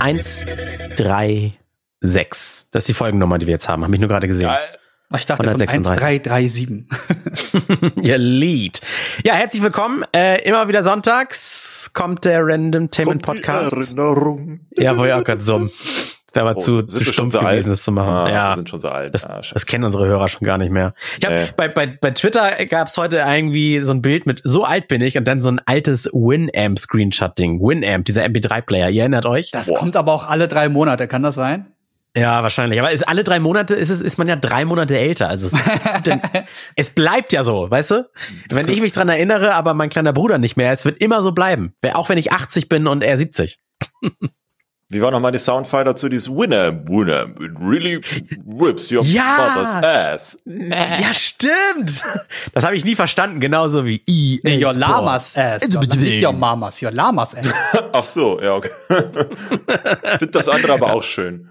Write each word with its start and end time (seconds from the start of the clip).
136. 0.00 1.58
Das 2.70 2.82
ist 2.82 2.88
die 2.88 2.94
Folgennummer, 2.94 3.38
die 3.38 3.46
wir 3.46 3.52
jetzt 3.52 3.68
haben. 3.68 3.84
Habe 3.84 3.94
ich 3.94 4.00
nur 4.00 4.08
gerade 4.08 4.26
gesehen. 4.26 4.46
Geil. 4.48 4.78
Ich 5.16 5.26
dachte 5.26 5.42
von 5.42 5.60
1337. 5.60 6.84
Ihr 8.02 8.18
Lied. 8.18 8.80
Ja, 9.24 9.34
herzlich 9.34 9.60
willkommen. 9.62 10.04
Äh, 10.14 10.42
immer 10.44 10.68
wieder 10.68 10.84
sonntags 10.84 11.90
kommt 11.92 12.24
der 12.24 12.46
Random 12.46 12.90
Tainment 12.90 13.22
Podcast. 13.22 13.74
Erinnerung. 13.74 14.60
Ja, 14.70 14.96
wollte 14.96 15.14
ich 15.14 15.20
auch 15.20 15.24
gerade 15.24 15.42
summen. 15.42 15.70
Das 16.32 16.36
wäre 16.36 16.48
aber 16.48 16.58
Oh, 16.58 16.60
zu, 16.60 16.72
sind 16.74 16.90
zu 16.90 17.04
stumpf 17.04 17.32
so 17.32 17.40
alt? 17.40 17.50
gewesen, 17.50 17.70
das 17.70 17.82
zu 17.82 17.90
machen. 17.90 18.08
Ah, 18.14 18.28
ja. 18.30 18.50
Wir 18.52 18.56
sind 18.56 18.68
schon 18.70 18.78
so 18.78 18.88
alt. 18.88 19.12
Das, 19.14 19.24
ah, 19.26 19.40
das 19.52 19.66
kennen 19.66 19.82
unsere 19.84 20.06
Hörer 20.06 20.28
schon 20.28 20.46
gar 20.46 20.58
nicht 20.58 20.70
mehr. 20.70 20.94
Ich 21.18 21.26
hab, 21.26 21.32
Nee. 21.32 21.44
bei, 21.56 21.68
bei, 21.68 21.86
bei 22.00 22.10
Twitter 22.12 22.50
gab's 22.66 22.96
heute 22.96 23.16
irgendwie 23.26 23.80
so 23.80 23.92
ein 23.92 24.00
Bild 24.00 24.26
mit 24.26 24.40
so 24.44 24.64
alt 24.64 24.86
bin 24.86 25.00
ich 25.00 25.18
und 25.18 25.26
dann 25.26 25.40
so 25.40 25.48
ein 25.50 25.60
altes 25.66 26.06
Winamp-Screenshot-Ding. 26.12 27.60
Winamp, 27.60 28.04
dieser 28.04 28.24
MP3-Player. 28.24 28.90
Ihr 28.90 29.00
erinnert 29.02 29.26
euch? 29.26 29.50
Das 29.50 29.66
Boah. 29.68 29.78
kommt 29.78 29.96
aber 29.96 30.12
auch 30.12 30.28
alle 30.28 30.46
drei 30.48 30.68
Monate, 30.68 31.08
kann 31.08 31.22
das 31.22 31.34
sein? 31.34 31.66
Ja, 32.16 32.42
wahrscheinlich. 32.42 32.80
Aber 32.80 32.90
ist 32.90 33.08
alle 33.08 33.22
drei 33.22 33.38
Monate 33.38 33.74
ist 33.74 33.88
es, 33.88 34.00
ist 34.00 34.18
man 34.18 34.26
ja 34.28 34.34
drei 34.36 34.64
Monate 34.64 34.98
älter. 34.98 35.28
Also 35.28 35.46
es, 35.46 35.52
es, 35.52 36.02
denn, 36.02 36.20
es 36.76 36.90
bleibt 36.90 37.32
ja 37.32 37.44
so, 37.44 37.70
weißt 37.70 37.90
du? 37.92 38.10
Wenn 38.48 38.68
ich 38.68 38.80
mich 38.80 38.92
dran 38.92 39.08
erinnere, 39.08 39.54
aber 39.54 39.74
mein 39.74 39.90
kleiner 39.90 40.12
Bruder 40.12 40.38
nicht 40.38 40.56
mehr, 40.56 40.72
es 40.72 40.84
wird 40.84 41.00
immer 41.00 41.22
so 41.22 41.32
bleiben. 41.32 41.72
Auch 41.94 42.08
wenn 42.08 42.18
ich 42.18 42.32
80 42.32 42.68
bin 42.68 42.86
und 42.88 43.04
er 43.04 43.16
70. 43.16 43.60
Wie 44.92 45.00
war 45.00 45.12
nochmal 45.12 45.30
die 45.30 45.38
Soundfile 45.38 45.84
dazu? 45.84 46.08
Dieses 46.08 46.28
Winner, 46.28 46.72
Winner, 46.88 47.26
it 47.40 47.52
really 47.60 48.00
whips 48.44 48.90
your 48.90 49.04
Ja. 49.04 49.52
mother's 49.54 49.84
ass. 49.84 50.38
Ja, 50.44 51.14
stimmt. 51.14 52.02
Das 52.54 52.64
habe 52.64 52.74
ich 52.74 52.84
nie 52.84 52.96
verstanden, 52.96 53.38
genauso 53.38 53.86
wie 53.86 54.02
EA 54.08 54.40
Nee, 54.42 54.64
your. 54.64 54.72
Lamas 54.74 55.38
ass. 55.38 55.68
Nicht 55.68 56.24
your 56.24 56.32
Mamas, 56.32 56.82
your 56.82 56.90
Lamas 56.90 57.36
ass. 57.36 57.46
Ach 57.92 58.04
so, 58.04 58.40
ja, 58.42 58.54
okay. 58.54 58.70
Find 60.18 60.34
das 60.34 60.48
andere 60.48 60.72
aber 60.72 60.92
auch 60.92 61.04
schön. 61.04 61.48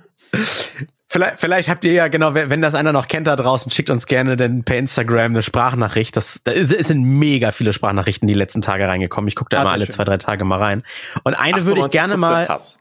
Vielleicht, 1.11 1.39
vielleicht 1.39 1.69
habt 1.69 1.83
ihr 1.85 1.93
ja, 1.93 2.07
genau, 2.07 2.33
wenn 2.35 2.49
wenn 2.51 2.61
das 2.61 2.75
einer 2.75 2.91
noch 2.91 3.07
kennt 3.07 3.25
da 3.25 3.35
draußen, 3.35 3.71
schickt 3.71 3.89
uns 3.89 4.05
gerne 4.05 4.37
dann 4.37 4.63
per 4.63 4.77
Instagram 4.77 5.31
eine 5.31 5.41
Sprachnachricht. 5.43 6.15
Das, 6.15 6.41
da 6.43 6.51
ist, 6.51 6.71
es 6.71 6.89
sind 6.89 7.03
mega 7.03 7.51
viele 7.51 7.73
Sprachnachrichten 7.73 8.27
die 8.27 8.35
letzten 8.35 8.61
Tage 8.61 8.87
reingekommen. 8.87 9.27
Ich 9.27 9.35
gucke 9.35 9.49
da 9.49 9.59
Ah, 9.59 9.61
immer 9.61 9.71
alle 9.71 9.85
schön. 9.85 9.95
zwei, 9.95 10.03
drei 10.03 10.17
Tage 10.17 10.43
mal 10.45 10.59
rein. 10.59 10.83
Und 11.23 11.33
eine 11.33 11.65
würde 11.65 11.81
ich 11.81 11.89
gerne 11.89 12.15
98% 12.15 12.17
mal. 12.17 12.47
Hass. 12.49 12.78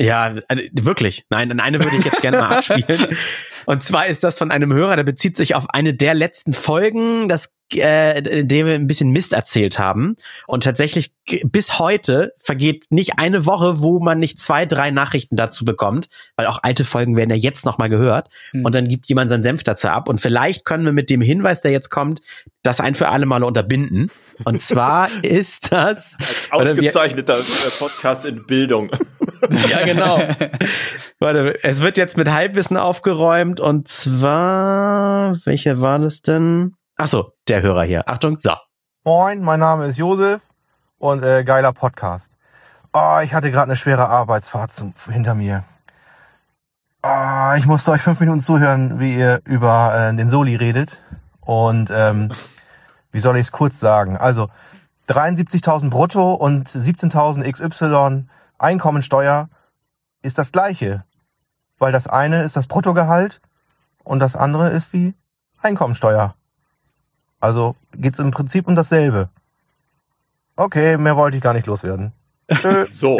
Ja, 0.00 0.34
äh, 0.48 0.70
wirklich. 0.72 1.24
Nein, 1.30 1.60
eine 1.60 1.82
würde 1.82 1.96
ich 1.98 2.04
jetzt 2.04 2.22
gerne 2.22 2.38
mal 2.38 2.48
abspielen. 2.56 3.16
Und 3.66 3.82
zwar 3.82 4.06
ist 4.06 4.24
das 4.24 4.38
von 4.38 4.50
einem 4.50 4.72
Hörer, 4.72 4.96
der 4.96 5.04
bezieht 5.04 5.36
sich 5.36 5.54
auf 5.54 5.68
eine 5.70 5.92
der 5.94 6.14
letzten 6.14 6.52
Folgen, 6.54 7.28
das, 7.28 7.50
äh, 7.74 8.18
in 8.40 8.48
der 8.48 8.64
wir 8.66 8.74
ein 8.74 8.86
bisschen 8.86 9.10
Mist 9.10 9.34
erzählt 9.34 9.78
haben. 9.78 10.16
Und 10.46 10.64
tatsächlich 10.64 11.12
bis 11.44 11.78
heute 11.78 12.32
vergeht 12.38 12.86
nicht 12.88 13.18
eine 13.18 13.44
Woche, 13.44 13.80
wo 13.80 14.00
man 14.00 14.18
nicht 14.18 14.40
zwei, 14.40 14.64
drei 14.64 14.90
Nachrichten 14.90 15.36
dazu 15.36 15.64
bekommt, 15.66 16.08
weil 16.36 16.46
auch 16.46 16.60
alte 16.62 16.84
Folgen 16.84 17.16
werden 17.18 17.30
ja 17.30 17.36
jetzt 17.36 17.66
nochmal 17.66 17.90
gehört. 17.90 18.28
Hm. 18.52 18.64
Und 18.64 18.74
dann 18.74 18.88
gibt 18.88 19.06
jemand 19.06 19.28
seinen 19.30 19.42
Senf 19.42 19.62
dazu 19.62 19.88
ab. 19.88 20.08
Und 20.08 20.20
vielleicht 20.20 20.64
können 20.64 20.84
wir 20.86 20.92
mit 20.92 21.10
dem 21.10 21.20
Hinweis, 21.20 21.60
der 21.60 21.72
jetzt 21.72 21.90
kommt, 21.90 22.22
das 22.62 22.80
ein 22.80 22.94
für 22.94 23.10
alle 23.10 23.26
Mal 23.26 23.42
unterbinden. 23.44 24.10
Und 24.44 24.62
zwar 24.62 25.10
ist 25.22 25.70
das 25.72 26.16
wir- 26.50 26.54
Ausgezeichneter 26.58 27.38
äh, 27.38 27.70
Podcast 27.78 28.24
in 28.24 28.46
Bildung. 28.46 28.90
Ja, 29.68 29.84
genau. 29.84 30.20
Warte, 31.18 31.62
es 31.62 31.80
wird 31.80 31.96
jetzt 31.96 32.16
mit 32.16 32.30
Halbwissen 32.30 32.76
aufgeräumt 32.76 33.60
und 33.60 33.88
zwar, 33.88 35.36
welcher 35.44 35.80
war 35.80 35.98
das 35.98 36.22
denn? 36.22 36.74
Ach 36.96 37.08
so, 37.08 37.32
der 37.48 37.62
Hörer 37.62 37.84
hier. 37.84 38.08
Achtung, 38.08 38.38
so. 38.40 38.52
Moin, 39.04 39.40
mein 39.40 39.60
Name 39.60 39.86
ist 39.86 39.96
Josef 39.96 40.40
und 40.98 41.24
äh, 41.24 41.44
geiler 41.44 41.72
Podcast. 41.72 42.32
Oh, 42.92 43.18
ich 43.22 43.32
hatte 43.32 43.50
gerade 43.50 43.70
eine 43.70 43.76
schwere 43.76 44.08
Arbeitsfahrt 44.08 44.72
zum, 44.72 44.94
hinter 45.10 45.34
mir. 45.34 45.64
Oh, 47.02 47.54
ich 47.56 47.66
musste 47.66 47.92
euch 47.92 48.02
fünf 48.02 48.20
Minuten 48.20 48.40
zuhören, 48.40 49.00
wie 49.00 49.16
ihr 49.16 49.40
über 49.44 50.10
äh, 50.10 50.14
den 50.14 50.28
Soli 50.28 50.56
redet. 50.56 51.00
Und 51.40 51.90
ähm, 51.90 52.32
wie 53.12 53.20
soll 53.20 53.36
ich 53.36 53.46
es 53.46 53.52
kurz 53.52 53.80
sagen? 53.80 54.16
Also 54.16 54.48
73.000 55.08 55.90
brutto 55.90 56.34
und 56.34 56.68
17.000 56.68 57.50
XY 57.50 58.28
Einkommensteuer 58.60 59.48
ist 60.22 60.38
das 60.38 60.52
gleiche. 60.52 61.04
Weil 61.78 61.92
das 61.92 62.06
eine 62.06 62.42
ist 62.42 62.56
das 62.56 62.66
Bruttogehalt 62.66 63.40
und 64.04 64.20
das 64.20 64.36
andere 64.36 64.68
ist 64.70 64.92
die 64.92 65.14
Einkommensteuer. 65.62 66.34
Also 67.40 67.74
geht's 67.94 68.18
im 68.18 68.30
Prinzip 68.32 68.68
um 68.68 68.76
dasselbe. 68.76 69.30
Okay, 70.56 70.98
mehr 70.98 71.16
wollte 71.16 71.38
ich 71.38 71.42
gar 71.42 71.54
nicht 71.54 71.66
loswerden. 71.66 72.12
Tschö. 72.52 72.84
So. 72.90 73.18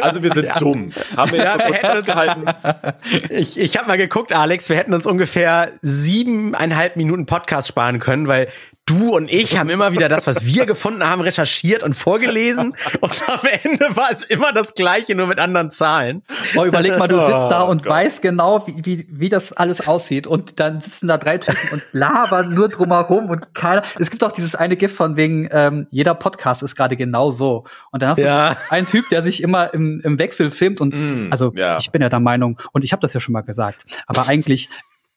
Also 0.00 0.22
wir 0.22 0.32
sind 0.32 0.46
Ja. 0.46 0.58
dumm. 0.58 0.90
Haben 1.16 1.32
wir 1.32 1.44
Ja, 1.44 1.58
wir 1.58 1.66
kurz 1.66 1.76
hätten 1.76 1.86
uns- 1.86 1.94
festgehalten. 2.06 3.30
Ich, 3.30 3.58
ich 3.58 3.76
habe 3.76 3.88
mal 3.88 3.98
geguckt, 3.98 4.32
Alex, 4.32 4.68
wir 4.70 4.76
hätten 4.76 4.94
uns 4.94 5.04
ungefähr 5.04 5.72
siebeneinhalb 5.82 6.96
Minuten 6.96 7.26
Podcast 7.26 7.68
sparen 7.68 7.98
können, 7.98 8.26
weil 8.28 8.48
du 8.88 9.14
und 9.14 9.30
ich 9.30 9.58
haben 9.58 9.70
immer 9.70 9.92
wieder 9.92 10.08
das, 10.08 10.26
was 10.26 10.44
wir 10.44 10.66
gefunden 10.66 11.04
haben, 11.04 11.20
recherchiert 11.20 11.82
und 11.82 11.94
vorgelesen. 11.94 12.74
Und 13.00 13.28
am 13.28 13.40
Ende 13.62 13.96
war 13.96 14.10
es 14.10 14.24
immer 14.24 14.52
das 14.52 14.74
Gleiche, 14.74 15.14
nur 15.14 15.26
mit 15.26 15.38
anderen 15.38 15.70
Zahlen. 15.70 16.22
Oh, 16.56 16.64
überleg 16.64 16.98
mal, 16.98 17.08
du 17.08 17.18
sitzt 17.18 17.50
da 17.50 17.64
Oh 17.64 17.70
und 17.70 17.82
Gott. 17.84 17.92
weißt 17.92 18.22
genau, 18.22 18.66
wie, 18.66 18.84
wie, 18.84 19.06
wie 19.10 19.28
das 19.28 19.52
alles 19.52 19.86
aussieht. 19.86 20.26
Und 20.26 20.58
dann 20.60 20.80
sitzen 20.80 21.08
da 21.08 21.18
drei 21.18 21.38
Typen 21.38 21.68
und 21.72 21.82
labern 21.92 22.48
nur 22.54 22.68
drumherum 22.68 23.30
und 23.30 23.54
keiner. 23.54 23.82
Es 23.98 24.10
gibt 24.10 24.24
auch 24.24 24.32
dieses 24.32 24.54
eine 24.54 24.76
Gift 24.76 24.96
von 24.96 25.16
wegen, 25.16 25.48
ähm, 25.52 25.86
jeder 25.90 26.14
Podcast 26.14 26.62
ist 26.62 26.74
gerade 26.74 26.96
genau 26.96 27.30
so. 27.30 27.64
Und 27.92 28.02
dann 28.02 28.10
hast 28.10 28.18
Ja. 28.18 28.54
du 28.54 28.56
einen 28.70 28.86
Typ, 28.86 29.08
der 29.10 29.22
sich 29.22 29.42
immer 29.42 29.72
im, 29.74 30.00
im 30.02 30.18
Wechsel 30.18 30.50
filmt 30.50 30.80
und 30.80 30.88
Mm, 30.98 31.28
also 31.30 31.52
ja. 31.54 31.76
ich 31.78 31.90
bin 31.90 32.00
ja 32.02 32.08
der 32.08 32.18
Meinung, 32.20 32.58
und 32.72 32.82
ich 32.82 32.92
habe 32.92 33.00
das 33.02 33.12
ja 33.12 33.20
schon 33.20 33.34
mal 33.34 33.42
gesagt, 33.42 33.84
aber 34.06 34.26
eigentlich. 34.26 34.68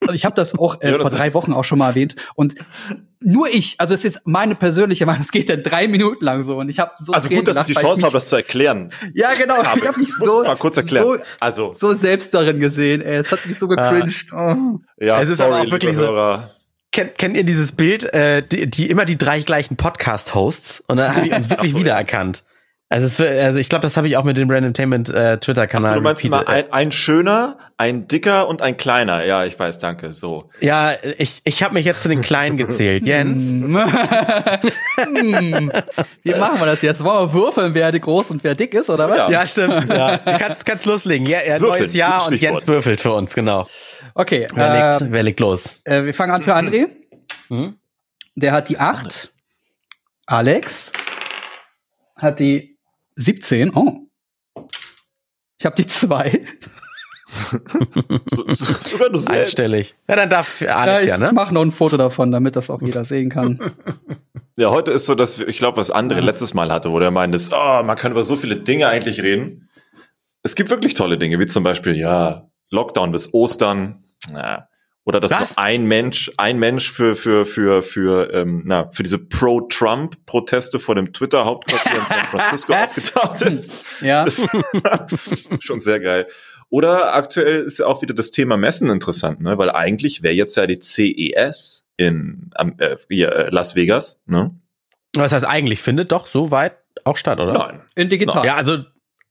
Und 0.08 0.14
Ich 0.16 0.26
habe 0.26 0.36
das 0.36 0.58
auch 0.58 0.82
äh, 0.82 0.92
Ja, 0.92 0.96
vor 0.98 1.10
das- 1.10 1.14
drei 1.18 1.34
Wochen 1.34 1.54
auch 1.54 1.64
schon 1.64 1.80
mal 1.80 1.90
erwähnt. 1.90 2.16
Und 2.36 2.56
nur 3.20 3.50
ich, 3.50 3.76
also 3.80 3.94
es 3.94 4.04
ist 4.04 4.16
jetzt 4.16 4.28
meine 4.28 4.56
persönliche 4.56 5.06
Meinung, 5.06 5.22
es 5.22 5.32
geht 5.32 5.50
dann 5.50 5.62
drei 5.64 5.88
Minuten 5.88 6.26
lang 6.26 6.42
so. 6.42 6.58
Und 6.58 6.70
ich 6.70 6.80
habe 6.80 6.92
so 6.96 7.14
Also 7.14 7.28
Tränen 7.28 7.46
gut, 7.46 7.56
dass 7.56 7.58
ich 7.62 7.66
die 7.66 7.74
gelacht, 7.74 7.86
Chance 7.86 8.02
habe, 8.04 8.14
das 8.14 8.28
zu 8.30 8.36
erklären. 8.36 8.92
Ja, 9.14 9.30
genau. 9.38 9.56
Aber 9.62 9.78
Ich 9.78 9.88
habe 9.88 10.00
mich 10.00 10.12
so, 10.14 10.44
mal 10.44 10.56
kurz 10.58 10.78
erklären. 10.78 11.06
so 11.06 11.18
Also, 11.40 11.72
so 11.72 11.94
selbst 11.94 12.34
darin 12.34 12.60
gesehen, 12.60 13.02
ey. 13.02 13.18
Es 13.18 13.32
hat 13.32 13.46
mich 13.46 13.60
so 13.60 13.68
gecringed. 13.68 14.28
Oh. 14.34 14.80
ja, 15.00 15.22
Es 15.22 15.30
ist 15.30 15.38
sorry, 15.38 15.54
aber 15.54 15.62
auch 15.68 15.72
wirklich 15.72 15.96
so- 15.96 16.04
Hörer. 16.04 16.52
Kennt, 16.94 17.18
kennt 17.18 17.38
ihr 17.38 17.46
dieses 17.46 17.72
Bild, 17.72 18.14
äh, 18.14 18.44
die, 18.46 18.70
die 18.70 18.90
immer 18.90 19.06
die 19.06 19.18
drei 19.18 19.40
gleichen 19.42 19.78
Podcast-Hosts? 19.78 20.84
Und 20.88 20.98
dann 20.98 21.16
habe 21.16 21.26
ich 21.28 21.34
uns 21.34 21.50
wirklich 21.50 21.72
so, 21.72 21.78
ja. 21.78 21.84
wiedererkannt. 21.86 22.44
Also, 22.92 23.08
es, 23.08 23.20
wird- 23.20 23.40
also 23.40 23.58
ich 23.58 23.70
glaube, 23.70 23.84
das 23.84 23.96
habe 23.96 24.10
ich 24.10 24.18
auch 24.18 24.26
mit 24.26 24.38
dem 24.38 24.50
Randomtainment 24.50 25.08
äh, 25.14 25.38
Twitter-Kanal. 25.38 25.92
Also 25.92 26.00
du 26.02 26.04
meinst 26.04 26.24
immer 26.26 26.46
ein, 26.50 26.72
ein 26.74 26.92
schöner, 26.92 27.58
ein 27.78 28.06
dicker 28.10 28.50
und 28.50 28.62
ein 28.62 28.76
kleiner. 28.76 29.24
Ja, 29.26 29.46
ich 29.46 29.58
weiß, 29.58 29.78
danke. 29.78 30.14
So. 30.14 30.50
Ja, 30.60 30.92
ich, 31.18 31.40
ich 31.46 31.64
habe 31.64 31.74
mich 31.74 31.86
jetzt 31.86 32.02
zu 32.04 32.10
den 32.10 32.22
Kleinen 32.22 32.58
gezählt. 32.58 33.06
Jens. 33.06 33.52
Hm. 33.52 33.76
Wie 36.24 36.34
machen 36.36 36.60
wir 36.60 36.66
das 36.66 36.82
jetzt? 36.82 37.04
Wollen 37.04 37.30
wir 37.30 37.34
würfeln, 37.34 37.74
wer 37.74 37.98
groß 37.98 38.32
und 38.32 38.44
wer 38.44 38.56
dick 38.56 38.74
ist, 38.74 38.90
oder 38.90 39.10
was? 39.10 39.18
Ja. 39.30 39.30
Ja, 39.42 39.48
stimmt. 39.48 39.88
Ja. 39.92 40.18
Du 40.18 40.38
kannst, 40.38 40.66
kannst 40.66 40.86
loslegen. 40.86 41.26
Ja, 41.26 41.40
ja, 41.42 41.60
Würfeln, 41.62 41.80
neues 41.82 41.94
Jahr 41.94 42.28
und. 42.28 42.40
Jens 42.42 42.68
würfelt 42.68 43.02
für 43.02 43.14
uns, 43.14 43.34
genau. 43.34 43.68
Okay, 44.16 44.48
Wer, 44.54 44.68
äh, 44.74 44.90
legt, 45.00 45.12
wer 45.12 45.24
legt 45.24 45.40
los? 45.40 45.78
äh, 45.86 46.04
wir 46.04 46.14
fangen 46.14 46.34
an 46.34 46.42
für 46.42 46.56
André. 46.56 46.88
Mhm. 47.50 47.76
Der 48.36 48.52
hat 48.52 48.70
die 48.70 48.80
8. 48.80 49.32
Alex 50.26 50.92
hat 52.18 52.40
die 52.40 52.71
17. 53.16 53.72
Oh. 53.76 54.08
Ich 55.60 55.66
habe 55.66 55.76
die 55.76 55.86
2. 55.88 56.44
so, 58.26 58.44
so 58.48 58.74
sogar 58.82 59.10
du 59.10 59.18
selbst. 59.18 59.30
Einstellig. 59.30 59.96
Ja, 60.08 60.16
dann 60.16 60.30
darf 60.30 60.62
Ja, 60.62 60.76
Alex 60.78 61.04
ich 61.04 61.10
ja, 61.10 61.18
ne? 61.18 61.32
mache 61.32 61.54
noch 61.54 61.62
ein 61.62 61.72
Foto 61.72 61.98
davon, 61.98 62.32
damit 62.32 62.56
das 62.56 62.70
auch 62.70 62.82
jeder 62.82 63.06
sehen 63.06 63.30
kann. 63.30 63.60
Ja, 64.58 64.70
heute 64.70 64.92
ist 64.92 65.06
so, 65.06 65.16
dass 65.16 65.40
wir, 65.40 65.48
ich 65.48 65.58
glaube, 65.58 65.78
was 65.78 65.92
André 65.94 66.16
Ja. 66.16 66.20
letztes 66.20 66.54
Mal 66.54 66.74
hatte, 66.74 66.92
wo 66.92 67.00
der 67.00 67.10
meinte, 67.10 67.40
oh, 67.54 67.84
man 67.84 67.96
kann 67.96 68.12
über 68.12 68.22
so 68.22 68.36
viele 68.36 68.58
Dinge 68.58 68.90
eigentlich 68.90 69.24
reden. 69.24 69.70
Es 70.44 70.56
gibt 70.56 70.70
wirklich 70.70 70.94
tolle 70.94 71.18
Dinge, 71.18 71.40
wie 71.40 71.46
zum 71.48 71.64
Beispiel, 71.64 71.96
ja, 71.96 72.52
Lockdown 72.70 73.14
bis 73.14 73.34
Ostern, 73.34 74.04
na, 74.32 74.68
oder 75.04 75.20
dass 75.20 75.32
Was? 75.32 75.58
nur 75.58 75.66
ein 75.66 75.86
Mensch, 75.86 76.32
ein 76.38 76.60
Mensch 76.60 76.92
für, 76.92 77.16
für, 77.16 77.46
für, 77.46 77.82
für, 77.82 78.34
ähm, 78.34 78.62
na, 78.66 78.90
für 78.92 79.04
diese 79.04 79.18
Pro-Trump-Proteste 79.18 80.80
vor 80.80 80.96
dem 80.96 81.12
Twitter-Hauptquartier 81.12 82.00
in 82.00 82.08
San 82.08 82.20
Francisco 82.20 82.74
aufgetaucht 82.84 83.42
ist. 83.42 83.72
Ja. 84.02 84.26
Das 84.26 84.46
schon 85.60 85.82
sehr 85.82 86.00
geil. 86.00 86.28
Oder 86.70 87.14
aktuell 87.14 87.64
ist 87.64 87.80
ja 87.80 87.88
auch 87.88 88.02
wieder 88.02 88.14
das 88.14 88.32
Thema 88.32 88.58
Messen 88.58 88.90
interessant, 88.90 89.42
ne? 89.42 89.58
Weil 89.58 89.72
eigentlich 89.72 90.24
wäre 90.24 90.34
jetzt 90.34 90.56
ja 90.56 90.68
die 90.68 90.80
CES 90.80 91.86
in 91.98 92.52
äh, 92.78 92.96
hier, 93.10 93.32
äh, 93.34 93.50
Las 93.50 93.76
Vegas, 93.76 94.22
ne? 94.26 94.56
Was 95.16 95.34
heißt 95.34 95.46
eigentlich? 95.46 95.82
Findet 95.82 96.14
doch 96.14 96.28
so 96.28 96.52
weit 96.52 96.78
auch 97.04 97.18
statt, 97.18 97.40
oder? 97.40 97.54
Nein. 97.54 97.82
In 97.96 98.10
digital. 98.10 98.46
Ja, 98.46 98.56
also 98.56 98.78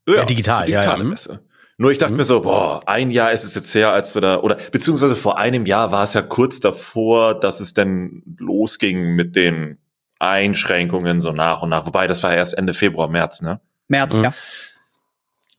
Ja, 0.07 0.25
digital, 0.25 0.65
ist 0.65 0.65
eine 0.65 0.71
ja, 0.73 0.81
digitale 0.81 0.99
ja. 0.99 1.05
Mhm. 1.05 1.11
Messe. 1.11 1.41
Nur 1.81 1.91
ich 1.91 1.97
dachte 1.97 2.13
mir 2.13 2.27
so, 2.27 2.43
boah, 2.43 2.83
ein 2.85 3.11
Jahr 3.11 3.33
ist 3.33 3.43
es 3.43 3.55
jetzt 3.55 3.75
her, 3.75 3.91
als 3.91 4.15
wir 4.15 4.21
da, 4.21 4.41
oder 4.41 4.59
beziehungsweise 4.71 5.17
vor 5.17 5.39
einem 5.39 5.65
Jahr 5.65 5.91
war 5.93 6.03
es 6.03 6.13
ja 6.13 6.21
kurz 6.21 6.61
davor, 6.61 7.33
dass 7.41 7.61
es 7.61 7.73
denn 7.73 8.23
losging 8.39 9.15
mit 9.15 9.35
den 9.35 9.79
Einschränkungen 10.19 11.23
so 11.23 11.33
nach 11.33 11.63
und 11.63 11.71
nach. 11.71 11.87
Wobei, 11.87 12.07
das 12.07 12.23
war 12.23 12.35
erst 12.35 12.53
Ende 12.59 12.75
Februar, 12.75 13.09
März, 13.09 13.41
ne? 13.41 13.61
März, 13.89 14.15
Mhm. 14.15 14.25
ja. 14.25 14.35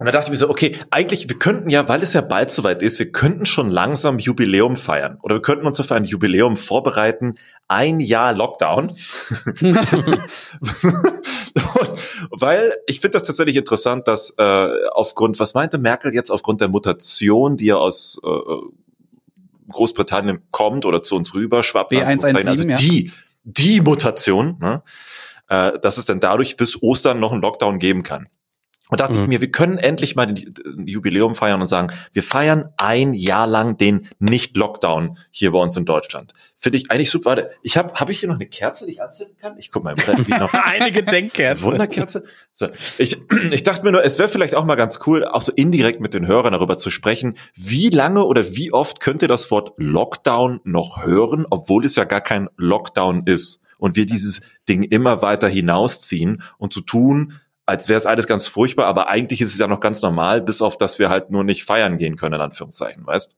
Und 0.01 0.07
da 0.07 0.11
dachte 0.13 0.29
ich 0.29 0.31
mir 0.31 0.37
so, 0.37 0.49
okay, 0.49 0.79
eigentlich, 0.89 1.29
wir 1.29 1.37
könnten 1.37 1.69
ja, 1.69 1.87
weil 1.87 2.01
es 2.01 2.13
ja 2.13 2.21
bald 2.21 2.49
soweit 2.49 2.81
ist, 2.81 2.97
wir 2.97 3.11
könnten 3.11 3.45
schon 3.45 3.69
langsam 3.69 4.17
Jubiläum 4.17 4.75
feiern. 4.75 5.19
Oder 5.21 5.35
wir 5.35 5.43
könnten 5.43 5.67
uns 5.67 5.79
auf 5.79 5.91
ein 5.91 6.05
Jubiläum 6.05 6.57
vorbereiten. 6.57 7.35
Ein 7.67 7.99
Jahr 7.99 8.33
Lockdown. 8.33 8.87
weil 12.31 12.73
ich 12.87 12.99
finde 12.99 13.13
das 13.13 13.25
tatsächlich 13.25 13.57
interessant, 13.57 14.07
dass 14.07 14.33
äh, 14.39 14.69
aufgrund, 14.91 15.39
was 15.39 15.53
meinte 15.53 15.77
Merkel 15.77 16.15
jetzt, 16.15 16.31
aufgrund 16.31 16.61
der 16.61 16.69
Mutation, 16.69 17.55
die 17.55 17.65
ja 17.65 17.75
aus 17.75 18.19
äh, 18.23 18.29
Großbritannien 19.69 20.41
kommt 20.49 20.85
oder 20.85 21.03
zu 21.03 21.15
uns 21.15 21.35
rüber 21.35 21.61
schwappt, 21.61 21.91
B117, 21.91 22.47
also 22.47 22.67
ja. 22.67 22.75
die, 22.75 23.11
die 23.43 23.81
Mutation, 23.81 24.57
ne, 24.59 24.81
äh, 25.47 25.77
dass 25.77 25.99
es 25.99 26.05
dann 26.05 26.19
dadurch 26.19 26.57
bis 26.57 26.81
Ostern 26.81 27.19
noch 27.19 27.33
einen 27.33 27.43
Lockdown 27.43 27.77
geben 27.77 28.01
kann. 28.01 28.29
Und 28.91 28.99
dachte 28.99 29.17
Mhm. 29.17 29.23
ich 29.23 29.27
mir, 29.29 29.41
wir 29.41 29.51
können 29.51 29.77
endlich 29.77 30.15
mal 30.17 30.25
den 30.25 30.85
Jubiläum 30.85 31.33
feiern 31.33 31.61
und 31.61 31.67
sagen, 31.67 31.93
wir 32.11 32.23
feiern 32.23 32.67
ein 32.77 33.13
Jahr 33.13 33.47
lang 33.47 33.77
den 33.77 34.09
Nicht-Lockdown 34.19 35.17
hier 35.31 35.51
bei 35.51 35.59
uns 35.59 35.77
in 35.77 35.85
Deutschland. 35.85 36.33
Finde 36.57 36.77
ich 36.77 36.91
eigentlich 36.91 37.09
super. 37.09 37.29
Warte, 37.31 37.51
ich 37.63 37.77
habe 37.77 37.93
hab 37.93 38.09
ich 38.09 38.19
hier 38.19 38.27
noch 38.27 38.35
eine 38.35 38.47
Kerze, 38.47 38.85
die 38.85 38.91
ich 38.91 39.01
anzünden 39.01 39.37
kann? 39.37 39.57
Ich 39.57 39.71
guck 39.71 39.85
mal, 39.85 39.95
wie 39.97 40.31
noch 40.37 40.53
Eine 40.65 40.91
Gedenkkerze. 40.91 41.63
Wunderkerze. 41.63 42.23
So, 42.51 42.67
ich, 42.97 43.17
ich 43.51 43.63
dachte 43.63 43.83
mir 43.85 43.93
nur, 43.93 44.03
es 44.03 44.19
wäre 44.19 44.27
vielleicht 44.27 44.55
auch 44.55 44.65
mal 44.65 44.75
ganz 44.75 44.99
cool, 45.07 45.23
auch 45.25 45.41
so 45.41 45.53
indirekt 45.53 46.01
mit 46.01 46.13
den 46.13 46.27
Hörern 46.27 46.51
darüber 46.51 46.77
zu 46.77 46.89
sprechen, 46.89 47.37
wie 47.55 47.89
lange 47.89 48.25
oder 48.25 48.45
wie 48.55 48.73
oft 48.73 48.99
könnt 48.99 49.21
ihr 49.21 49.29
das 49.29 49.49
Wort 49.51 49.71
Lockdown 49.77 50.59
noch 50.65 51.05
hören, 51.05 51.45
obwohl 51.49 51.85
es 51.85 51.95
ja 51.95 52.03
gar 52.03 52.21
kein 52.21 52.49
Lockdown 52.57 53.21
ist 53.25 53.61
und 53.77 53.95
wir 53.95 54.05
dieses 54.05 54.41
Ding 54.67 54.83
immer 54.83 55.21
weiter 55.21 55.47
hinausziehen 55.47 56.43
und 56.57 56.73
zu 56.73 56.81
tun, 56.81 57.39
als 57.71 57.87
wäre 57.89 57.97
es 57.97 58.05
alles 58.05 58.27
ganz 58.27 58.47
furchtbar, 58.47 58.85
aber 58.85 59.09
eigentlich 59.09 59.41
ist 59.41 59.53
es 59.53 59.57
ja 59.59 59.67
noch 59.67 59.79
ganz 59.79 60.01
normal, 60.01 60.41
bis 60.41 60.61
auf, 60.61 60.77
dass 60.77 60.99
wir 60.99 61.09
halt 61.09 61.31
nur 61.31 61.43
nicht 61.43 61.63
feiern 61.63 61.97
gehen 61.97 62.17
können, 62.17 62.35
in 62.35 62.41
Anführungszeichen, 62.41 63.07
weißt? 63.07 63.33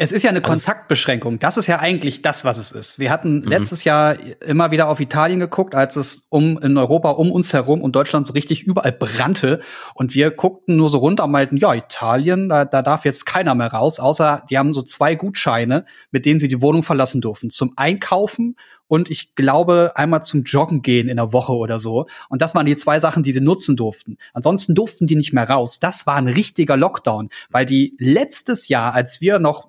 Es 0.00 0.12
ist 0.12 0.22
ja 0.22 0.30
eine 0.30 0.44
Also- 0.44 0.52
Kontaktbeschränkung. 0.52 1.40
Das 1.40 1.56
ist 1.56 1.66
ja 1.66 1.80
eigentlich 1.80 2.22
das, 2.22 2.44
was 2.44 2.56
es 2.58 2.70
ist. 2.70 3.00
Wir 3.00 3.10
hatten 3.10 3.42
letztes 3.42 3.82
Jahr 3.82 4.14
immer 4.46 4.70
wieder 4.70 4.88
auf 4.88 5.00
Italien 5.00 5.40
geguckt, 5.40 5.74
als 5.74 5.96
es 5.96 6.28
um 6.30 6.56
in 6.58 6.76
Europa 6.78 7.10
um 7.10 7.32
uns 7.32 7.52
herum 7.52 7.82
und 7.82 7.96
Deutschland 7.96 8.24
so 8.24 8.32
richtig 8.32 8.62
überall 8.62 8.92
brannte. 8.92 9.60
Und 9.94 10.14
wir 10.14 10.30
guckten 10.30 10.76
nur 10.76 10.88
so 10.88 10.98
runter 10.98 11.24
und 11.24 11.32
meinten, 11.32 11.56
ja, 11.56 11.74
Italien, 11.74 12.48
da, 12.48 12.64
da 12.64 12.82
darf 12.82 13.04
jetzt 13.04 13.26
keiner 13.26 13.56
mehr 13.56 13.72
raus, 13.72 13.98
außer 13.98 14.44
die 14.48 14.56
haben 14.56 14.72
so 14.72 14.82
zwei 14.82 15.16
Gutscheine, 15.16 15.84
mit 16.12 16.26
denen 16.26 16.38
sie 16.38 16.46
die 16.46 16.62
Wohnung 16.62 16.84
verlassen 16.84 17.20
durften. 17.20 17.50
Zum 17.50 17.72
Einkaufen 17.76 18.54
und 18.88 19.10
ich 19.10 19.34
glaube 19.34 19.92
einmal 19.94 20.22
zum 20.22 20.42
Joggen 20.42 20.82
gehen 20.82 21.08
in 21.08 21.16
der 21.16 21.32
Woche 21.32 21.52
oder 21.52 21.78
so. 21.78 22.06
Und 22.28 22.42
das 22.42 22.54
waren 22.54 22.66
die 22.66 22.76
zwei 22.76 22.98
Sachen, 22.98 23.22
die 23.22 23.32
sie 23.32 23.40
nutzen 23.40 23.76
durften. 23.76 24.16
Ansonsten 24.32 24.74
durften 24.74 25.06
die 25.06 25.16
nicht 25.16 25.32
mehr 25.32 25.48
raus. 25.48 25.78
Das 25.78 26.06
war 26.06 26.16
ein 26.16 26.28
richtiger 26.28 26.76
Lockdown, 26.76 27.28
weil 27.50 27.66
die 27.66 27.94
letztes 27.98 28.68
Jahr, 28.68 28.94
als 28.94 29.20
wir 29.20 29.38
noch 29.38 29.68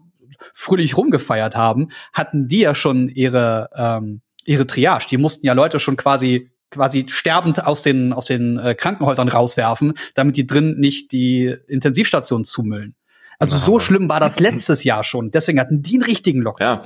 fröhlich 0.53 0.97
rumgefeiert 0.97 1.55
haben, 1.55 1.89
hatten 2.13 2.47
die 2.47 2.59
ja 2.59 2.73
schon 2.73 3.09
ihre 3.09 3.69
ähm, 3.75 4.21
ihre 4.45 4.65
Triage. 4.65 5.07
Die 5.09 5.17
mussten 5.17 5.45
ja 5.45 5.53
Leute 5.53 5.79
schon 5.79 5.97
quasi 5.97 6.51
quasi 6.71 7.05
sterbend 7.09 7.65
aus 7.65 7.81
den 7.81 8.13
aus 8.13 8.25
den 8.25 8.57
äh, 8.57 8.75
Krankenhäusern 8.75 9.27
rauswerfen, 9.27 9.93
damit 10.13 10.37
die 10.37 10.47
drin 10.47 10.75
nicht 10.79 11.11
die 11.11 11.55
Intensivstation 11.67 12.45
zumüllen. 12.45 12.95
Also 13.39 13.55
Na, 13.55 13.65
so 13.65 13.79
schlimm 13.79 14.09
war 14.09 14.19
das 14.19 14.39
letztes 14.39 14.83
Jahr 14.83 15.03
schon. 15.03 15.31
Deswegen 15.31 15.59
hatten 15.59 15.81
die 15.81 15.95
einen 15.95 16.03
richtigen 16.03 16.41
Lockdown. 16.41 16.79
Ja, 16.79 16.83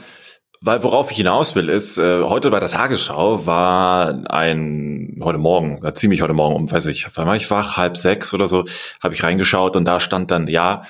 weil 0.65 0.81
worauf 0.81 1.11
ich 1.11 1.17
hinaus 1.17 1.55
will, 1.55 1.67
ist, 1.67 1.97
äh, 1.97 2.23
heute 2.23 2.49
bei 2.49 2.59
der 2.61 2.69
Tagesschau 2.69 3.45
war 3.45 4.31
ein, 4.31 5.19
heute 5.21 5.37
Morgen, 5.37 5.83
äh, 5.83 5.93
ziemlich 5.93 6.21
heute 6.21 6.33
Morgen 6.33 6.55
um, 6.55 6.71
weiß 6.71 6.85
ich, 6.85 7.05
wann 7.15 7.27
war 7.27 7.35
ich 7.35 7.51
wach, 7.51 7.75
halb 7.75 7.97
sechs 7.97 8.33
oder 8.33 8.47
so, 8.47 8.63
habe 9.03 9.13
ich 9.13 9.23
reingeschaut 9.23 9.75
und 9.75 9.85
da 9.85 9.99
stand 9.99 10.31
dann, 10.31 10.47
ja, 10.47 10.83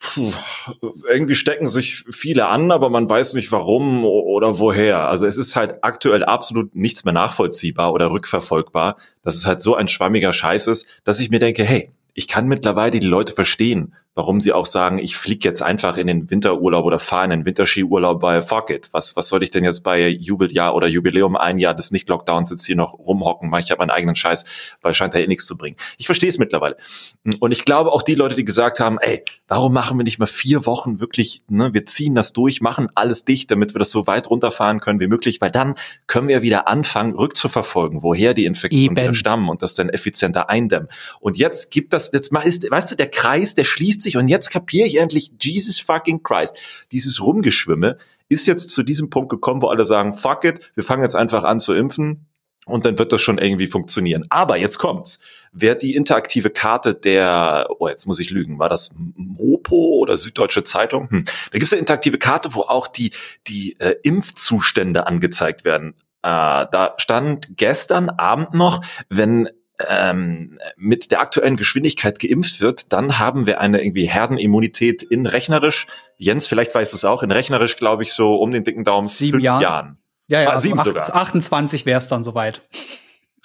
puh, 0.00 0.32
irgendwie 1.08 1.36
stecken 1.36 1.68
sich 1.68 2.04
viele 2.10 2.48
an, 2.48 2.72
aber 2.72 2.90
man 2.90 3.08
weiß 3.08 3.34
nicht 3.34 3.52
warum 3.52 4.04
oder 4.04 4.58
woher. 4.58 5.08
Also 5.08 5.26
es 5.26 5.38
ist 5.38 5.54
halt 5.54 5.76
aktuell 5.82 6.24
absolut 6.24 6.74
nichts 6.74 7.04
mehr 7.04 7.14
nachvollziehbar 7.14 7.92
oder 7.92 8.10
rückverfolgbar, 8.10 8.96
dass 9.22 9.36
es 9.36 9.46
halt 9.46 9.60
so 9.60 9.76
ein 9.76 9.86
schwammiger 9.86 10.32
Scheiß 10.32 10.66
ist, 10.66 10.86
dass 11.04 11.20
ich 11.20 11.30
mir 11.30 11.38
denke, 11.38 11.62
hey, 11.62 11.92
ich 12.14 12.26
kann 12.26 12.48
mittlerweile 12.48 12.98
die 12.98 13.06
Leute 13.06 13.32
verstehen, 13.32 13.94
warum 14.18 14.40
sie 14.40 14.52
auch 14.52 14.66
sagen, 14.66 14.98
ich 14.98 15.16
fliege 15.16 15.48
jetzt 15.48 15.62
einfach 15.62 15.96
in 15.96 16.08
den 16.08 16.28
Winterurlaub 16.28 16.84
oder 16.84 16.98
fahre 16.98 17.26
in 17.26 17.30
den 17.30 17.44
Winterskiurlaub 17.46 18.18
bei 18.18 18.42
Fuck 18.42 18.70
it. 18.70 18.88
Was, 18.90 19.14
was 19.14 19.28
soll 19.28 19.44
ich 19.44 19.52
denn 19.52 19.62
jetzt 19.62 19.84
bei 19.84 20.08
Jubeljahr 20.08 20.74
oder 20.74 20.88
Jubiläum 20.88 21.36
ein 21.36 21.60
Jahr 21.60 21.72
des 21.72 21.92
Nicht-Lockdowns 21.92 22.50
jetzt 22.50 22.66
hier 22.66 22.74
noch 22.74 22.98
rumhocken, 22.98 23.52
weil 23.52 23.60
ich 23.60 23.70
habe 23.70 23.78
meinen 23.78 23.90
eigenen 23.90 24.16
Scheiß, 24.16 24.44
weil 24.82 24.92
scheint 24.92 25.14
ja 25.14 25.20
eh 25.20 25.28
nichts 25.28 25.46
zu 25.46 25.56
bringen. 25.56 25.76
Ich 25.98 26.06
verstehe 26.06 26.28
es 26.28 26.36
mittlerweile. 26.36 26.76
Und 27.38 27.52
ich 27.52 27.64
glaube 27.64 27.92
auch 27.92 28.02
die 28.02 28.16
Leute, 28.16 28.34
die 28.34 28.44
gesagt 28.44 28.80
haben, 28.80 28.98
ey, 28.98 29.22
warum 29.46 29.72
machen 29.72 29.96
wir 30.00 30.02
nicht 30.02 30.18
mal 30.18 30.26
vier 30.26 30.66
Wochen 30.66 30.98
wirklich, 30.98 31.44
ne, 31.48 31.72
wir 31.72 31.86
ziehen 31.86 32.16
das 32.16 32.32
durch, 32.32 32.60
machen 32.60 32.88
alles 32.96 33.24
dicht, 33.24 33.52
damit 33.52 33.72
wir 33.72 33.78
das 33.78 33.90
so 33.90 34.08
weit 34.08 34.30
runterfahren 34.30 34.80
können 34.80 34.98
wie 34.98 35.06
möglich, 35.06 35.40
weil 35.40 35.52
dann 35.52 35.76
können 36.08 36.26
wir 36.26 36.42
wieder 36.42 36.66
anfangen, 36.66 37.14
rückzuverfolgen, 37.14 38.02
woher 38.02 38.34
die 38.34 38.46
Infektionen 38.46 38.96
Eben. 38.96 38.96
wieder 38.96 39.14
stammen 39.14 39.48
und 39.48 39.62
das 39.62 39.74
dann 39.74 39.90
effizienter 39.90 40.50
eindämmen. 40.50 40.88
Und 41.20 41.38
jetzt 41.38 41.70
gibt 41.70 41.92
das, 41.92 42.10
jetzt 42.12 42.32
mal 42.32 42.40
ist, 42.40 42.68
weißt 42.68 42.90
du, 42.90 42.96
der 42.96 43.08
Kreis, 43.08 43.54
der 43.54 43.62
schließt 43.62 44.02
sich 44.02 44.07
und 44.16 44.28
jetzt 44.28 44.50
kapiere 44.50 44.86
ich 44.86 44.96
endlich, 44.96 45.30
Jesus 45.40 45.78
fucking 45.80 46.22
Christ, 46.22 46.58
dieses 46.92 47.22
Rumgeschwimme 47.22 47.98
ist 48.28 48.46
jetzt 48.46 48.70
zu 48.70 48.82
diesem 48.82 49.10
Punkt 49.10 49.30
gekommen, 49.30 49.62
wo 49.62 49.68
alle 49.68 49.84
sagen, 49.84 50.14
fuck 50.14 50.44
it, 50.44 50.72
wir 50.74 50.84
fangen 50.84 51.02
jetzt 51.02 51.16
einfach 51.16 51.44
an 51.44 51.60
zu 51.60 51.74
impfen, 51.74 52.26
und 52.68 52.84
dann 52.84 52.98
wird 52.98 53.12
das 53.12 53.22
schon 53.22 53.38
irgendwie 53.38 53.66
funktionieren. 53.66 54.26
Aber 54.28 54.56
jetzt 54.56 54.78
kommt's. 54.78 55.18
Wer 55.52 55.74
die 55.74 55.96
interaktive 55.96 56.50
Karte 56.50 56.94
der, 56.94 57.66
oh, 57.78 57.88
jetzt 57.88 58.06
muss 58.06 58.20
ich 58.20 58.30
lügen, 58.30 58.58
war 58.58 58.68
das 58.68 58.90
Mopo 58.94 59.96
oder 60.00 60.18
Süddeutsche 60.18 60.64
Zeitung? 60.64 61.10
Hm. 61.10 61.24
Da 61.24 61.58
gibt's 61.58 61.72
eine 61.72 61.80
interaktive 61.80 62.18
Karte, 62.18 62.54
wo 62.54 62.60
auch 62.60 62.86
die, 62.86 63.10
die 63.46 63.76
äh, 63.80 63.96
Impfzustände 64.02 65.06
angezeigt 65.06 65.64
werden. 65.64 65.94
Äh, 66.22 66.66
da 66.70 66.94
stand 66.98 67.56
gestern 67.56 68.10
Abend 68.10 68.52
noch, 68.52 68.84
wenn 69.08 69.48
ähm, 69.88 70.58
mit 70.76 71.10
der 71.10 71.20
aktuellen 71.20 71.56
Geschwindigkeit 71.56 72.18
geimpft 72.18 72.60
wird, 72.60 72.92
dann 72.92 73.18
haben 73.18 73.46
wir 73.46 73.60
eine 73.60 73.80
irgendwie 73.82 74.06
Herdenimmunität 74.08 75.02
in 75.02 75.26
rechnerisch. 75.26 75.86
Jens, 76.16 76.46
vielleicht 76.46 76.74
weißt 76.74 76.92
du 76.92 76.96
es 76.96 77.04
auch, 77.04 77.22
in 77.22 77.30
rechnerisch 77.30 77.76
glaube 77.76 78.02
ich 78.02 78.12
so 78.12 78.36
um 78.36 78.50
den 78.50 78.64
dicken 78.64 78.84
Daumen 78.84 79.06
Sieben 79.08 79.40
Jahren. 79.40 79.62
Jahren. 79.62 79.98
Ja, 80.26 80.42
ja, 80.42 80.48
Ah, 80.48 80.52
also 80.52 80.62
sieben 80.64 80.78
acht- 80.78 80.86
sogar. 80.86 81.14
28 81.14 81.86
wäre 81.86 81.98
es 81.98 82.08
dann 82.08 82.22
soweit. 82.24 82.62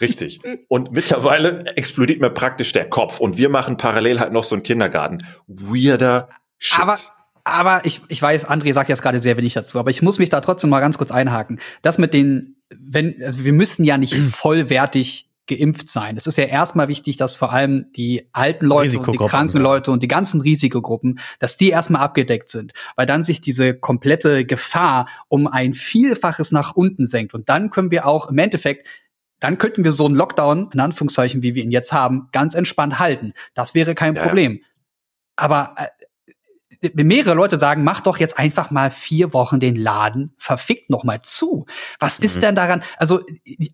Richtig. 0.01 0.41
Und 0.67 0.91
mittlerweile 0.91 1.65
explodiert 1.77 2.19
mir 2.19 2.29
praktisch 2.31 2.71
der 2.71 2.89
Kopf. 2.89 3.19
Und 3.19 3.37
wir 3.37 3.47
machen 3.49 3.77
parallel 3.77 4.19
halt 4.19 4.33
noch 4.33 4.43
so 4.43 4.55
einen 4.55 4.63
Kindergarten. 4.63 5.25
Weirder 5.47 6.29
Shit. 6.57 6.79
Aber 6.81 6.97
aber 7.45 7.81
ich, 7.85 7.99
ich 8.07 8.21
weiß, 8.21 8.49
André 8.49 8.71
sagt 8.73 8.87
jetzt 8.87 9.01
gerade 9.01 9.19
sehr 9.19 9.35
wenig 9.35 9.53
dazu, 9.53 9.77
aber 9.77 9.89
ich 9.89 10.01
muss 10.01 10.17
mich 10.17 10.29
da 10.29 10.39
trotzdem 10.39 10.69
mal 10.69 10.79
ganz 10.79 10.97
kurz 10.97 11.11
einhaken. 11.11 11.59
Das 11.81 11.97
mit 11.97 12.13
den, 12.13 12.55
wenn, 12.73 13.21
also 13.21 13.43
wir 13.43 13.51
müssen 13.51 13.83
ja 13.83 13.97
nicht 13.97 14.15
vollwertig 14.31 15.29
geimpft 15.47 15.89
sein. 15.89 16.15
Es 16.17 16.27
ist 16.27 16.37
ja 16.37 16.45
erstmal 16.45 16.87
wichtig, 16.87 17.17
dass 17.17 17.37
vor 17.37 17.51
allem 17.51 17.91
die 17.95 18.29
alten 18.31 18.65
Leute 18.65 18.99
und 18.99 19.07
die 19.07 19.17
kranken. 19.17 19.61
Leute 19.61 19.91
und 19.91 20.01
die 20.01 20.07
ganzen 20.07 20.41
Risikogruppen, 20.41 21.19
dass 21.39 21.57
die 21.57 21.69
erstmal 21.69 22.01
abgedeckt 22.01 22.49
sind, 22.49 22.73
weil 22.95 23.05
dann 23.05 23.23
sich 23.23 23.41
diese 23.41 23.73
komplette 23.73 24.45
Gefahr 24.45 25.07
um 25.27 25.47
ein 25.47 25.73
Vielfaches 25.73 26.51
nach 26.51 26.75
unten 26.75 27.05
senkt. 27.05 27.33
Und 27.33 27.49
dann 27.49 27.69
können 27.69 27.91
wir 27.91 28.07
auch 28.07 28.29
im 28.29 28.37
Endeffekt 28.37 28.87
dann 29.39 29.57
könnten 29.57 29.83
wir 29.83 29.91
so 29.91 30.05
einen 30.05 30.15
Lockdown, 30.15 30.69
in 30.73 30.79
Anführungszeichen, 30.79 31.43
wie 31.43 31.53
wir 31.53 31.63
ihn 31.63 31.71
jetzt 31.71 31.91
haben, 31.91 32.29
ganz 32.31 32.53
entspannt 32.55 32.97
halten. 32.99 33.33
Das 33.53 33.75
wäre 33.75 33.93
kein 33.93 34.15
Ja, 34.15 34.21
ja. 34.21 34.27
Problem. 34.27 34.61
Aber 35.35 35.75
äh, 35.75 35.87
mehrere 36.93 37.33
Leute 37.33 37.57
sagen, 37.57 37.83
mach 37.83 38.01
doch 38.01 38.17
jetzt 38.17 38.37
einfach 38.37 38.71
mal 38.71 38.91
vier 38.91 39.33
Wochen 39.33 39.59
den 39.59 39.75
Laden 39.75 40.33
verfickt 40.37 40.89
noch 40.89 41.03
mal 41.03 41.21
zu. 41.21 41.65
Was 41.99 42.19
Mhm. 42.19 42.25
ist 42.25 42.41
denn 42.41 42.55
daran? 42.55 42.83
Also 42.97 43.21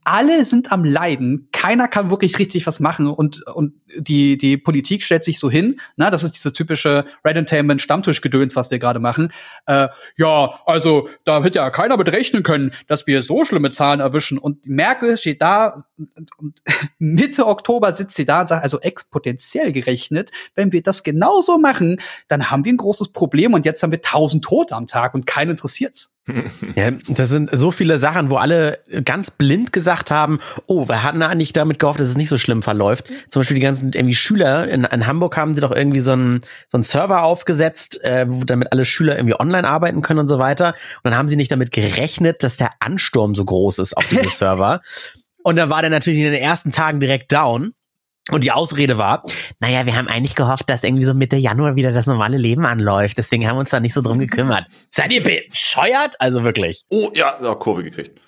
alle 0.04 0.46
sind 0.46 0.72
am 0.72 0.84
Leiden, 0.84 1.50
keiner 1.52 1.88
kann 1.88 2.10
wirklich 2.10 2.40
richtig 2.40 2.66
was 2.68 2.80
machen 2.80 3.08
und 3.08 3.46
und 3.48 3.74
die 3.98 4.38
die 4.38 4.58
Politik 4.58 5.04
stellt 5.04 5.24
sich 5.24 5.40
so 5.40 5.50
hin, 5.50 5.80
na, 5.96 6.10
das 6.10 6.24
ist 6.24 6.34
diese 6.36 6.54
typische 6.54 7.06
Red 7.26 7.36
Entertainment 7.38 7.82
Stammtischgedöns, 7.82 8.56
was 8.56 8.72
wir 8.72 8.80
gerade 8.80 9.00
machen. 9.00 9.32
Äh, 9.66 9.88
ja, 10.18 10.60
also 10.66 11.08
da 11.26 11.44
hätte 11.44 11.58
ja 11.60 11.70
keiner 11.70 11.98
mit 11.98 12.12
rechnen 12.12 12.44
können, 12.44 12.72
dass 12.88 13.08
wir 13.08 13.22
so 13.22 13.46
schlimme 13.46 13.72
Zahlen 13.72 14.00
erwischen 14.00 14.38
und 14.38 14.66
Merkel 14.68 15.18
steht 15.18 15.42
da 15.42 15.78
und, 15.98 16.30
und 16.38 16.62
Mitte 17.00 17.48
Oktober 17.48 17.92
sitzt 17.94 18.16
sie 18.16 18.26
da 18.26 18.42
und 18.42 18.50
sagt, 18.50 18.64
also 18.64 18.80
exponentiell 18.80 19.72
gerechnet, 19.72 20.32
wenn 20.56 20.72
wir 20.72 20.82
das 20.84 21.04
genauso 21.04 21.58
machen, 21.58 22.00
dann 22.28 22.50
haben 22.52 22.66
wir 22.66 22.74
ein 22.74 22.78
großes 22.90 23.12
Problem 23.12 23.54
und 23.54 23.66
jetzt 23.66 23.84
haben 23.84 23.92
wir 23.92 24.02
tausend 24.02 24.44
Tote 24.44 24.76
am 24.76 24.88
Tag 24.88 25.14
und 25.14 25.28
keinen 25.28 25.52
interessiert's. 25.52 26.16
Ja, 26.76 26.92
das 27.08 27.30
sind 27.30 27.50
so 27.52 27.72
viele 27.72 27.98
Sachen, 27.98 28.30
wo 28.30 28.36
alle 28.36 28.80
ganz 29.04 29.32
blind 29.32 29.74
gesagt 29.74 30.12
haben, 30.12 30.40
oh, 30.68 30.88
wir 30.88 31.02
hatten 31.02 31.24
eigentlich 31.24 31.54
damit 31.54 31.80
gehofft, 31.80 32.00
dass 32.00 32.08
es 32.08 32.18
nicht 32.18 32.30
so 32.30 32.38
schlimm 32.38 32.62
verläuft. 32.62 33.08
Zum 33.30 33.40
Beispiel 33.40 33.56
die 33.56 33.62
ganzen 33.62 33.92
irgendwie 33.94 34.16
Schüler, 34.16 34.68
in, 34.68 34.84
in 34.84 35.08
Hamburg 35.08 35.36
haben 35.38 35.56
sie 35.56 35.62
doch 35.62 35.72
irgendwie 35.72 36.02
so 36.02 36.12
einen, 36.12 36.42
so 36.68 36.78
einen 36.78 36.84
Server 36.84 37.24
aufgesetzt, 37.24 38.04
äh, 38.04 38.26
wo 38.30 38.44
damit 38.44 38.72
alle 38.72 38.86
Schüler 38.86 39.18
irgendwie 39.18 39.40
online 39.40 39.68
arbeiten 39.68 40.02
können 40.02 40.20
und 40.20 40.28
so 40.28 40.38
weiter. 40.38 40.76
Und 41.04 41.12
dann 41.12 41.18
haben 41.18 41.30
sie 41.30 41.36
nicht 41.36 41.52
damit 41.52 41.72
gerechnet, 41.72 42.44
dass 42.44 42.58
der 42.58 42.74
Ansturm 42.80 43.34
so 43.34 43.44
groß 43.44 43.80
ist 43.80 43.98
auf 43.98 44.06
diese 44.08 44.30
Server. 44.30 44.82
Und 45.44 45.56
dann 45.56 45.70
war 45.70 45.82
der 45.82 45.90
natürlich 45.90 46.20
in 46.20 46.32
den 46.32 46.42
ersten 46.42 46.72
Tagen 46.72 47.00
direkt 47.00 47.32
down. 47.32 47.74
Und 48.32 48.44
die 48.44 48.52
Ausrede 48.52 48.98
war, 48.98 49.24
naja, 49.60 49.86
wir 49.86 49.96
haben 49.96 50.08
eigentlich 50.08 50.36
gehofft, 50.36 50.70
dass 50.70 50.84
irgendwie 50.84 51.04
so 51.04 51.14
Mitte 51.14 51.36
Januar 51.36 51.76
wieder 51.76 51.92
das 51.92 52.06
normale 52.06 52.38
Leben 52.38 52.66
anläuft. 52.66 53.18
Deswegen 53.18 53.48
haben 53.48 53.56
wir 53.56 53.62
uns 53.62 53.70
da 53.70 53.80
nicht 53.80 53.94
so 53.94 54.02
drum 54.02 54.20
gekümmert. 54.20 54.66
Seid 54.92 55.12
ihr 55.12 55.24
bescheuert? 55.24 56.16
Also 56.20 56.44
wirklich. 56.44 56.84
Oh, 56.90 57.10
ja, 57.14 57.38
ja 57.42 57.56
Kurve 57.56 57.84
gekriegt. 57.84 58.20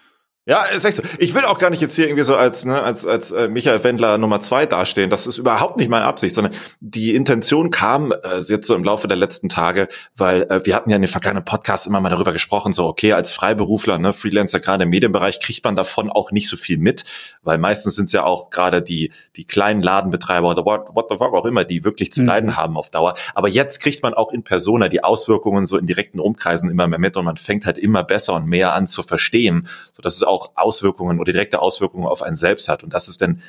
Ja, 0.52 0.64
ist 0.64 0.84
echt 0.84 0.98
so. 0.98 1.04
Ich 1.18 1.34
will 1.34 1.46
auch 1.46 1.60
gar 1.60 1.70
nicht 1.70 1.80
jetzt 1.80 1.96
hier 1.96 2.08
irgendwie 2.08 2.26
so 2.26 2.36
als 2.36 2.66
ne, 2.66 2.84
als 2.84 3.06
als 3.06 3.32
äh, 3.32 3.48
Michael 3.48 3.82
Wendler 3.86 4.18
Nummer 4.18 4.42
zwei 4.42 4.66
dastehen. 4.66 5.10
Das 5.10 5.26
ist 5.26 5.38
überhaupt 5.38 5.78
nicht 5.78 5.88
meine 5.88 6.04
Absicht, 6.04 6.36
sondern 6.36 6.54
die 6.82 7.16
Intention 7.16 7.70
kam 7.70 8.12
äh, 8.12 8.40
jetzt 8.46 8.68
so 8.68 8.76
im 8.76 8.84
Laufe 8.84 9.08
der 9.08 9.16
letzten 9.16 9.48
Tage, 9.48 9.88
weil 10.18 10.42
äh, 10.44 10.66
wir 10.66 10.76
hatten 10.76 10.90
ja 10.90 10.98
in 10.98 11.04
den 11.04 11.08
vergangenen 11.08 11.46
Podcasts 11.46 11.88
immer 11.88 12.02
mal 12.02 12.10
darüber 12.10 12.34
gesprochen, 12.34 12.74
so 12.74 12.86
okay, 12.86 13.14
als 13.14 13.32
Freiberufler, 13.32 13.98
ne, 13.98 14.12
Freelancer 14.12 14.60
gerade 14.60 14.84
im 14.84 14.90
Medienbereich 14.90 15.40
kriegt 15.40 15.64
man 15.64 15.78
davon 15.78 16.10
auch 16.10 16.34
nicht 16.34 16.50
so 16.50 16.58
viel 16.58 16.78
mit, 16.78 17.06
weil 17.44 17.58
meistens 17.58 17.96
sind 17.96 18.08
es 18.08 18.12
ja 18.12 18.26
auch 18.26 18.50
gerade 18.50 18.82
die 18.82 19.14
die 19.38 19.46
kleinen 19.46 19.82
Ladenbetreiber 19.82 20.50
oder 20.50 20.66
what, 20.66 20.88
what 20.94 21.06
the 21.10 21.16
fuck 21.16 21.34
auch 21.34 21.46
immer, 21.46 21.64
die 21.64 21.86
wirklich 21.86 22.12
zu 22.12 22.24
mhm. 22.24 22.28
leiden 22.28 22.58
haben 22.58 22.76
auf 22.76 22.90
Dauer. 22.90 23.14
Aber 23.36 23.48
jetzt 23.48 23.80
kriegt 23.80 24.04
man 24.04 24.14
auch 24.14 24.34
in 24.34 24.44
Persona 24.44 24.90
die 24.90 25.02
Auswirkungen 25.02 25.66
so 25.66 25.78
in 25.78 25.86
direkten 25.86 26.20
Umkreisen 26.20 26.70
immer 26.70 26.88
mehr 26.88 27.00
mit 27.00 27.16
und 27.16 27.24
man 27.24 27.38
fängt 27.38 27.66
halt 27.66 27.78
immer 27.78 28.04
besser 28.04 28.34
und 28.34 28.48
mehr 28.48 28.74
an 28.74 28.86
zu 28.86 29.02
verstehen, 29.02 29.70
so 29.94 30.02
dass 30.02 30.16
es 30.16 30.24
auch 30.24 30.41
Auswirkungen 30.56 31.20
oder 31.20 31.32
direkte 31.32 31.62
Auswirkungen 31.62 32.08
auf 32.08 32.22
einen 32.22 32.36
selbst 32.36 32.68
hat. 32.68 32.84
Und 32.84 32.94
das 32.94 33.08
ist 33.08 33.22
dann 33.22 33.42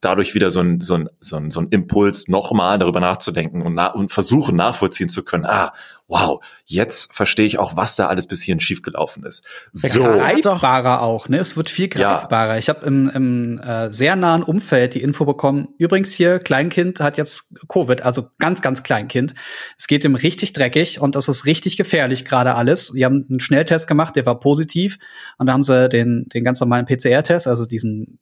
dadurch 0.00 0.34
wieder 0.34 0.50
so 0.50 0.60
ein, 0.60 0.80
so 0.80 0.94
ein, 0.94 1.08
so 1.20 1.36
ein, 1.36 1.50
so 1.50 1.60
ein 1.60 1.66
Impuls, 1.66 2.28
nochmal 2.28 2.78
darüber 2.78 3.00
nachzudenken 3.00 3.62
und, 3.62 3.74
na, 3.74 3.88
und 3.88 4.12
versuchen 4.12 4.56
nachvollziehen 4.56 5.08
zu 5.08 5.24
können, 5.24 5.46
ah, 5.46 5.72
wow, 6.08 6.42
jetzt 6.64 7.14
verstehe 7.14 7.46
ich 7.46 7.58
auch, 7.58 7.76
was 7.76 7.96
da 7.96 8.08
alles 8.08 8.26
bis 8.26 8.42
hierhin 8.42 8.60
schiefgelaufen 8.60 9.24
ist. 9.24 9.44
So. 9.74 10.02
Greifbarer 10.02 11.02
auch, 11.02 11.28
ne? 11.28 11.36
Es 11.36 11.56
wird 11.56 11.68
viel 11.68 11.88
greifbarer. 11.88 12.54
Ja. 12.54 12.58
Ich 12.58 12.70
habe 12.70 12.86
im, 12.86 13.10
im 13.10 13.58
äh, 13.60 13.92
sehr 13.92 14.16
nahen 14.16 14.42
Umfeld 14.42 14.94
die 14.94 15.02
Info 15.02 15.26
bekommen, 15.26 15.68
übrigens 15.76 16.14
hier, 16.14 16.38
Kleinkind 16.38 17.00
hat 17.00 17.18
jetzt 17.18 17.54
Covid, 17.68 18.02
also 18.02 18.30
ganz, 18.38 18.62
ganz 18.62 18.82
Kleinkind. 18.82 19.34
Es 19.76 19.86
geht 19.86 20.04
ihm 20.04 20.14
richtig 20.14 20.54
dreckig 20.54 21.00
und 21.00 21.14
das 21.14 21.28
ist 21.28 21.44
richtig 21.44 21.76
gefährlich 21.76 22.24
gerade 22.24 22.54
alles. 22.54 22.86
Sie 22.86 23.04
haben 23.04 23.26
einen 23.28 23.40
Schnelltest 23.40 23.86
gemacht, 23.86 24.16
der 24.16 24.24
war 24.24 24.40
positiv 24.40 24.98
und 25.36 25.46
da 25.46 25.52
haben 25.52 25.62
sie 25.62 25.90
den, 25.90 26.26
den 26.30 26.42
ganz 26.42 26.60
normalen 26.60 26.86
PCR-Test, 26.86 27.46
also 27.46 27.66
diesen 27.66 28.18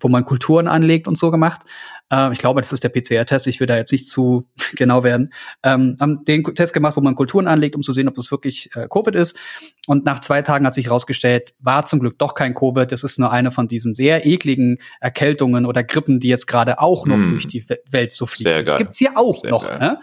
wo 0.00 0.08
man 0.08 0.24
Kulturen 0.24 0.68
anlegt 0.68 1.08
und 1.08 1.16
so 1.18 1.30
gemacht. 1.30 1.62
Ähm, 2.10 2.32
ich 2.32 2.38
glaube, 2.38 2.60
das 2.60 2.72
ist 2.72 2.84
der 2.84 2.88
PCR-Test. 2.88 3.46
Ich 3.46 3.60
will 3.60 3.66
da 3.66 3.76
jetzt 3.76 3.92
nicht 3.92 4.08
zu 4.08 4.48
genau 4.74 5.04
werden. 5.04 5.32
Ähm, 5.62 5.96
haben 6.00 6.24
den 6.24 6.42
Test 6.42 6.72
gemacht, 6.72 6.96
wo 6.96 7.00
man 7.00 7.14
Kulturen 7.14 7.46
anlegt, 7.46 7.76
um 7.76 7.82
zu 7.82 7.92
sehen, 7.92 8.08
ob 8.08 8.14
das 8.14 8.30
wirklich 8.30 8.74
äh, 8.74 8.88
Covid 8.88 9.14
ist. 9.14 9.38
Und 9.86 10.04
nach 10.04 10.20
zwei 10.20 10.42
Tagen 10.42 10.66
hat 10.66 10.74
sich 10.74 10.86
herausgestellt, 10.86 11.54
war 11.58 11.86
zum 11.86 12.00
Glück 12.00 12.18
doch 12.18 12.34
kein 12.34 12.54
Covid. 12.54 12.90
Das 12.90 13.04
ist 13.04 13.18
nur 13.18 13.30
eine 13.30 13.50
von 13.50 13.68
diesen 13.68 13.94
sehr 13.94 14.26
ekligen 14.26 14.78
Erkältungen 15.00 15.66
oder 15.66 15.82
Grippen, 15.82 16.20
die 16.20 16.28
jetzt 16.28 16.46
gerade 16.46 16.80
auch 16.80 17.06
noch 17.06 17.16
mm. 17.16 17.30
durch 17.30 17.46
die 17.46 17.64
Welt 17.90 18.12
so 18.12 18.26
fliegen. 18.26 18.64
Das 18.64 18.76
gibt's 18.76 18.98
hier 18.98 19.16
auch 19.16 19.42
sehr 19.42 19.50
noch. 19.50 19.68
Ne? 19.68 20.00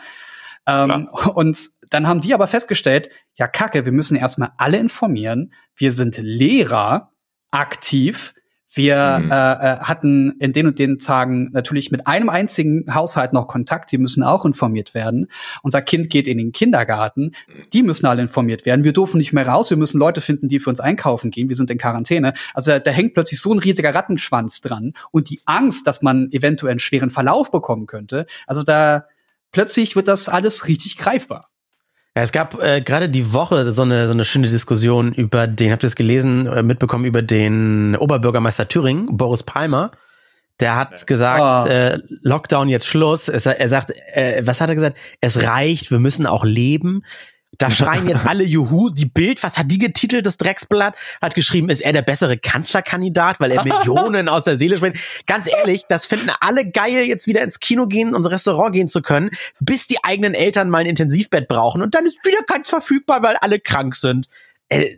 Ähm, 0.67 1.09
und 1.33 1.69
dann 1.89 2.07
haben 2.07 2.21
die 2.21 2.33
aber 2.33 2.47
festgestellt, 2.47 3.09
ja, 3.35 3.47
Kacke, 3.47 3.85
wir 3.85 3.91
müssen 3.91 4.15
erstmal 4.15 4.51
alle 4.57 4.77
informieren. 4.77 5.53
Wir 5.75 5.91
sind 5.91 6.17
Lehrer 6.17 7.11
aktiv 7.51 8.33
wir 8.75 9.19
mhm. 9.19 9.31
äh, 9.31 9.35
äh, 9.35 9.79
hatten 9.79 10.35
in 10.39 10.53
den 10.53 10.67
und 10.67 10.79
den 10.79 10.99
Tagen 10.99 11.49
natürlich 11.51 11.91
mit 11.91 12.07
einem 12.07 12.29
einzigen 12.29 12.93
Haushalt 12.93 13.33
noch 13.33 13.47
Kontakt, 13.47 13.91
die 13.91 13.97
müssen 13.97 14.23
auch 14.23 14.45
informiert 14.45 14.93
werden. 14.93 15.27
Unser 15.63 15.81
Kind 15.81 16.09
geht 16.09 16.27
in 16.27 16.37
den 16.37 16.51
Kindergarten, 16.51 17.31
die 17.73 17.83
müssen 17.83 18.05
alle 18.05 18.21
informiert 18.21 18.65
werden. 18.65 18.83
Wir 18.83 18.93
dürfen 18.93 19.17
nicht 19.17 19.33
mehr 19.33 19.47
raus, 19.47 19.69
wir 19.69 19.77
müssen 19.77 19.99
Leute 19.99 20.21
finden, 20.21 20.47
die 20.47 20.59
für 20.59 20.69
uns 20.69 20.79
einkaufen 20.79 21.31
gehen, 21.31 21.49
wir 21.49 21.55
sind 21.55 21.71
in 21.71 21.77
Quarantäne. 21.77 22.33
Also 22.53 22.71
da, 22.71 22.79
da 22.79 22.91
hängt 22.91 23.13
plötzlich 23.13 23.39
so 23.39 23.53
ein 23.53 23.59
riesiger 23.59 23.95
Rattenschwanz 23.95 24.61
dran 24.61 24.93
und 25.11 25.29
die 25.29 25.41
Angst, 25.45 25.87
dass 25.87 26.01
man 26.01 26.29
eventuell 26.31 26.71
einen 26.71 26.79
schweren 26.79 27.09
Verlauf 27.09 27.51
bekommen 27.51 27.87
könnte, 27.87 28.25
also 28.45 28.61
da 28.61 29.05
plötzlich 29.51 29.95
wird 29.95 30.07
das 30.07 30.27
alles 30.27 30.67
richtig 30.67 30.97
greifbar. 30.97 31.49
Ja, 32.15 32.23
es 32.23 32.31
gab 32.31 32.61
äh, 32.61 32.81
gerade 32.81 33.09
die 33.09 33.33
Woche 33.33 33.71
so 33.73 33.81
eine, 33.81 34.07
so 34.07 34.13
eine 34.13 34.23
schöne 34.23 34.47
Diskussion 34.47 35.13
über 35.13 35.47
den, 35.47 35.71
habt 35.71 35.83
ihr 35.83 35.87
es 35.87 35.97
gelesen, 35.97 36.47
äh, 36.47 36.63
mitbekommen, 36.63 37.03
über 37.03 37.21
den 37.21 37.97
Oberbürgermeister 37.97 38.69
Thüringen, 38.69 39.17
Boris 39.17 39.43
Palmer. 39.43 39.91
Der 40.61 40.77
hat 40.77 41.05
gesagt, 41.07 41.67
oh. 41.67 41.69
äh, 41.69 41.99
Lockdown 42.21 42.69
jetzt 42.69 42.87
Schluss. 42.87 43.27
Es, 43.27 43.45
er 43.45 43.67
sagt, 43.67 43.91
äh, 44.13 44.41
was 44.45 44.61
hat 44.61 44.69
er 44.69 44.75
gesagt? 44.75 44.97
Es 45.19 45.43
reicht, 45.43 45.91
wir 45.91 45.99
müssen 45.99 46.25
auch 46.25 46.45
leben. 46.45 47.03
Da 47.57 47.71
schreien 47.71 48.07
jetzt 48.07 48.25
alle 48.25 48.43
Juhu. 48.43 48.89
Die 48.89 49.05
Bild, 49.05 49.43
was 49.43 49.57
hat 49.57 49.71
die 49.71 49.77
getitelt? 49.77 50.25
Das 50.25 50.37
Drecksblatt 50.37 50.95
hat 51.21 51.35
geschrieben, 51.35 51.69
ist 51.69 51.81
er 51.81 51.93
der 51.93 52.01
bessere 52.01 52.37
Kanzlerkandidat, 52.37 53.39
weil 53.39 53.51
er 53.51 53.63
Millionen 53.65 54.29
aus 54.29 54.43
der 54.43 54.57
Seele 54.57 54.77
spricht. 54.77 55.25
Ganz 55.25 55.47
ehrlich, 55.47 55.83
das 55.87 56.05
finden 56.05 56.31
alle 56.39 56.69
geil, 56.69 57.05
jetzt 57.05 57.27
wieder 57.27 57.41
ins 57.41 57.59
Kino 57.59 57.87
gehen 57.87 58.15
und 58.15 58.25
Restaurant 58.25 58.73
gehen 58.73 58.87
zu 58.87 59.01
können, 59.01 59.31
bis 59.59 59.87
die 59.87 60.03
eigenen 60.03 60.33
Eltern 60.33 60.69
mal 60.69 60.79
ein 60.79 60.85
Intensivbett 60.85 61.47
brauchen 61.47 61.81
und 61.81 61.95
dann 61.95 62.05
ist 62.05 62.17
wieder 62.23 62.43
keins 62.47 62.69
verfügbar, 62.69 63.23
weil 63.23 63.35
alle 63.37 63.59
krank 63.59 63.95
sind. 63.95 64.27
Äh, 64.69 64.97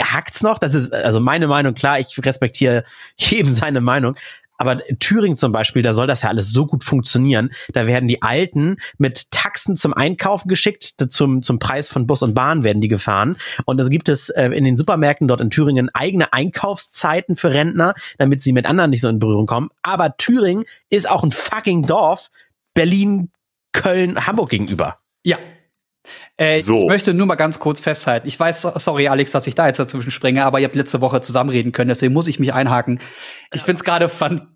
hackt's 0.00 0.42
noch? 0.42 0.58
Das 0.58 0.74
ist 0.74 0.94
also 0.94 1.20
meine 1.20 1.48
Meinung. 1.48 1.74
Klar, 1.74 1.98
ich 1.98 2.16
respektiere 2.24 2.84
jedem 3.16 3.52
seine 3.54 3.80
Meinung. 3.80 4.16
Aber 4.60 4.78
Thüringen 4.98 5.38
zum 5.38 5.52
Beispiel, 5.52 5.80
da 5.80 5.94
soll 5.94 6.06
das 6.06 6.20
ja 6.20 6.28
alles 6.28 6.50
so 6.50 6.66
gut 6.66 6.84
funktionieren. 6.84 7.50
Da 7.72 7.86
werden 7.86 8.08
die 8.08 8.20
Alten 8.20 8.76
mit 8.98 9.30
Taxen 9.30 9.74
zum 9.74 9.94
Einkaufen 9.94 10.48
geschickt, 10.48 10.96
zum, 11.08 11.40
zum 11.40 11.58
Preis 11.58 11.88
von 11.88 12.06
Bus 12.06 12.22
und 12.22 12.34
Bahn 12.34 12.62
werden 12.62 12.82
die 12.82 12.88
gefahren. 12.88 13.38
Und 13.64 13.80
da 13.80 13.88
gibt 13.88 14.10
es 14.10 14.28
äh, 14.28 14.48
in 14.48 14.64
den 14.64 14.76
Supermärkten 14.76 15.28
dort 15.28 15.40
in 15.40 15.48
Thüringen 15.48 15.88
eigene 15.94 16.34
Einkaufszeiten 16.34 17.36
für 17.36 17.54
Rentner, 17.54 17.94
damit 18.18 18.42
sie 18.42 18.52
mit 18.52 18.66
anderen 18.66 18.90
nicht 18.90 19.00
so 19.00 19.08
in 19.08 19.18
Berührung 19.18 19.46
kommen. 19.46 19.70
Aber 19.82 20.14
Thüringen 20.18 20.66
ist 20.90 21.08
auch 21.08 21.24
ein 21.24 21.30
fucking 21.30 21.86
Dorf 21.86 22.30
Berlin, 22.74 23.30
Köln, 23.72 24.26
Hamburg 24.26 24.50
gegenüber. 24.50 24.98
Ja, 25.24 25.38
äh, 26.36 26.58
so. 26.60 26.82
Ich 26.82 26.88
möchte 26.88 27.12
nur 27.12 27.26
mal 27.26 27.34
ganz 27.34 27.58
kurz 27.58 27.80
festhalten. 27.80 28.26
Ich 28.26 28.38
weiß, 28.38 28.62
sorry 28.62 29.08
Alex, 29.08 29.32
dass 29.32 29.46
ich 29.46 29.54
da 29.54 29.66
jetzt 29.66 29.78
dazwischen 29.78 30.10
springe, 30.10 30.44
aber 30.44 30.60
ihr 30.60 30.64
habt 30.64 30.76
letzte 30.76 31.00
Woche 31.00 31.20
zusammenreden 31.20 31.72
können, 31.72 31.88
deswegen 31.88 32.12
muss 32.12 32.28
ich 32.28 32.38
mich 32.38 32.54
einhaken. 32.54 33.00
Ich 33.52 33.62
find's 33.62 33.84
gerade 33.84 34.08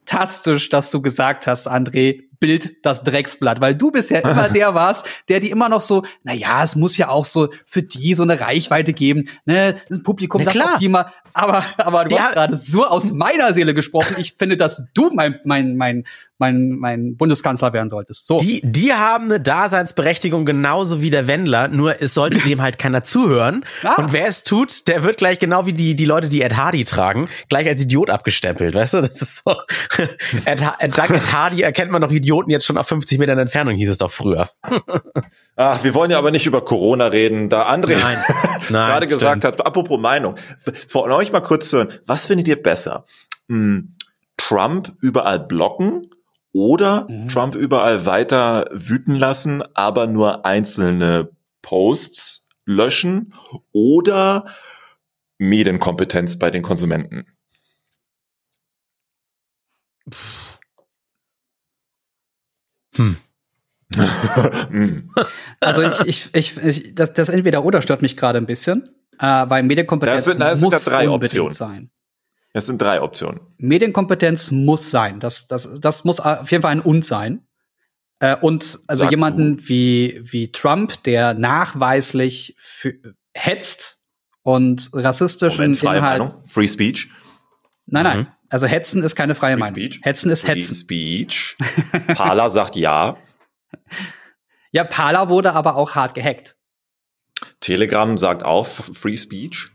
fantastisch, 0.05 0.69
dass 0.69 0.91
du 0.91 1.03
gesagt 1.03 1.47
hast, 1.47 1.69
André, 1.69 2.25
Bild 2.41 2.85
das 2.85 3.03
Drecksblatt, 3.05 3.61
weil 3.61 3.75
du 3.75 3.91
bisher 3.91 4.23
immer 4.31 4.49
der 4.49 4.75
warst, 4.75 5.07
der 5.29 5.41
die 5.41 5.51
immer 5.51 5.69
noch 5.69 5.81
so, 5.81 6.05
na 6.25 6.33
ja, 6.33 6.63
es 6.63 6.77
muss 6.77 6.97
ja 6.97 7.09
auch 7.09 7.25
so 7.25 7.49
für 7.67 7.83
die 7.83 8.15
so 8.15 8.23
eine 8.23 8.41
Reichweite 8.41 8.93
geben, 8.93 9.29
ne, 9.47 9.77
das 9.89 10.03
Publikum, 10.03 10.43
na, 10.45 10.53
das 10.53 10.79
die 10.79 10.89
mal, 10.89 11.11
aber, 11.37 11.65
aber 11.79 12.05
du 12.05 12.15
ja. 12.15 12.23
hast 12.23 12.33
gerade 12.33 12.57
so 12.57 12.87
aus 12.87 13.11
meiner 13.11 13.53
Seele 13.53 13.75
gesprochen. 13.75 14.15
Ich 14.19 14.37
finde, 14.39 14.57
dass 14.57 14.85
du 14.95 15.11
mein, 15.13 15.41
mein, 15.45 15.77
mein, 15.77 16.05
mein, 16.39 16.69
mein 16.79 17.17
Bundeskanzler 17.17 17.73
werden 17.73 17.89
solltest. 17.89 18.29
So. 18.29 18.39
Die, 18.39 18.61
die 18.63 18.93
haben 18.93 19.25
eine 19.25 19.41
Daseinsberechtigung 19.41 20.45
genauso 20.45 21.03
wie 21.03 21.11
der 21.11 21.27
Wendler, 21.27 21.67
nur 21.67 22.01
es 22.01 22.15
sollte 22.15 22.39
dem 22.47 22.63
halt 22.63 22.79
keiner 22.79 23.03
zuhören. 23.03 23.65
Ah. 23.83 23.97
Und 23.97 24.13
wer 24.13 24.29
es 24.29 24.45
tut, 24.45 24.87
der 24.87 25.03
wird 25.03 25.17
gleich 25.17 25.41
genau 25.41 25.67
wie 25.67 25.73
die, 25.73 25.97
die 25.97 26.05
Leute, 26.05 26.29
die 26.29 26.43
Ed 26.43 26.57
Hardy 26.57 26.85
tragen, 26.85 27.29
gleich 27.49 27.67
als 27.67 27.83
Idiot 27.83 28.11
abgestempelt. 28.11 28.77
Weißt 28.77 28.95
du, 28.95 29.01
das 29.01 29.21
ist 29.21 29.43
so. 29.45 29.57
Dank 30.45 31.11
Ed 31.11 31.33
Hardy 31.33 31.63
erkennt 31.63 31.91
man 31.91 32.01
noch 32.01 32.11
Idioten 32.11 32.51
jetzt 32.51 32.67
schon 32.67 32.79
auf 32.79 32.87
50 32.87 33.19
Metern 33.19 33.39
Entfernung, 33.39 33.75
hieß 33.77 33.91
es 33.91 33.99
doch 33.99 34.11
früher. 34.11 34.49
Ach, 35.57 35.83
wir 35.85 35.95
wollen 35.95 36.11
ja 36.11 36.19
aber 36.19 36.31
nicht 36.31 36.47
über 36.47 36.65
Corona 36.65 37.07
reden, 37.07 37.49
da 37.49 37.69
André 37.69 37.99
nein, 38.01 38.19
nein, 38.71 38.91
gerade 38.91 39.07
gesagt 39.07 39.45
hat, 39.45 39.65
apropos 39.65 39.99
Meinung, 39.99 40.37
von 40.89 41.11
euch 41.13 41.33
mal 41.33 41.41
kurz 41.41 41.71
zu 41.71 41.79
hören, 41.79 41.93
was 42.07 42.27
findet 42.27 42.49
ihr 42.49 42.61
besser? 42.63 43.05
Hm, 43.49 43.95
Trump 44.37 44.93
überall 45.01 45.41
blocken 45.41 46.03
oder 46.53 47.07
mhm. 47.09 47.29
Trump 47.29 47.55
überall 47.55 48.07
weiter 48.07 48.69
wüten 48.73 49.15
lassen, 49.15 49.63
aber 49.75 50.07
nur 50.07 50.45
einzelne 50.45 51.31
Posts 51.63 52.47
löschen 52.67 53.35
oder 53.73 54.47
Medienkompetenz 55.39 56.39
bei 56.39 56.51
den 56.51 56.63
Konsumenten? 56.63 57.27
Hm. 62.97 63.17
also 65.61 65.83
ich, 65.83 66.01
ich, 66.01 66.35
ich, 66.35 66.57
ich, 66.57 66.95
das, 66.95 67.13
das 67.13 67.29
entweder 67.29 67.65
oder 67.65 67.83
stört 67.83 68.03
mich 68.03 68.17
gerade 68.17 68.39
ein 68.39 68.47
bisschen, 68.47 68.89
äh, 69.19 69.27
weil 69.49 69.63
Medienkompetenz 69.63 70.25
das 70.25 70.33
sind, 70.33 70.41
das 70.41 70.61
muss 70.61 70.85
sind 70.85 70.93
drei 70.93 71.09
Optionen. 71.09 71.55
sein. 71.55 71.91
Es 72.53 72.67
sind 72.67 72.81
drei 72.81 73.03
Optionen. 73.03 73.41
Medienkompetenz 73.59 74.51
muss 74.53 74.91
sein. 74.91 75.21
Das, 75.21 75.49
das, 75.49 75.81
das 75.81 76.05
muss 76.05 76.21
auf 76.21 76.51
jeden 76.51 76.63
Fall 76.63 76.73
ein 76.73 76.81
Und 76.81 77.05
sein. 77.05 77.47
Äh, 78.21 78.37
und 78.37 78.79
also 78.87 79.01
Sagst 79.01 79.11
jemanden 79.11 79.57
du? 79.57 79.69
wie, 79.69 80.21
wie 80.25 80.53
Trump, 80.53 81.03
der 81.03 81.35
nachweislich 81.35 82.57
für, 82.59 82.95
hetzt 83.35 84.03
und 84.43 84.91
rassistischen 84.93 85.73
Moment, 85.73 85.83
Inhalt. 85.83 86.21
Meinung? 86.21 86.43
Free 86.47 86.69
Speech? 86.69 87.11
Nein, 87.87 88.05
nein. 88.05 88.19
Mhm. 88.19 88.27
Also 88.55 88.69
Hetzen 88.69 89.03
ist 89.03 89.17
keine 89.17 89.35
freie 89.35 89.55
Free 89.55 89.61
Meinung. 89.61 89.75
Speech? 89.77 90.01
Hetzen 90.05 90.31
ist 90.31 90.43
Free 90.47 90.55
Hetzen. 90.55 90.77
Speech. 90.77 91.57
Pala 92.15 92.51
sagt 92.51 92.77
ja. 92.77 93.17
Ja, 94.71 94.85
Pala 94.85 95.29
wurde 95.29 95.55
aber 95.55 95.75
auch 95.75 95.97
hart 95.97 96.15
gehackt. 96.15 96.57
Telegram 97.59 98.17
sagt 98.17 98.45
auch 98.45 98.67
Free 98.69 99.17
Speech. 99.17 99.71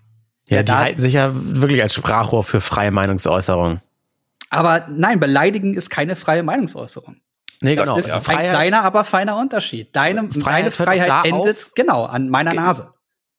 Ja, 0.48 0.64
die 0.64 0.72
halten 0.72 1.02
sich 1.02 1.12
ja 1.14 1.32
wirklich 1.34 1.82
als 1.82 1.94
Sprachrohr 1.94 2.46
für 2.46 2.62
freie 2.62 2.92
Meinungsäußerung. 2.92 3.82
Aber 4.50 4.88
nein, 4.90 5.20
beleidigen 5.20 5.74
ist 5.76 5.90
keine 5.90 6.16
freie 6.16 6.42
Meinungsäußerung. 6.44 7.18
Nee, 7.60 7.76
Das 7.76 7.86
genau. 7.88 8.00
ist 8.00 8.08
Die 8.08 8.12
ein 8.14 8.22
Freiheit- 8.22 8.52
kleiner, 8.52 8.84
aber 8.84 9.04
feiner 9.04 9.36
Unterschied. 9.38 9.94
Deine 9.94 10.32
Freiheit 10.32 10.74
Freiheit 10.74 11.26
endet 11.26 11.58
auf. 11.66 11.72
genau 11.76 12.06
an 12.06 12.30
meiner 12.30 12.54
Nase. 12.54 12.94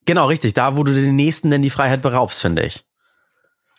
Genau, 0.05 0.27
richtig. 0.27 0.53
Da, 0.53 0.77
wo 0.77 0.85
du 0.85 0.93
den 0.93 1.17
Nächsten 1.17 1.51
denn 1.51 1.63
die 1.63 1.71
Freiheit 1.71 2.03
beraubst, 2.03 2.43
finde 2.43 2.65
ich. 2.67 2.85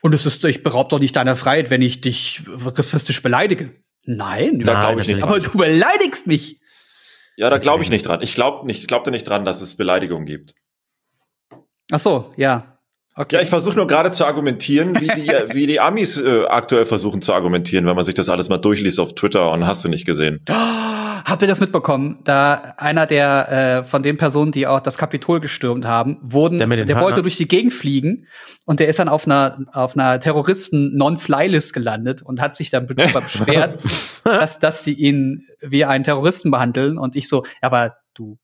Und 0.01 0.15
es 0.15 0.25
ist, 0.25 0.43
ich 0.45 0.63
beraub 0.63 0.89
doch 0.89 0.99
nicht 0.99 1.15
deiner 1.15 1.35
Freiheit, 1.35 1.69
wenn 1.69 1.81
ich 1.81 2.01
dich 2.01 2.43
rassistisch 2.47 3.21
beleidige. 3.21 3.75
Nein, 4.03 4.59
Da 4.59 4.73
Nein, 4.73 4.85
glaube 4.85 5.01
ich 5.01 5.07
nicht 5.07 5.23
aber 5.23 5.39
du 5.39 5.51
beleidigst 5.51 6.25
mich. 6.25 6.59
Ja, 7.37 7.49
da 7.49 7.59
glaube 7.59 7.83
ich 7.83 7.89
nicht 7.89 8.07
dran. 8.07 8.21
Ich 8.21 8.33
glaube 8.33 8.65
nicht, 8.65 8.81
ich 8.81 8.87
glaubte 8.87 9.11
nicht 9.11 9.27
dran, 9.27 9.45
dass 9.45 9.61
es 9.61 9.75
Beleidigungen 9.75 10.25
gibt. 10.25 10.55
Ach 11.91 11.99
so, 11.99 12.33
ja. 12.35 12.79
Okay. 13.15 13.35
Ja, 13.35 13.41
ich 13.41 13.49
versuche 13.49 13.75
nur 13.75 13.87
gerade 13.87 14.11
zu 14.11 14.25
argumentieren, 14.25 14.99
wie 14.99 15.07
die, 15.07 15.27
wie 15.53 15.67
die 15.67 15.79
Amis 15.79 16.17
äh, 16.17 16.45
aktuell 16.45 16.85
versuchen 16.85 17.21
zu 17.21 17.33
argumentieren, 17.33 17.85
wenn 17.85 17.95
man 17.95 18.05
sich 18.05 18.15
das 18.15 18.29
alles 18.29 18.49
mal 18.49 18.57
durchliest 18.57 18.99
auf 18.99 19.13
Twitter 19.15 19.51
und 19.51 19.67
hast 19.67 19.83
du 19.83 19.89
nicht 19.89 20.05
gesehen. 20.05 20.43
Habt 21.25 21.41
ihr 21.41 21.47
das 21.47 21.59
mitbekommen? 21.59 22.19
Da 22.23 22.73
einer 22.77 23.05
der 23.05 23.51
äh, 23.79 23.83
von 23.83 24.03
den 24.03 24.17
Personen, 24.17 24.51
die 24.51 24.67
auch 24.67 24.79
das 24.79 24.97
Kapitol 24.97 25.39
gestürmt 25.39 25.85
haben, 25.85 26.17
wurden, 26.21 26.57
Der 26.57 26.67
der, 26.67 26.77
wollte 26.77 26.99
Hörnern? 27.01 27.23
durch 27.23 27.37
die 27.37 27.47
Gegend 27.47 27.73
fliegen 27.73 28.27
und 28.65 28.79
der 28.79 28.87
ist 28.87 28.99
dann 28.99 29.09
auf 29.09 29.25
einer 29.25 29.65
auf 29.73 29.95
einer 29.95 30.19
Terroristen 30.19 30.95
Non-Fly-List 30.97 31.73
gelandet 31.73 32.21
und 32.21 32.41
hat 32.41 32.55
sich 32.55 32.69
dann 32.69 32.87
darüber 32.87 33.21
beschwert, 33.21 33.81
dass 34.23 34.59
dass 34.59 34.83
sie 34.83 34.93
ihn 34.93 35.45
wie 35.61 35.85
einen 35.85 36.03
Terroristen 36.03 36.51
behandeln 36.51 36.97
und 36.97 37.15
ich 37.15 37.27
so, 37.27 37.43
ja, 37.45 37.51
aber 37.61 37.95
du 38.13 38.37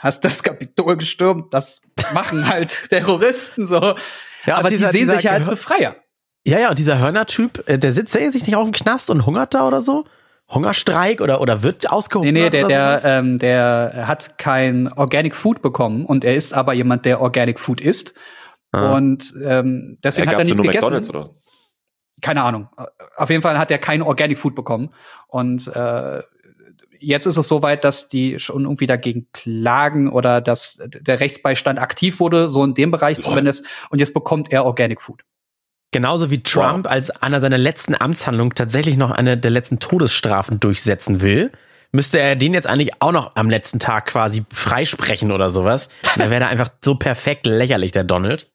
hast 0.00 0.24
das 0.24 0.42
Kapitol 0.42 0.96
gestürmt, 0.96 1.52
das 1.52 1.82
machen 2.14 2.48
halt 2.48 2.70
Terroristen 2.88 3.66
so. 3.66 3.94
Ja, 4.46 4.56
aber 4.56 4.70
dieser- 4.70 4.90
die 4.90 4.98
sehen 4.98 5.10
sich 5.10 5.24
ja 5.24 5.32
als 5.32 5.48
Befreier. 5.48 5.96
Ja, 6.44 6.58
ja, 6.58 6.70
und 6.70 6.78
dieser 6.80 6.98
Hörner-Typ, 6.98 7.68
äh, 7.68 7.78
der 7.78 7.92
sitzt 7.92 8.16
der 8.16 8.32
sich 8.32 8.46
nicht 8.46 8.56
auch 8.56 8.64
im 8.64 8.72
Knast 8.72 9.10
und 9.10 9.26
hungert 9.26 9.54
da 9.54 9.66
oder 9.68 9.80
so? 9.80 10.04
Hungerstreik 10.54 11.20
oder, 11.20 11.40
oder 11.40 11.62
wird 11.62 11.90
ausgehungert? 11.90 12.32
Nee, 12.32 12.42
nee, 12.42 12.50
der, 12.50 12.66
der, 12.66 13.00
ähm, 13.04 13.38
der 13.38 14.04
hat 14.06 14.38
kein 14.38 14.92
Organic 14.92 15.34
Food 15.34 15.62
bekommen 15.62 16.04
und 16.04 16.24
er 16.24 16.34
ist 16.34 16.52
aber 16.52 16.74
jemand, 16.74 17.04
der 17.04 17.20
Organic 17.20 17.58
Food 17.58 17.80
isst. 17.80 18.14
Ah. 18.70 18.96
Und 18.96 19.32
ähm, 19.44 19.98
deswegen 20.02 20.28
hat 20.28 20.34
er 20.34 20.38
gab's 20.38 20.48
ja 20.48 20.54
nichts 20.54 20.56
nur 20.56 20.66
gegessen. 20.66 20.84
McDonald's, 20.84 21.10
oder? 21.10 21.30
Keine 22.20 22.42
Ahnung. 22.42 22.68
Auf 23.16 23.30
jeden 23.30 23.42
Fall 23.42 23.58
hat 23.58 23.70
er 23.70 23.78
kein 23.78 24.02
Organic 24.02 24.38
Food 24.38 24.54
bekommen. 24.54 24.90
Und 25.26 25.66
äh, 25.74 26.22
jetzt 27.00 27.26
ist 27.26 27.36
es 27.36 27.48
soweit, 27.48 27.84
dass 27.84 28.08
die 28.08 28.38
schon 28.38 28.62
irgendwie 28.62 28.86
dagegen 28.86 29.28
klagen 29.32 30.10
oder 30.10 30.40
dass 30.40 30.78
der 30.86 31.20
Rechtsbeistand 31.20 31.80
aktiv 31.80 32.20
wurde, 32.20 32.48
so 32.48 32.62
in 32.64 32.74
dem 32.74 32.90
Bereich 32.90 33.18
Lol. 33.18 33.24
zumindest. 33.24 33.66
Und 33.90 33.98
jetzt 33.98 34.14
bekommt 34.14 34.52
er 34.52 34.64
Organic 34.64 35.02
Food. 35.02 35.22
Genauso 35.92 36.30
wie 36.30 36.42
Trump 36.42 36.90
als 36.90 37.10
einer 37.10 37.40
seiner 37.40 37.58
letzten 37.58 37.94
Amtshandlungen 37.94 38.54
tatsächlich 38.54 38.96
noch 38.96 39.10
eine 39.10 39.36
der 39.38 39.50
letzten 39.50 39.78
Todesstrafen 39.78 40.58
durchsetzen 40.58 41.20
will, 41.20 41.52
müsste 41.92 42.18
er 42.18 42.34
den 42.34 42.54
jetzt 42.54 42.66
eigentlich 42.66 42.90
auch 43.00 43.12
noch 43.12 43.36
am 43.36 43.50
letzten 43.50 43.78
Tag 43.78 44.06
quasi 44.06 44.44
freisprechen 44.52 45.30
oder 45.30 45.50
sowas. 45.50 45.88
Da 46.16 46.30
wäre 46.30 46.44
er 46.44 46.48
einfach 46.48 46.70
so 46.82 46.94
perfekt 46.94 47.46
lächerlich, 47.46 47.92
der 47.92 48.04
Donald. 48.04 48.50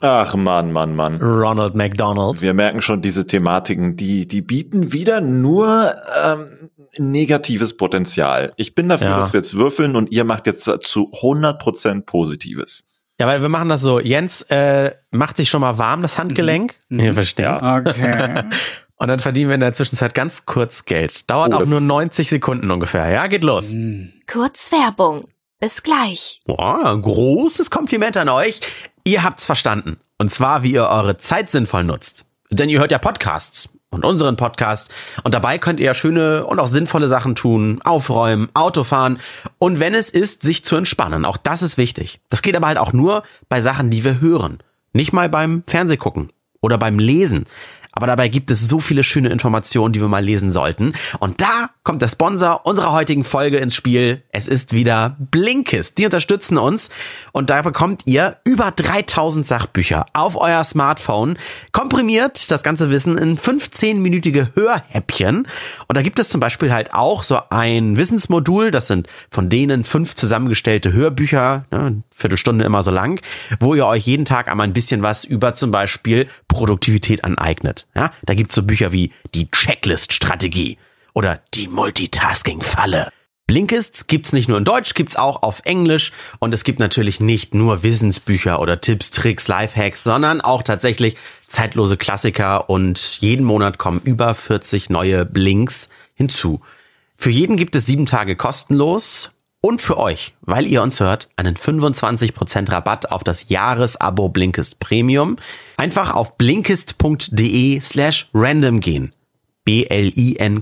Ach 0.00 0.34
Mann, 0.34 0.72
Mann, 0.72 0.96
Mann. 0.96 1.20
Ronald 1.22 1.74
McDonald. 1.74 2.42
Wir 2.42 2.52
merken 2.52 2.82
schon, 2.82 3.00
diese 3.00 3.26
Thematiken, 3.26 3.96
die, 3.96 4.26
die 4.26 4.42
bieten 4.42 4.92
wieder 4.92 5.20
nur 5.20 5.94
ähm, 6.22 6.70
negatives 6.98 7.76
Potenzial. 7.76 8.52
Ich 8.56 8.74
bin 8.74 8.88
dafür, 8.88 9.08
Ja. 9.08 9.18
dass 9.18 9.32
wir 9.32 9.40
jetzt 9.40 9.54
würfeln 9.54 9.96
und 9.96 10.10
ihr 10.12 10.24
macht 10.24 10.46
jetzt 10.46 10.64
zu 10.64 11.10
100% 11.12 12.02
Positives. 12.02 12.84
Ja, 13.20 13.26
weil 13.28 13.42
wir 13.42 13.48
machen 13.48 13.68
das 13.68 13.80
so. 13.80 14.00
Jens 14.00 14.42
äh, 14.42 14.92
macht 15.12 15.36
sich 15.36 15.48
schon 15.48 15.60
mal 15.60 15.78
warm, 15.78 16.02
das 16.02 16.18
Handgelenk. 16.18 16.74
Mhm. 16.88 17.00
Ihr 17.00 17.14
versteht. 17.14 17.44
Ja. 17.46 17.78
Okay. 17.78 18.44
Und 18.96 19.08
dann 19.08 19.18
verdienen 19.20 19.48
wir 19.50 19.54
in 19.54 19.60
der 19.60 19.74
Zwischenzeit 19.74 20.14
ganz 20.14 20.46
kurz 20.46 20.84
Geld. 20.84 21.28
Dauert 21.30 21.52
Oh, 21.52 21.56
auch 21.56 21.66
nur 21.66 21.76
ist- 21.78 21.82
90 21.82 22.28
Sekunden 22.28 22.70
ungefähr. 22.70 23.08
Ja, 23.08 23.26
geht 23.26 23.44
los. 23.44 23.70
Hm. 23.72 24.12
Kurz 24.30 24.70
Werbung. 24.72 25.28
Bis 25.60 25.82
gleich. 25.82 26.40
Boah, 26.46 26.90
ein 26.92 27.02
großes 27.02 27.70
Kompliment 27.70 28.16
an 28.16 28.28
euch. 28.28 28.60
Ihr 29.04 29.22
habt's 29.22 29.46
verstanden. 29.46 29.96
Und 30.18 30.30
zwar, 30.30 30.62
wie 30.62 30.72
ihr 30.72 30.86
eure 30.88 31.16
Zeit 31.16 31.50
sinnvoll 31.50 31.84
nutzt. 31.84 32.26
Denn 32.50 32.68
ihr 32.68 32.78
hört 32.78 32.92
ja 32.92 32.98
Podcasts 32.98 33.68
und 33.94 34.04
unseren 34.04 34.36
Podcast. 34.36 34.90
Und 35.22 35.34
dabei 35.34 35.58
könnt 35.58 35.80
ihr 35.80 35.86
ja 35.86 35.94
schöne 35.94 36.44
und 36.44 36.58
auch 36.58 36.68
sinnvolle 36.68 37.08
Sachen 37.08 37.34
tun. 37.34 37.80
Aufräumen, 37.84 38.48
Autofahren. 38.54 39.18
Und 39.58 39.80
wenn 39.80 39.94
es 39.94 40.10
ist, 40.10 40.42
sich 40.42 40.64
zu 40.64 40.76
entspannen. 40.76 41.24
Auch 41.24 41.36
das 41.36 41.62
ist 41.62 41.78
wichtig. 41.78 42.20
Das 42.28 42.42
geht 42.42 42.56
aber 42.56 42.66
halt 42.66 42.78
auch 42.78 42.92
nur 42.92 43.22
bei 43.48 43.60
Sachen, 43.60 43.90
die 43.90 44.04
wir 44.04 44.20
hören. 44.20 44.58
Nicht 44.92 45.12
mal 45.12 45.28
beim 45.28 45.62
Fernsehgucken 45.66 46.30
oder 46.60 46.78
beim 46.78 46.98
Lesen. 46.98 47.44
Aber 47.94 48.06
dabei 48.06 48.28
gibt 48.28 48.50
es 48.50 48.68
so 48.68 48.80
viele 48.80 49.04
schöne 49.04 49.28
Informationen, 49.28 49.92
die 49.92 50.00
wir 50.00 50.08
mal 50.08 50.24
lesen 50.24 50.50
sollten. 50.50 50.94
Und 51.20 51.40
da 51.40 51.70
kommt 51.84 52.02
der 52.02 52.08
Sponsor 52.08 52.66
unserer 52.66 52.92
heutigen 52.92 53.24
Folge 53.24 53.58
ins 53.58 53.74
Spiel. 53.74 54.22
Es 54.30 54.48
ist 54.48 54.72
wieder 54.72 55.16
Blinkist. 55.18 55.98
Die 55.98 56.04
unterstützen 56.04 56.58
uns. 56.58 56.90
Und 57.32 57.50
da 57.50 57.62
bekommt 57.62 58.02
ihr 58.06 58.38
über 58.44 58.70
3000 58.70 59.46
Sachbücher 59.46 60.06
auf 60.12 60.36
euer 60.36 60.64
Smartphone. 60.64 61.38
Komprimiert 61.72 62.50
das 62.50 62.62
ganze 62.62 62.90
Wissen 62.90 63.16
in 63.16 63.38
15-minütige 63.38 64.54
Hörhäppchen. 64.56 65.46
Und 65.86 65.96
da 65.96 66.02
gibt 66.02 66.18
es 66.18 66.28
zum 66.28 66.40
Beispiel 66.40 66.72
halt 66.72 66.94
auch 66.94 67.22
so 67.22 67.38
ein 67.50 67.96
Wissensmodul. 67.96 68.70
Das 68.70 68.88
sind 68.88 69.06
von 69.30 69.48
denen 69.48 69.84
fünf 69.84 70.14
zusammengestellte 70.14 70.92
Hörbücher, 70.92 71.66
ne, 71.70 72.02
Viertelstunde 72.14 72.64
immer 72.64 72.82
so 72.82 72.90
lang, 72.90 73.20
wo 73.60 73.74
ihr 73.74 73.86
euch 73.86 74.06
jeden 74.06 74.24
Tag 74.24 74.48
einmal 74.48 74.66
ein 74.66 74.72
bisschen 74.72 75.02
was 75.02 75.24
über 75.24 75.54
zum 75.54 75.70
Beispiel 75.70 76.26
Produktivität 76.48 77.24
aneignet. 77.24 77.83
Ja, 77.94 78.12
da 78.24 78.34
gibt's 78.34 78.54
so 78.54 78.62
Bücher 78.62 78.92
wie 78.92 79.12
die 79.34 79.50
Checklist-Strategie 79.50 80.78
oder 81.12 81.40
die 81.54 81.68
Multitasking-Falle. 81.68 83.10
Blinkist 83.46 84.08
gibt's 84.08 84.32
nicht 84.32 84.48
nur 84.48 84.56
in 84.56 84.64
Deutsch, 84.64 84.94
gibt's 84.94 85.16
auch 85.16 85.42
auf 85.42 85.60
Englisch 85.64 86.12
und 86.38 86.54
es 86.54 86.64
gibt 86.64 86.80
natürlich 86.80 87.20
nicht 87.20 87.54
nur 87.54 87.82
Wissensbücher 87.82 88.58
oder 88.58 88.80
Tipps, 88.80 89.10
Tricks, 89.10 89.48
Lifehacks, 89.48 90.02
sondern 90.02 90.40
auch 90.40 90.62
tatsächlich 90.62 91.16
zeitlose 91.46 91.98
Klassiker 91.98 92.70
und 92.70 93.20
jeden 93.20 93.44
Monat 93.44 93.76
kommen 93.76 94.00
über 94.02 94.34
40 94.34 94.88
neue 94.88 95.26
Blinks 95.26 95.90
hinzu. 96.14 96.62
Für 97.18 97.30
jeden 97.30 97.56
gibt 97.56 97.76
es 97.76 97.84
sieben 97.84 98.06
Tage 98.06 98.34
kostenlos 98.34 99.30
und 99.64 99.80
für 99.80 99.96
euch, 99.96 100.36
weil 100.42 100.66
ihr 100.66 100.82
uns 100.82 101.00
hört, 101.00 101.30
einen 101.36 101.56
25% 101.56 102.70
Rabatt 102.70 103.10
auf 103.10 103.24
das 103.24 103.48
Jahresabo 103.48 104.28
Blinkist 104.28 104.78
Premium. 104.78 105.38
Einfach 105.78 106.14
auf 106.14 106.36
blinkist.de 106.36 107.80
slash 107.80 108.28
random 108.34 108.80
gehen. 108.80 109.12
B-L-I-N-K-I-S-T.de 109.64 110.60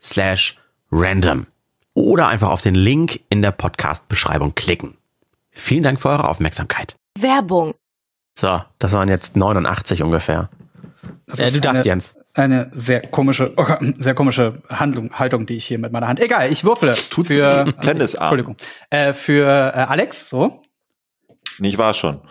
slash 0.00 0.56
random. 0.92 1.46
Oder 1.94 2.28
einfach 2.28 2.50
auf 2.50 2.62
den 2.62 2.76
Link 2.76 3.18
in 3.30 3.42
der 3.42 3.50
Podcast-Beschreibung 3.50 4.54
klicken. 4.54 4.96
Vielen 5.50 5.82
Dank 5.82 6.00
für 6.00 6.10
eure 6.10 6.28
Aufmerksamkeit. 6.28 6.94
Werbung. 7.18 7.74
So, 8.38 8.62
das 8.78 8.92
waren 8.92 9.08
jetzt 9.08 9.34
89 9.36 10.04
ungefähr. 10.04 10.50
Äh, 11.36 11.50
du 11.50 11.60
darfst, 11.60 11.84
Jens. 11.84 12.14
Eine 12.38 12.70
sehr 12.72 13.02
komische, 13.02 13.52
oh 13.56 13.66
sehr 13.98 14.14
komische 14.14 14.62
Handlung, 14.68 15.12
Haltung, 15.12 15.44
die 15.46 15.56
ich 15.56 15.64
hier 15.64 15.80
mit 15.80 15.90
meiner 15.90 16.06
Hand. 16.06 16.20
Egal, 16.20 16.52
ich 16.52 16.62
würfele. 16.62 16.94
Tut's 17.10 17.32
für 17.32 17.74
Tennisarm. 17.80 18.22
Entschuldigung. 18.22 18.56
Äh, 18.90 19.12
für 19.12 19.44
äh, 19.74 19.80
Alex, 19.80 20.28
so. 20.28 20.62
Nicht 21.58 21.78
wahr 21.78 21.94
schon. 21.94 22.22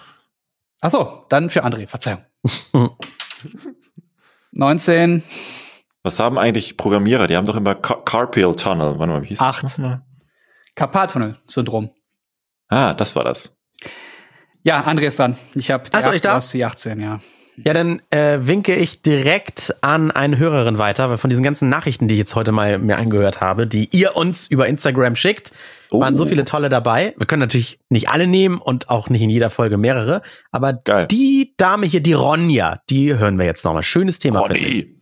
Ach 0.80 0.92
so, 0.92 1.26
dann 1.28 1.50
für 1.50 1.66
André, 1.66 1.88
Verzeihung. 1.88 2.24
19, 4.52 5.24
Was 6.04 6.22
haben 6.22 6.38
eigentlich 6.38 6.78
Programmierer? 6.78 7.28
Die 7.28 7.36
haben 7.36 7.46
doch 7.46 7.58
immer 7.58 7.76
Car 7.76 8.06
Carpal 8.06 8.56
Tunnel. 8.56 8.98
Warte 9.00 9.12
mal, 9.12 9.22
wie 9.24 9.28
hieß 9.28 9.42
Acht. 9.42 9.62
das 9.62 9.78
nochmal? 9.78 10.04
Karpaltunnel-Syndrom. 10.76 11.90
Ah, 12.70 12.94
das 12.94 13.14
war 13.18 13.26
das. 13.26 13.58
Ja, 14.64 14.86
André 14.86 15.08
ist 15.08 15.20
dran. 15.20 15.38
Ich 15.54 15.70
habe 15.70 15.84
Ach 15.92 16.02
so, 16.02 16.12
ich 16.14 16.22
darf? 16.22 16.50
die 16.50 16.64
18, 16.64 17.02
ja. 17.02 17.20
Ja, 17.60 17.74
dann 17.74 18.02
äh, 18.12 18.38
winke 18.42 18.76
ich 18.76 19.02
direkt 19.02 19.76
an 19.82 20.12
eine 20.12 20.38
Hörerin 20.38 20.78
weiter, 20.78 21.10
weil 21.10 21.18
von 21.18 21.32
diesen 21.32 21.44
ganzen 21.44 21.70
Nachrichten, 21.70 22.08
die 22.08 22.14
ich 22.14 22.20
jetzt 22.20 22.36
heute 22.36 22.52
mal 22.52 22.78
mir 22.78 22.98
angehört 22.98 23.42
habe, 23.42 23.66
die 23.66 23.90
ihr 23.92 24.16
uns 24.16 24.46
über 24.48 24.68
Instagram 24.68 25.16
schickt, 25.16 25.52
waren 25.90 26.14
Oh. 26.14 26.18
so 26.18 26.26
viele 26.28 26.46
tolle 26.46 26.70
dabei. 26.70 27.16
Wir 27.18 27.26
können 27.26 27.40
natürlich 27.40 27.80
nicht 27.90 28.10
alle 28.10 28.28
nehmen 28.28 28.60
und 28.60 28.90
auch 28.92 29.10
nicht 29.10 29.22
in 29.24 29.30
jeder 29.32 29.50
Folge 29.50 29.78
mehrere, 29.78 30.22
aber 30.52 30.74
Geil. 30.74 31.08
die 31.08 31.54
Dame 31.58 31.88
hier, 31.88 32.02
die 32.02 32.14
Ronja, 32.14 32.82
die 32.92 33.18
hören 33.18 33.40
wir 33.40 33.46
jetzt 33.46 33.66
nochmal. 33.66 33.84
Schönes 33.84 34.20
Thema. 34.20 34.42
Ronny. 34.42 34.94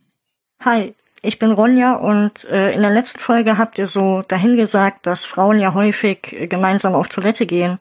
Hi, 0.64 0.94
ich 1.20 1.38
bin 1.38 1.50
Ronja 1.50 1.96
und 1.96 2.46
äh, 2.46 2.72
in 2.72 2.80
der 2.80 2.90
letzten 2.90 3.18
Folge 3.18 3.58
habt 3.58 3.78
ihr 3.78 3.86
so 3.86 4.22
dahin 4.28 4.56
gesagt, 4.56 5.06
dass 5.06 5.26
Frauen 5.26 5.58
ja 5.58 5.74
häufig 5.74 6.32
äh, 6.32 6.46
gemeinsam 6.46 6.94
auf 6.94 7.08
Toilette 7.08 7.44
gehen, 7.44 7.80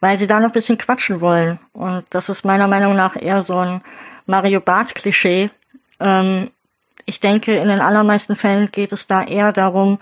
weil 0.00 0.18
sie 0.18 0.26
da 0.26 0.40
noch 0.40 0.48
ein 0.48 0.52
bisschen 0.52 0.78
quatschen 0.78 1.20
wollen. 1.20 1.58
Und 1.72 2.04
das 2.08 2.30
ist 2.30 2.44
meiner 2.44 2.68
Meinung 2.68 2.96
nach 2.96 3.20
eher 3.20 3.42
so 3.42 3.58
ein 3.58 3.82
Mario 4.26 4.60
Barth-Klischee. 4.60 5.50
Ähm, 6.00 6.50
ich 7.06 7.20
denke, 7.20 7.56
in 7.56 7.68
den 7.68 7.80
allermeisten 7.80 8.36
Fällen 8.36 8.70
geht 8.72 8.92
es 8.92 9.06
da 9.06 9.22
eher 9.24 9.52
darum, 9.52 9.98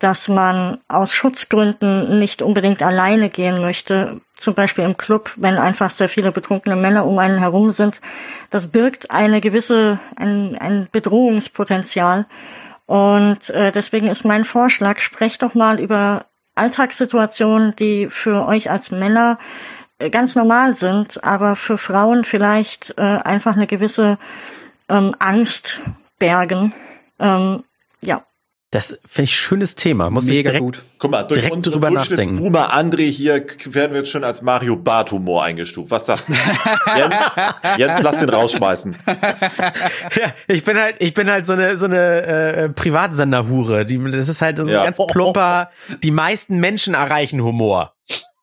dass 0.00 0.28
man 0.28 0.78
aus 0.88 1.12
Schutzgründen 1.12 2.18
nicht 2.18 2.40
unbedingt 2.40 2.82
alleine 2.82 3.28
gehen 3.28 3.60
möchte, 3.60 4.20
zum 4.36 4.54
Beispiel 4.54 4.84
im 4.84 4.96
Club, 4.96 5.30
wenn 5.36 5.58
einfach 5.58 5.90
sehr 5.90 6.08
viele 6.08 6.32
betrunkene 6.32 6.74
Männer 6.74 7.06
um 7.06 7.18
einen 7.18 7.38
herum 7.38 7.70
sind. 7.70 8.00
Das 8.48 8.68
birgt 8.68 9.10
eine 9.10 9.42
gewisse, 9.42 10.00
ein, 10.16 10.56
ein 10.58 10.88
Bedrohungspotenzial. 10.90 12.26
Und 12.86 13.50
äh, 13.50 13.70
deswegen 13.72 14.08
ist 14.08 14.24
mein 14.24 14.44
Vorschlag, 14.44 15.00
sprecht 15.00 15.42
doch 15.42 15.54
mal 15.54 15.78
über 15.78 16.24
Alltagssituationen, 16.54 17.76
die 17.76 18.08
für 18.08 18.46
euch 18.46 18.70
als 18.70 18.90
Männer 18.90 19.38
ganz 20.08 20.34
normal 20.34 20.76
sind, 20.76 21.22
aber 21.22 21.56
für 21.56 21.76
Frauen 21.76 22.24
vielleicht 22.24 22.94
äh, 22.96 23.02
einfach 23.02 23.56
eine 23.56 23.66
gewisse 23.66 24.16
ähm, 24.88 25.14
Angst 25.18 25.80
bergen. 26.18 26.72
Ähm, 27.18 27.64
ja, 28.02 28.22
Das 28.70 28.98
finde 29.04 29.24
ich 29.24 29.36
schönes 29.36 29.74
Thema. 29.74 30.08
Muss 30.10 30.24
ich 30.24 30.30
Mega 30.30 30.50
direkt, 30.52 30.64
gut. 30.64 30.82
Guck 30.98 31.10
mal, 31.10 31.22
durch 31.24 31.40
Direkt 31.40 31.56
unsere 31.56 31.74
drüber 31.74 31.90
nachdenken. 31.90 32.36
Boomer 32.36 32.72
André 32.74 33.10
hier 33.10 33.44
werden 33.66 33.92
wir 33.92 33.98
jetzt 33.98 34.10
schon 34.10 34.24
als 34.24 34.42
Mario 34.42 34.76
Barth 34.76 35.12
Humor 35.12 35.42
eingestuft. 35.44 35.90
Was 35.90 36.06
sagst 36.06 36.28
du? 36.28 36.32
Jens, 36.96 37.14
Jens, 37.76 38.00
lass 38.02 38.20
den 38.20 38.28
rausschmeißen. 38.30 38.96
Ja, 40.16 40.32
ich 40.48 40.64
bin 40.64 40.78
halt, 40.78 40.96
ich 40.98 41.14
bin 41.14 41.30
halt 41.30 41.46
so 41.46 41.52
eine 41.52 41.76
so 41.78 41.84
eine 41.86 42.22
äh, 42.22 42.68
Privatsenderhure. 42.70 43.84
Die, 43.84 43.98
das 44.10 44.28
ist 44.28 44.40
halt 44.42 44.56
so 44.58 44.64
ein 44.64 44.68
Ja. 44.68 44.84
ganz 44.84 44.98
plumper, 45.10 45.70
die 46.02 46.10
meisten 46.10 46.58
Menschen 46.58 46.94
erreichen 46.94 47.42
Humor. 47.42 47.94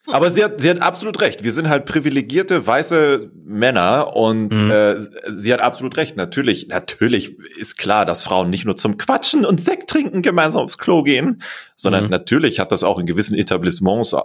Aber 0.10 0.32
sie 0.32 0.44
hat, 0.44 0.62
sie 0.62 0.70
hat 0.70 0.82
absolut 0.82 1.20
recht. 1.22 1.44
Wir 1.44 1.52
sind 1.52 1.68
halt 1.70 1.86
privilegierte 1.86 2.66
weiße 2.66 3.32
Männer 3.44 4.16
und 4.16 4.56
Mhm. 4.56 4.72
äh, 4.72 4.96
sie 5.36 5.52
hat 5.54 5.60
absolut 5.62 5.98
recht. 5.98 6.16
Natürlich, 6.18 6.68
natürlich 6.70 7.38
ist 7.60 7.78
klar, 7.78 8.06
dass 8.06 8.24
Frauen 8.24 8.50
nicht 8.50 8.66
nur 8.66 8.78
zum 8.78 8.98
Quatschen 8.98 9.46
und 9.46 9.60
Sekt 9.62 9.90
trinken 9.90 10.22
gemeinsam 10.22 10.62
aufs 10.64 10.78
Klo 10.78 11.04
gehen, 11.04 11.42
sondern 11.76 12.06
Mhm. 12.06 12.10
natürlich 12.12 12.60
hat 12.60 12.72
das 12.72 12.84
auch 12.84 13.00
in 13.00 13.06
gewissen 13.06 13.36
Etablissements 13.38 14.16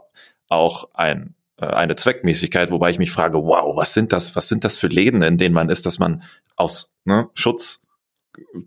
auch 0.49 0.89
ein, 0.95 1.35
äh, 1.61 1.67
eine 1.67 1.97
Zweckmäßigkeit, 1.97 2.71
wobei 2.71 2.91
ich 2.91 2.99
mich 2.99 3.11
frage, 3.11 3.39
wow, 3.39 3.77
was 3.77 3.95
sind 3.95 4.13
das, 4.13 4.37
was 4.37 4.49
sind 4.49 4.65
das 4.65 4.79
für 4.79 4.89
Läden, 4.89 5.23
in 5.23 5.37
denen 5.39 5.55
man 5.55 5.69
ist, 5.69 5.85
dass 5.87 5.99
man 5.99 6.23
aus 6.57 6.93
ne, 7.05 7.29
Schutz 7.35 7.81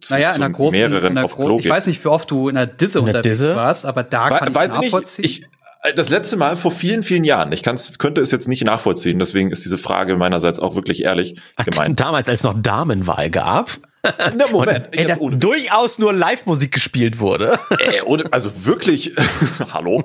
zu, 0.01 0.13
Naja, 0.13 0.29
in 0.29 0.35
zu 0.35 0.41
einer 0.43 0.53
großen, 0.53 0.79
mehreren 0.79 1.11
in 1.13 1.17
einer 1.17 1.25
auf 1.25 1.35
Klo 1.35 1.57
ich 1.57 1.63
geht. 1.63 1.71
weiß 1.71 1.87
nicht, 1.87 2.03
wie 2.03 2.09
oft 2.09 2.29
du 2.29 2.49
in 2.49 2.55
der 2.55 2.67
Disse 2.67 2.99
In 2.99 3.05
unterwegs 3.05 3.39
Disse? 3.39 3.55
warst, 3.55 3.85
aber 3.85 4.03
da 4.03 4.29
We- 4.29 4.35
kann 4.37 4.49
ich 4.49 4.55
weiß 4.55 4.73
ich 4.73 4.79
nicht. 4.93 5.19
Ich, 5.19 5.45
das 5.93 6.09
letzte 6.09 6.37
Mal 6.37 6.55
vor 6.55 6.71
vielen, 6.71 7.03
vielen 7.03 7.23
Jahren. 7.23 7.51
Ich 7.51 7.63
kann's, 7.63 7.97
könnte 7.99 8.21
es 8.21 8.31
jetzt 8.31 8.47
nicht 8.47 8.63
nachvollziehen. 8.63 9.19
Deswegen 9.19 9.51
ist 9.51 9.63
diese 9.65 9.77
Frage 9.77 10.15
meinerseits 10.17 10.59
auch 10.59 10.75
wirklich 10.75 11.03
ehrlich 11.03 11.39
gemeint. 11.63 11.99
Damals, 11.99 12.27
als 12.27 12.41
es 12.41 12.43
noch 12.43 12.59
Damenwahl 12.59 13.29
gab, 13.29 13.71
Na, 14.35 14.45
Moment, 14.51 14.89
ey, 14.91 15.07
jetzt 15.07 15.17
da- 15.17 15.21
ohne, 15.21 15.37
durchaus 15.37 15.99
nur 15.99 16.13
Live-Musik 16.13 16.71
gespielt 16.71 17.19
wurde. 17.19 17.57
äh, 17.79 18.01
ohne, 18.03 18.23
also 18.31 18.65
wirklich, 18.65 19.13
hallo? 19.73 20.03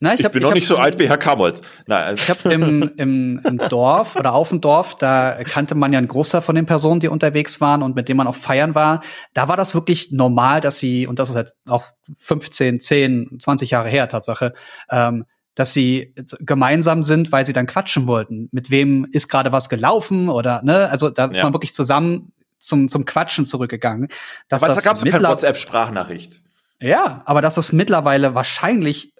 Na, 0.00 0.14
ich, 0.14 0.24
hab- 0.24 0.32
bin 0.32 0.42
noch 0.42 0.48
hab- 0.50 0.54
nicht 0.54 0.66
so 0.66 0.76
alt 0.76 0.98
wie 0.98 1.08
Herr 1.08 1.16
Kamold. 1.18 1.62
Nein, 1.86 2.14
Ich 2.16 2.28
habe 2.30 2.52
im, 2.52 2.90
im, 2.96 3.40
im 3.44 3.58
Dorf 3.68 4.16
oder 4.16 4.32
auf 4.34 4.48
dem 4.50 4.60
Dorf, 4.60 4.96
da 4.96 5.42
kannte 5.44 5.74
man 5.74 5.92
ja 5.92 5.98
einen 5.98 6.08
Großteil 6.08 6.40
von 6.40 6.54
den 6.54 6.66
Personen, 6.66 7.00
die 7.00 7.08
unterwegs 7.08 7.60
waren 7.60 7.82
und 7.82 7.94
mit 7.96 8.08
denen 8.08 8.18
man 8.18 8.26
auch 8.26 8.34
feiern 8.34 8.74
war. 8.74 9.02
Da 9.32 9.48
war 9.48 9.56
das 9.56 9.74
wirklich 9.74 10.10
normal, 10.12 10.60
dass 10.60 10.78
sie, 10.78 11.06
und 11.06 11.18
das 11.18 11.30
ist 11.30 11.36
halt 11.36 11.52
auch 11.66 11.84
15, 12.18 12.80
10, 12.80 13.38
20 13.40 13.70
Jahre 13.70 13.88
her, 13.88 14.08
Tatsache, 14.08 14.52
ähm, 14.90 15.24
dass 15.56 15.72
sie 15.72 16.12
gemeinsam 16.40 17.04
sind, 17.04 17.30
weil 17.30 17.46
sie 17.46 17.52
dann 17.52 17.66
quatschen 17.68 18.08
wollten. 18.08 18.48
Mit 18.50 18.72
wem 18.72 19.06
ist 19.12 19.28
gerade 19.28 19.52
was 19.52 19.68
gelaufen 19.68 20.28
oder, 20.28 20.62
ne? 20.64 20.90
Also 20.90 21.10
da 21.10 21.26
ist 21.26 21.36
Ja. 21.38 21.44
man 21.44 21.52
wirklich 21.54 21.72
zusammen 21.74 22.32
zum, 22.66 22.88
zum 22.88 23.04
Quatschen 23.04 23.46
zurückgegangen. 23.46 24.08
Dass 24.48 24.62
aber 24.62 24.68
da 24.70 24.74
das 24.76 24.84
gab's 24.84 25.00
ja 25.00 25.04
keine 25.06 25.18
mittler- 25.18 25.30
WhatsApp-Sprachnachricht. 25.30 26.42
ja, 26.80 27.22
aber 27.26 27.40
dass 27.40 27.56
es 27.56 27.72
mittlerweile 27.72 28.34
wahrscheinlich 28.34 29.14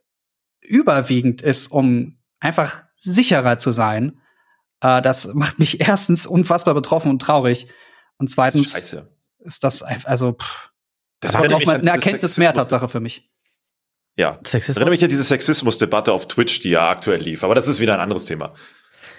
überwiegend 0.61 1.42
ist, 1.42 1.68
um 1.68 2.18
einfach 2.40 2.83
sicherer 2.94 3.59
zu 3.59 3.70
sein, 3.70 4.20
äh, 4.80 5.02
das 5.02 5.33
macht 5.35 5.59
mich 5.59 5.80
erstens 5.87 6.26
unfassbar 6.26 6.74
betroffen 6.74 7.11
und 7.11 7.20
traurig. 7.20 7.68
Und 8.18 8.26
Das 8.26 8.30
ist 8.30 8.35
zweitens 8.37 8.72
scheiße. 8.72 9.09
ist 9.40 9.64
das 9.64 9.83
einfach, 9.83 10.09
also 10.09 10.33
pff, 10.33 10.70
Das 11.20 11.35
noch 11.35 11.48
mich 11.59 11.66
mal 11.66 11.78
eine 11.78 11.90
Erkenntnis 11.90 12.37
mehr 12.38 12.52
Tatsache 12.54 12.88
für 12.88 13.00
mich. 13.00 13.28
Ja. 14.16 14.38
Sexismus? 14.44 14.76
Erinnere 14.76 14.92
mich 14.92 15.02
an 15.02 15.09
diese 15.09 15.24
Sexismus-Debatte 15.24 16.12
auf 16.12 16.28
Twitch, 16.28 16.61
die 16.61 16.70
ja 16.70 16.88
aktuell 16.88 17.20
lief. 17.20 17.42
Aber 17.42 17.54
das 17.57 17.66
ist 17.66 17.80
wieder 17.80 17.94
ein 17.94 18.00
anderes 18.00 18.24
Thema. 18.24 18.54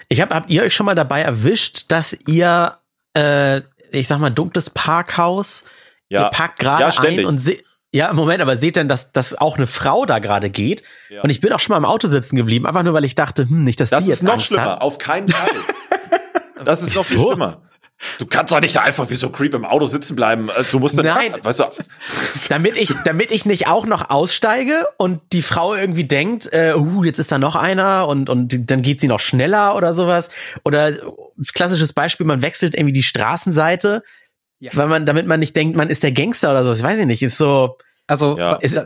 Ich 0.08 0.22
hab, 0.22 0.34
habt 0.34 0.50
ihr 0.50 0.64
euch 0.64 0.74
schon 0.74 0.86
mal 0.86 0.96
dabei 0.96 1.22
erwischt, 1.22 1.86
dass 1.92 2.18
ihr, 2.28 2.78
äh, 3.14 3.62
ich 3.96 4.08
sag 4.08 4.20
mal, 4.20 4.30
dunkles 4.30 4.70
Parkhaus, 4.70 5.64
Ja, 6.10 6.24
ihr 6.26 6.30
parkt 6.30 6.60
gerade 6.60 6.84
ja, 6.84 7.04
ein 7.04 7.26
und 7.26 7.38
seht, 7.40 7.64
ja, 7.92 8.10
im 8.10 8.16
Moment, 8.18 8.42
aber 8.42 8.58
seht 8.58 8.76
dann, 8.76 8.90
dass, 8.90 9.12
dass 9.14 9.36
auch 9.40 9.56
eine 9.58 9.68
Frau 9.68 10.06
da 10.06 10.20
gerade 10.20 10.50
geht. 10.50 10.84
Ja. 11.10 11.22
Und 11.22 11.30
ich 11.30 11.40
bin 11.40 11.54
auch 11.54 11.60
schon 11.60 11.72
mal 11.74 11.78
im 11.78 11.86
Auto 11.86 12.10
sitzen 12.10 12.36
geblieben, 12.36 12.66
einfach 12.66 12.84
nur, 12.84 12.94
weil 12.94 13.06
ich 13.06 13.16
dachte, 13.16 13.44
hm, 13.48 13.64
nicht, 13.64 13.80
dass 13.80 13.90
Das 13.92 14.04
die 14.04 14.12
ist 14.12 14.18
jetzt 14.18 14.24
noch 14.24 14.34
Angst 14.34 14.48
schlimmer. 14.48 14.64
hat. 14.64 14.82
Auf 14.82 14.98
keinen 14.98 15.28
Fall. 15.30 15.50
Das 16.64 16.82
ist 16.82 16.96
noch 16.96 17.04
viel 17.06 17.20
schlimmer. 17.20 17.62
Du 18.20 18.26
kannst 18.26 18.52
doch 18.54 18.60
nicht 18.62 18.76
da 18.76 18.82
einfach 18.82 19.10
wie 19.10 19.16
so 19.16 19.30
Creep 19.30 19.54
im 19.54 19.64
Auto 19.66 19.86
sitzen 19.86 20.16
bleiben. 20.16 20.50
Äh, 20.50 20.64
Du 20.72 20.80
musst 20.80 20.98
dann, 20.98 21.06
Nein. 21.06 21.34
weißt 21.42 21.60
du, 21.62 21.66
Damit 22.50 22.76
ich, 22.78 22.94
damit 23.06 23.32
ich 23.32 23.46
nicht 23.46 23.68
auch 23.68 23.86
noch 23.86 24.10
aussteige 24.10 24.86
und 24.98 25.22
die 25.32 25.42
Frau 25.42 25.74
irgendwie 25.76 26.04
denkt, 26.06 26.52
äh, 26.52 26.74
uh, 26.76 27.04
jetzt 27.04 27.20
ist 27.20 27.32
da 27.32 27.38
noch 27.40 27.56
einer 27.56 28.08
und, 28.08 28.30
und 28.30 28.70
dann 28.70 28.82
geht 28.82 29.00
sie 29.02 29.08
noch 29.08 29.20
schneller 29.22 29.76
oder 29.76 29.94
sowas. 29.94 30.30
Oder 30.66 30.90
äh, 30.90 30.98
klassisches 31.54 31.94
Beispiel, 31.94 32.26
man 32.26 32.42
wechselt 32.42 32.76
irgendwie 32.76 32.94
die 32.94 33.04
Straßenseite, 33.04 34.04
Ja. 34.60 34.72
weil 34.76 34.88
man, 34.88 35.06
damit 35.06 35.26
man 35.26 35.40
nicht 35.40 35.56
denkt, 35.56 35.78
man 35.78 35.90
ist 35.90 36.04
der 36.04 36.12
Gangster 36.12 36.52
oder 36.52 36.64
so. 36.66 36.74
Ich 36.74 36.84
weiß 36.84 37.00
ich 37.00 37.06
nicht, 37.06 37.24
ist 37.24 37.38
so. 37.38 37.78
Also, 38.08 38.38
Ja. 38.38 38.56
ist, 38.58 38.78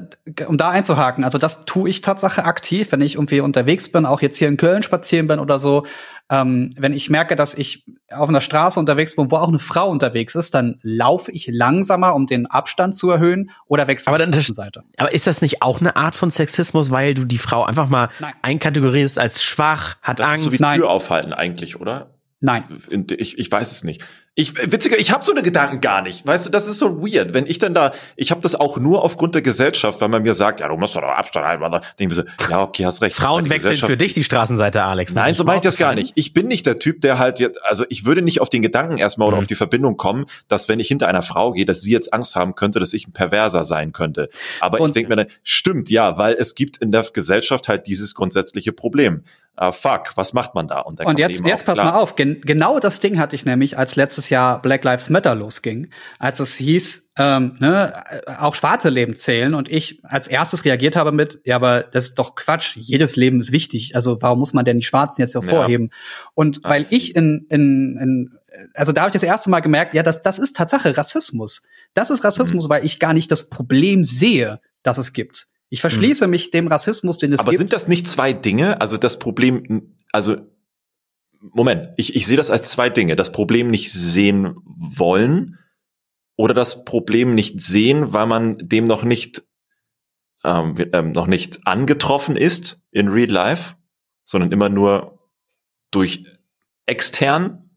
um 0.48 0.58
da 0.58 0.70
einzuhaken, 0.70 1.24
also 1.26 1.38
das 1.38 1.66
tue 1.66 1.90
ich 1.90 2.00
Tatsache 2.02 2.46
aktiv, 2.46 2.92
wenn 2.92 3.02
ich 3.02 3.16
irgendwie 3.16 3.42
unterwegs 3.42 3.92
bin, 3.92 4.06
auch 4.06 4.22
jetzt 4.22 4.38
hier 4.38 4.48
in 4.48 4.56
Köln 4.56 4.82
spazieren 4.84 5.28
bin 5.28 5.40
oder 5.40 5.60
so. 5.60 5.86
Ähm, 6.32 6.70
wenn 6.78 6.94
ich 6.94 7.10
merke, 7.10 7.36
dass 7.36 7.56
ich 7.56 7.84
auf 8.12 8.30
einer 8.30 8.42
Straße 8.42 8.80
unterwegs 8.80 9.16
bin, 9.16 9.32
wo 9.32 9.38
auch 9.38 9.48
eine 9.48 9.58
Frau 9.60 9.90
unterwegs 9.90 10.36
ist, 10.36 10.54
dann 10.54 10.80
laufe 10.84 11.32
ich 11.32 11.48
langsamer, 11.52 12.14
um 12.14 12.28
den 12.28 12.46
Abstand 12.46 12.96
zu 12.96 13.10
erhöhen 13.10 13.50
oder 13.66 13.88
wechsle 13.88 14.14
Aber 14.14 14.24
auf 14.24 14.30
dann- 14.30 14.40
die 14.40 14.54
Seite. 14.54 14.84
Aber 14.98 15.12
ist 15.12 15.26
das 15.28 15.42
nicht 15.42 15.62
auch 15.64 15.80
eine 15.82 15.96
Art 15.96 16.14
von 16.16 16.30
Sexismus, 16.30 16.92
weil 16.92 17.16
du 17.16 17.26
die 17.26 17.40
Frau 17.40 17.64
einfach 17.64 17.90
mal 17.90 18.10
Nein. 18.20 18.34
einkategorisierst 18.44 19.18
als 19.18 19.44
schwach, 19.44 19.98
hat 20.04 20.20
das 20.20 20.26
ist 20.28 20.32
Angst? 20.32 20.44
so 20.46 20.52
wie 20.54 20.58
Nein. 20.62 20.80
Tür 20.80 20.90
aufhalten 20.90 21.34
eigentlich, 21.34 21.80
oder? 21.80 22.12
Nein. 22.42 22.64
In- 22.90 23.08
Ich, 23.18 23.38
ich 23.40 23.52
weiß 23.52 23.72
es 23.72 23.84
nicht. 23.84 24.02
Ich, 24.40 24.72
witziger, 24.72 24.98
ich 24.98 25.12
habe 25.12 25.26
so 25.26 25.32
eine 25.34 25.44
Gedanken 25.44 25.82
gar 25.82 26.02
nicht. 26.02 26.26
Weißt 26.26 26.46
du, 26.46 26.50
das 26.50 26.66
ist 26.66 26.80
so 26.80 27.02
weird. 27.02 27.34
Wenn 27.34 27.46
ich 27.46 27.60
dann 27.60 27.74
da, 27.74 27.92
ich 28.16 28.32
habe 28.32 28.40
das 28.40 28.56
auch 28.56 28.78
nur 28.78 29.04
aufgrund 29.04 29.36
der 29.36 29.42
Gesellschaft, 29.42 30.00
weil 30.00 30.08
man 30.08 30.24
mir 30.24 30.34
sagt, 30.34 30.62
ja, 30.62 30.68
du 30.70 30.78
musst 30.78 30.96
doch 30.96 31.02
Abstand 31.04 31.46
halten. 31.46 31.62
Dann 31.62 31.72
denke 31.72 31.84
ich 32.00 32.08
mir 32.08 32.16
so, 32.16 32.24
ja, 32.50 32.62
okay, 32.62 32.86
hast 32.86 33.02
recht. 33.02 33.16
Frauen 33.16 33.50
wechseln 33.50 33.76
für 33.76 33.98
dich 33.98 34.14
die 34.14 34.24
Straßenseite, 34.24 34.82
Alex. 34.82 35.14
Nein, 35.14 35.34
so 35.34 35.44
meine 35.44 35.58
ich 35.58 35.64
das 35.64 35.76
gar 35.78 35.94
nicht. 35.94 36.14
Ich 36.16 36.34
bin 36.34 36.48
nicht 36.48 36.66
der 36.66 36.78
Typ, 36.78 37.02
der 37.02 37.20
halt 37.20 37.40
jetzt, 37.40 37.60
also 37.66 37.84
ich 37.90 38.06
würde 38.06 38.22
nicht 38.22 38.40
auf 38.40 38.50
den 38.50 38.62
Gedanken 38.62 38.98
erstmal 38.98 39.28
oder 39.28 39.38
Mhm. 39.38 39.42
auf 39.44 39.48
die 39.48 39.56
Verbindung 39.56 39.98
kommen, 39.98 40.26
dass 40.48 40.70
wenn 40.70 40.80
ich 40.80 40.88
hinter 40.88 41.08
einer 41.10 41.22
Frau 41.22 41.52
gehe, 41.52 41.66
dass 41.66 41.82
sie 41.82 41.92
jetzt 41.92 42.14
Angst 42.14 42.36
haben 42.38 42.56
könnte, 42.56 42.80
dass 42.80 42.94
ich 42.94 43.08
ein 43.08 43.12
Perverser 43.14 43.66
sein 43.66 43.92
könnte. 43.92 44.30
Aber 44.62 44.78
ich 44.78 44.84
Und- 44.86 44.96
denke 44.96 45.10
mir 45.10 45.18
dann, 45.18 45.28
stimmt, 45.44 45.90
ja, 45.90 46.18
weil 46.18 46.36
es 46.36 46.56
gibt 46.56 46.78
in 46.78 46.92
der 46.92 47.04
Gesellschaft 47.12 47.68
halt 47.68 47.88
dieses 47.88 48.16
grundsätzliche 48.16 48.72
Problem. 48.72 49.24
Ah, 49.62 49.74
fuck, 49.74 50.14
was 50.16 50.32
macht 50.32 50.56
man 50.56 50.70
da? 50.70 50.80
Und 50.80 51.04
man 51.04 51.18
jetzt, 51.18 51.46
jetzt 51.46 51.66
pass 51.66 51.76
klar- 51.78 51.92
mal 51.92 52.00
auf. 52.00 52.16
Gen 52.16 52.40
genau 52.46 52.80
das 52.80 53.02
Ding 53.02 53.20
hatte 53.20 53.36
ich 53.36 53.44
nämlich, 53.44 53.78
als 53.78 53.98
letztes 53.98 54.29
Jahr 54.30 54.62
Black 54.62 54.84
Lives 54.84 55.10
Matter 55.10 55.36
losging, 55.36 55.90
als 56.20 56.40
es 56.40 56.56
hieß, 56.56 57.12
ähm, 57.18 57.58
ne, 57.60 57.94
auch 58.40 58.56
schwarze 58.56 58.90
Leben 58.90 59.16
zählen 59.16 59.54
und 59.54 59.70
ich 59.70 60.00
als 60.04 60.28
erstes 60.28 60.66
reagiert 60.66 60.96
habe 60.96 61.12
mit, 61.12 61.42
ja, 61.44 61.56
aber 61.56 61.84
das 61.84 62.06
ist 62.10 62.16
doch 62.20 62.36
Quatsch. 62.36 62.76
Jedes 62.78 63.16
Leben 63.16 63.40
ist 63.40 63.52
wichtig. 63.52 63.96
Also 63.96 64.22
warum 64.22 64.40
muss 64.40 64.54
man 64.54 64.66
denn 64.66 64.78
die 64.80 64.86
Schwarzen 64.86 65.22
jetzt 65.22 65.34
hervorheben? 65.36 65.92
Und 66.34 66.62
weil 66.64 66.82
Absolut. 66.82 67.04
ich 67.04 67.16
in, 67.16 67.46
in, 67.50 67.98
in, 67.98 68.32
also 68.74 68.92
da 68.92 69.02
habe 69.02 69.10
ich 69.10 69.14
das 69.14 69.24
erste 69.24 69.50
Mal 69.50 69.60
gemerkt, 69.62 69.94
ja, 69.94 70.04
das, 70.04 70.22
das 70.24 70.40
ist 70.40 70.56
Tatsache 70.56 70.96
Rassismus. 70.98 71.64
Das 71.94 72.10
ist 72.10 72.24
Rassismus, 72.24 72.66
Mhm. 72.66 72.70
weil 72.70 72.86
ich 72.86 73.00
gar 73.00 73.14
nicht 73.14 73.32
das 73.32 73.50
Problem 73.50 74.04
sehe, 74.04 74.60
das 74.84 74.98
es 74.98 75.14
gibt. 75.14 75.48
Ich 75.72 75.82
verschließe 75.82 76.26
mich 76.28 76.52
dem 76.52 76.68
Rassismus, 76.68 77.18
den 77.20 77.34
es 77.34 77.42
Aber 77.42 77.52
gibt. 77.52 77.60
sind 77.60 77.74
das 77.74 77.88
nicht 77.88 78.08
zwei 78.08 78.34
Dinge? 78.34 78.82
Also 78.82 78.98
das 78.98 79.20
Problem, 79.20 79.96
also 80.12 80.38
Moment, 81.42 81.90
ich, 81.98 82.16
ich 82.16 82.28
sehe 82.28 82.38
das 82.38 82.52
als 82.52 82.70
zwei 82.70 82.90
Dinge. 82.90 83.16
Das 83.16 83.32
Problem 83.32 83.70
nicht 83.70 83.92
sehen 83.92 84.56
wollen 84.66 85.58
oder 86.36 86.54
das 86.54 86.86
Problem 86.86 87.34
nicht 87.34 87.62
sehen, 87.62 88.14
weil 88.14 88.28
man 88.28 88.58
dem 88.58 88.86
noch 88.86 89.04
nicht 89.04 89.44
ähm, 90.44 90.76
ähm, 90.94 91.12
noch 91.12 91.28
nicht 91.28 91.66
angetroffen 91.66 92.36
ist 92.36 92.82
in 92.92 93.10
Real 93.10 93.30
Life, 93.30 93.76
sondern 94.24 94.52
immer 94.52 94.70
nur 94.70 95.20
durch 95.92 96.26
extern. 96.86 97.70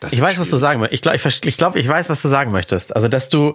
Das 0.00 0.12
Ich 0.12 0.20
weiß, 0.20 0.38
was 0.38 0.48
du 0.48 0.56
schwierig. 0.56 0.60
sagen 0.60 0.80
möchtest. 0.80 0.94
Ich 0.94 1.02
glaube, 1.02 1.16
ich, 1.16 1.46
ich, 1.46 1.56
glaub, 1.56 1.76
ich 1.76 1.88
weiß, 1.88 2.08
was 2.08 2.22
du 2.22 2.28
sagen 2.28 2.52
möchtest. 2.52 2.94
Also, 2.94 3.08
dass 3.08 3.28
du 3.28 3.54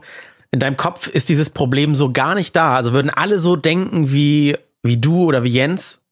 in 0.51 0.59
deinem 0.59 0.77
Kopf 0.77 1.07
ist 1.07 1.29
dieses 1.29 1.49
Problem 1.49 1.95
so 1.95 2.11
gar 2.11 2.35
nicht 2.35 2.55
da. 2.55 2.75
Also 2.75 2.93
würden 2.93 3.09
alle 3.09 3.39
so 3.39 3.55
denken 3.55 4.11
wie, 4.11 4.57
wie 4.81 4.97
du 4.97 5.25
oder 5.25 5.43
wie 5.43 5.49
Jens, 5.49 6.03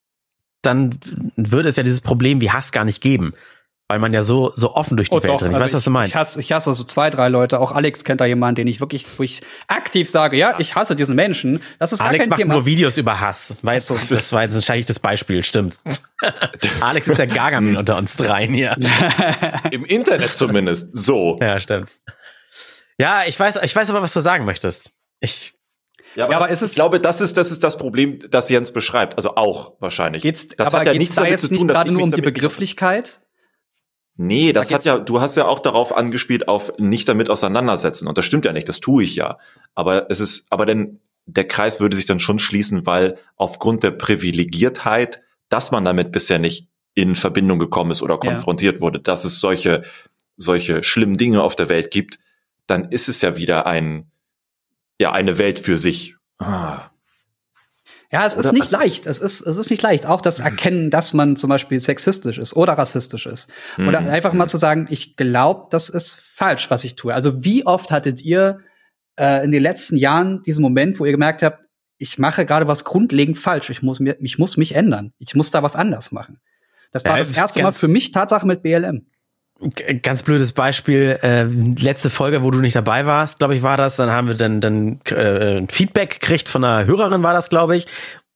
dann 0.61 0.97
würde 1.35 1.69
es 1.69 1.75
ja 1.75 1.83
dieses 1.83 2.01
Problem 2.01 2.41
wie 2.41 2.51
Hass 2.51 2.71
gar 2.71 2.85
nicht 2.85 3.01
geben. 3.01 3.33
weil 3.89 3.99
man 3.99 4.13
ja 4.13 4.21
so 4.21 4.51
so 4.53 4.75
offen 4.75 4.97
durch 4.97 5.09
die 5.09 5.15
Oh, 5.15 5.23
Welt 5.23 5.31
doch, 5.35 5.41
rennt. 5.43 5.51
Ich 5.53 5.55
also 5.55 5.63
weiß, 5.65 5.73
was 5.75 5.83
du 5.85 5.91
meinst. 5.91 6.09
Ich 6.09 6.15
hasse, 6.17 6.39
ich 6.41 6.51
hasse 6.51 6.73
so 6.73 6.83
zwei, 6.83 7.09
drei 7.09 7.29
Leute. 7.29 7.57
Auch 7.61 7.71
Alex 7.71 8.03
kennt 8.03 8.19
da 8.19 8.25
jemanden, 8.25 8.55
den 8.55 8.67
ich 8.67 8.81
wirklich, 8.81 9.05
wo 9.17 9.23
ich 9.23 9.41
aktiv 9.69 10.09
sage, 10.09 10.35
ja, 10.35 10.59
ich 10.59 10.75
hasse 10.75 10.93
diesen 10.97 11.15
Menschen. 11.15 11.61
Das 11.79 11.93
ist 11.93 11.99
gar 11.99 12.09
Alex 12.09 12.23
kein 12.23 12.29
macht 12.31 12.39
Thema. 12.41 12.53
nur 12.55 12.65
Videos 12.65 12.97
über 12.97 13.21
Hass. 13.21 13.55
Weißt 13.61 13.89
du, 13.89 13.97
das 14.09 14.33
war 14.33 14.41
jetzt 14.41 14.55
ein 14.55 14.61
schlechtes 14.61 14.99
Beispiel, 14.99 15.41
stimmt. 15.41 15.79
Alex 16.81 17.07
ist 17.07 17.17
der 17.17 17.27
Gargamel 17.27 17.77
unter 17.77 17.95
uns 17.97 18.17
dreien 18.17 18.53
hier. 18.53 18.75
Im 19.71 19.85
Internet 19.85 20.29
zumindest. 20.35 20.89
So. 20.91 21.37
Ja, 21.41 21.57
stimmt. 21.61 21.89
Ja, 22.99 23.21
ich 23.25 23.39
weiß, 23.39 23.59
ich 23.63 23.73
weiß 23.73 23.89
aber, 23.91 24.01
was 24.01 24.11
du 24.11 24.19
sagen 24.19 24.43
möchtest. 24.43 24.91
Ich, 25.21 25.53
Ja, 26.17 26.25
aber, 26.25 26.33
Ja, 26.33 26.39
aber 26.39 26.49
ist 26.49 26.61
es- 26.63 26.71
ich 26.71 26.75
glaube, 26.75 26.99
das 26.99 27.21
ist, 27.21 27.37
das 27.37 27.51
ist 27.51 27.63
das 27.63 27.77
Problem, 27.77 28.19
das 28.29 28.49
Jens 28.49 28.71
beschreibt. 28.73 29.15
Also 29.15 29.35
auch 29.35 29.73
wahrscheinlich. 29.79 30.23
Geht's, 30.23 30.47
das 30.49 30.67
aber 30.67 30.79
hat 30.79 30.87
ja 30.87 30.93
geht's 30.93 30.99
nichts 30.99 31.15
da 31.15 31.21
damit 31.21 31.31
jetzt 31.33 31.41
zu 31.41 31.47
nicht 31.49 31.59
tun, 31.59 31.67
dass 31.67 31.75
gerade 31.75 31.91
nur 31.91 32.01
um 32.03 32.11
die 32.11 32.21
Begrifflichkeit? 32.21 33.21
Nee, 34.15 34.51
das 34.51 34.69
Da 34.69 34.75
hat 34.75 34.85
ja, 34.85 34.97
du 34.97 35.21
hast 35.21 35.37
ja 35.37 35.45
auch 35.45 35.59
darauf 35.59 35.95
angespielt, 35.95 36.47
auf 36.47 36.73
nicht 36.79 37.07
damit 37.07 37.29
auseinandersetzen. 37.29 38.07
Und 38.07 38.17
das 38.17 38.25
stimmt 38.25 38.45
ja 38.45 38.51
nicht, 38.53 38.67
das 38.67 38.79
tue 38.79 39.03
ich 39.03 39.15
ja. 39.15 39.37
Aber 39.75 40.09
es 40.09 40.19
ist, 40.19 40.47
aber 40.49 40.65
denn 40.65 40.99
der 41.27 41.45
Kreis 41.47 41.79
würde 41.79 41.95
sich 41.95 42.07
dann 42.07 42.19
schon 42.19 42.39
schließen, 42.39 42.85
weil 42.87 43.17
aufgrund 43.35 43.83
der 43.83 43.91
Privilegiertheit, 43.91 45.21
dass 45.49 45.71
man 45.71 45.85
damit 45.85 46.11
bisher 46.11 46.39
nicht 46.39 46.67
in 46.95 47.13
Verbindung 47.15 47.59
gekommen 47.59 47.91
ist 47.91 48.01
oder 48.01 48.15
Ja. 48.15 48.19
konfrontiert 48.31 48.81
wurde, 48.81 48.99
dass 48.99 49.23
es 49.23 49.39
solche, 49.39 49.83
solche 50.35 50.81
schlimmen 50.81 51.17
Dinge 51.17 51.43
auf 51.43 51.55
der 51.55 51.69
Welt 51.69 51.91
gibt, 51.91 52.17
dann 52.65 52.89
ist 52.91 53.07
es 53.09 53.21
ja 53.21 53.37
wieder 53.37 53.67
ein, 53.67 54.09
ja, 54.99 55.11
eine 55.11 55.37
Welt 55.37 55.59
für 55.59 55.77
sich. 55.77 56.15
Ah. 56.39 56.89
Ja, 58.11 58.25
es 58.25 58.37
Oder 58.37 58.45
ist 58.45 58.51
nicht 58.53 58.61
was 58.61 58.71
ist- 58.71 58.79
leicht. 58.79 59.05
Es 59.05 59.19
ist, 59.19 59.41
es 59.41 59.57
ist 59.57 59.69
nicht 59.69 59.81
leicht. 59.81 60.05
Auch 60.05 60.21
das 60.21 60.39
Erkennen, 60.39 60.89
dass 60.89 61.13
man 61.13 61.35
zum 61.35 61.49
Beispiel 61.49 61.79
sexistisch 61.79 62.37
ist 62.37 62.55
oder 62.55 62.73
rassistisch 62.73 63.25
ist. 63.25 63.51
Oder 63.77 63.99
Mhm. 64.01 64.07
einfach 64.07 64.31
mal 64.33 64.47
zu 64.47 64.57
sagen, 64.57 64.87
ich 64.89 65.17
glaube, 65.17 65.67
das 65.71 65.89
ist 65.89 66.13
falsch, 66.15 66.69
was 66.71 66.83
ich 66.85 66.95
tue. 66.95 67.13
Also 67.13 67.43
wie 67.43 67.65
oft 67.65 67.91
hattet 67.91 68.21
ihr 68.21 68.59
äh, 69.19 69.43
in 69.43 69.51
den 69.51 69.61
letzten 69.63 69.97
Jahren 69.97 70.41
diesen 70.43 70.61
Moment, 70.61 70.99
wo 70.99 71.05
ihr 71.05 71.11
gemerkt 71.11 71.41
habt, 71.43 71.59
ich 71.97 72.17
mache 72.19 72.45
gerade 72.45 72.67
was 72.67 72.85
grundlegend 72.85 73.37
falsch. 73.39 73.69
Ich 73.71 73.81
muss 73.81 73.99
mir, 73.99 74.15
ich 74.21 74.37
muss 74.37 74.55
mich 74.57 74.75
ändern. 74.75 75.11
Ich 75.17 75.33
muss 75.35 75.49
da 75.51 75.63
was 75.63 75.75
anders 75.75 76.11
machen. 76.11 76.39
Das 76.91 77.03
war 77.03 77.13
Ja, 77.13 77.17
das 77.17 77.35
erste 77.35 77.61
Mal 77.63 77.71
für 77.73 77.87
mich 77.87 78.11
Tatsache 78.11 78.45
mit 78.47 78.61
BLM. 78.61 79.07
Ganz 80.03 80.23
blödes 80.23 80.51
Beispiel. 80.51 81.17
Äh, 81.23 81.43
letzte 81.43 82.09
Folge, 82.09 82.43
wo 82.43 82.51
du 82.51 82.59
nicht 82.59 82.75
dabei 82.75 83.05
warst, 83.05 83.39
glaube 83.39 83.55
ich, 83.55 83.63
war 83.63 83.77
das. 83.77 83.95
Dann 83.95 84.11
haben 84.11 84.27
wir 84.27 84.35
dann, 84.35 84.61
dann 84.61 84.99
äh, 85.09 85.57
ein 85.57 85.69
Feedback 85.69 86.19
gekriegt 86.19 86.47
von 86.47 86.63
einer 86.63 86.85
Hörerin, 86.85 87.23
war 87.23 87.33
das, 87.33 87.49
glaube 87.49 87.75
ich. 87.75 87.87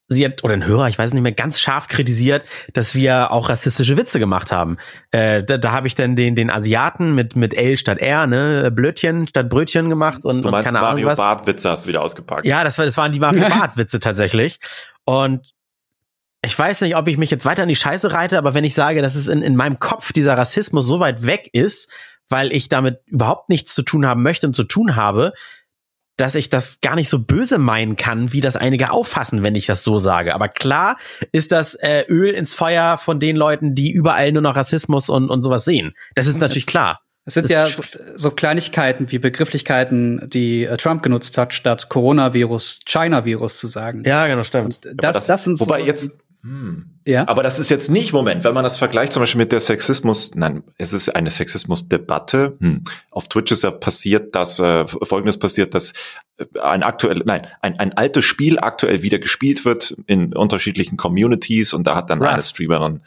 Sie 0.08 0.24
hat, 0.24 0.44
oder 0.44 0.54
ein 0.54 0.66
Hörer, 0.66 0.88
ich 0.88 0.98
weiß 0.98 1.12
nicht 1.14 1.22
mehr, 1.22 1.32
ganz 1.32 1.60
scharf 1.60 1.86
kritisiert, 1.88 2.44
dass 2.74 2.94
wir 2.94 3.30
auch 3.30 3.48
rassistische 3.48 3.96
Witze 3.96 4.18
gemacht 4.18 4.52
haben. 4.52 4.76
Äh, 5.10 5.42
da 5.44 5.58
da 5.58 5.72
habe 5.72 5.86
ich 5.86 5.94
dann 5.94 6.16
den, 6.16 6.34
den 6.34 6.50
Asiaten 6.50 7.14
mit, 7.14 7.36
mit 7.36 7.54
L 7.54 7.76
statt 7.76 7.98
R, 7.98 8.26
ne, 8.26 8.70
Blödchen 8.72 9.26
statt 9.28 9.48
Brötchen 9.48 9.88
gemacht 9.88 10.24
und, 10.24 10.42
Du 10.42 10.48
und 10.48 10.52
meinst 10.52 10.66
keine 10.66 10.80
Ahnung 10.80 10.90
Mario 10.90 11.06
was. 11.06 11.18
Bartwitze 11.18 11.70
hast 11.70 11.84
du 11.84 11.88
wieder 11.88 12.02
ausgepackt. 12.02 12.44
Ja, 12.44 12.64
das, 12.64 12.78
war, 12.78 12.84
das 12.84 12.96
waren 12.96 13.12
die 13.12 13.20
Mario 13.20 13.42
Barth-Witze 13.48 14.00
tatsächlich. 14.00 14.58
Und 15.04 15.52
ich 16.44 16.58
weiß 16.58 16.80
nicht, 16.80 16.96
ob 16.96 17.06
ich 17.08 17.18
mich 17.18 17.30
jetzt 17.30 17.44
weiter 17.44 17.62
in 17.62 17.68
die 17.68 17.76
Scheiße 17.76 18.12
reite, 18.12 18.36
aber 18.36 18.52
wenn 18.54 18.64
ich 18.64 18.74
sage, 18.74 19.00
dass 19.00 19.14
es 19.14 19.28
in, 19.28 19.42
in 19.42 19.56
meinem 19.56 19.78
Kopf 19.78 20.12
dieser 20.12 20.36
Rassismus 20.36 20.86
so 20.86 20.98
weit 20.98 21.24
weg 21.24 21.48
ist, 21.52 21.90
weil 22.28 22.52
ich 22.52 22.68
damit 22.68 23.00
überhaupt 23.06 23.48
nichts 23.48 23.74
zu 23.74 23.82
tun 23.82 24.06
haben 24.06 24.22
möchte 24.22 24.46
und 24.46 24.54
zu 24.54 24.64
tun 24.64 24.96
habe, 24.96 25.32
dass 26.16 26.34
ich 26.34 26.50
das 26.50 26.80
gar 26.80 26.96
nicht 26.96 27.08
so 27.08 27.20
böse 27.20 27.58
meinen 27.58 27.96
kann, 27.96 28.32
wie 28.32 28.40
das 28.40 28.56
einige 28.56 28.90
auffassen, 28.90 29.42
wenn 29.42 29.54
ich 29.54 29.66
das 29.66 29.82
so 29.82 29.98
sage. 29.98 30.34
Aber 30.34 30.48
klar 30.48 30.98
ist 31.30 31.52
das 31.52 31.74
äh, 31.74 32.04
Öl 32.08 32.30
ins 32.30 32.54
Feuer 32.54 32.98
von 32.98 33.20
den 33.20 33.36
Leuten, 33.36 33.74
die 33.74 33.92
überall 33.92 34.32
nur 34.32 34.42
noch 34.42 34.56
Rassismus 34.56 35.08
und, 35.08 35.30
und 35.30 35.42
sowas 35.42 35.64
sehen. 35.64 35.94
Das 36.14 36.26
ist 36.26 36.38
natürlich 36.38 36.66
klar. 36.66 37.00
Es 37.24 37.34
sind 37.34 37.44
Das 37.44 37.50
ja 37.50 37.66
so, 37.66 37.82
so 38.16 38.30
Kleinigkeiten 38.32 39.10
wie 39.12 39.18
Begrifflichkeiten, 39.18 40.28
die 40.28 40.64
äh, 40.64 40.76
Trump 40.76 41.04
genutzt 41.04 41.38
hat, 41.38 41.54
statt 41.54 41.88
Coronavirus, 41.88 42.80
China-Virus 42.84 43.58
zu 43.58 43.68
sagen. 43.68 44.02
Ja, 44.04 44.26
genau, 44.26 44.42
stimmt. 44.42 44.84
Und 44.84 45.02
das, 45.02 45.26
das, 45.26 45.44
sind 45.44 45.60
Wobei 45.60 45.80
so, 45.80 45.86
jetzt, 45.86 46.10
hm. 46.42 46.98
ja. 47.06 47.28
Aber 47.28 47.44
das 47.44 47.60
ist 47.60 47.70
jetzt 47.70 47.88
nicht, 47.88 48.12
Moment, 48.12 48.42
wenn 48.42 48.54
man 48.54 48.64
das 48.64 48.76
vergleicht 48.76 49.12
zum 49.12 49.22
Beispiel 49.22 49.38
mit 49.38 49.52
der 49.52 49.60
Sexismus, 49.60 50.34
nein, 50.34 50.64
es 50.76 50.92
ist 50.92 51.08
eine 51.14 51.30
Sexismusdebatte. 51.30 52.56
Hm. 52.58 52.84
Auf 53.10 53.28
Twitch 53.28 53.52
ist 53.52 53.62
ja 53.62 53.70
passiert, 53.70 54.34
dass 54.34 54.58
äh, 54.58 54.84
Folgendes 54.86 55.38
passiert, 55.38 55.74
dass 55.74 55.92
äh, 56.38 56.46
ein 56.60 56.82
aktuell, 56.82 57.22
nein, 57.24 57.46
ein, 57.60 57.78
ein 57.78 57.92
altes 57.92 58.24
Spiel 58.24 58.58
aktuell 58.58 59.02
wieder 59.02 59.20
gespielt 59.20 59.64
wird 59.64 59.96
in 60.06 60.34
unterschiedlichen 60.34 60.96
Communities 60.96 61.74
und 61.74 61.86
da 61.86 61.94
hat 61.94 62.10
dann 62.10 62.20
eine 62.22 62.36
Rust. 62.36 62.50
Streamerin, 62.50 63.02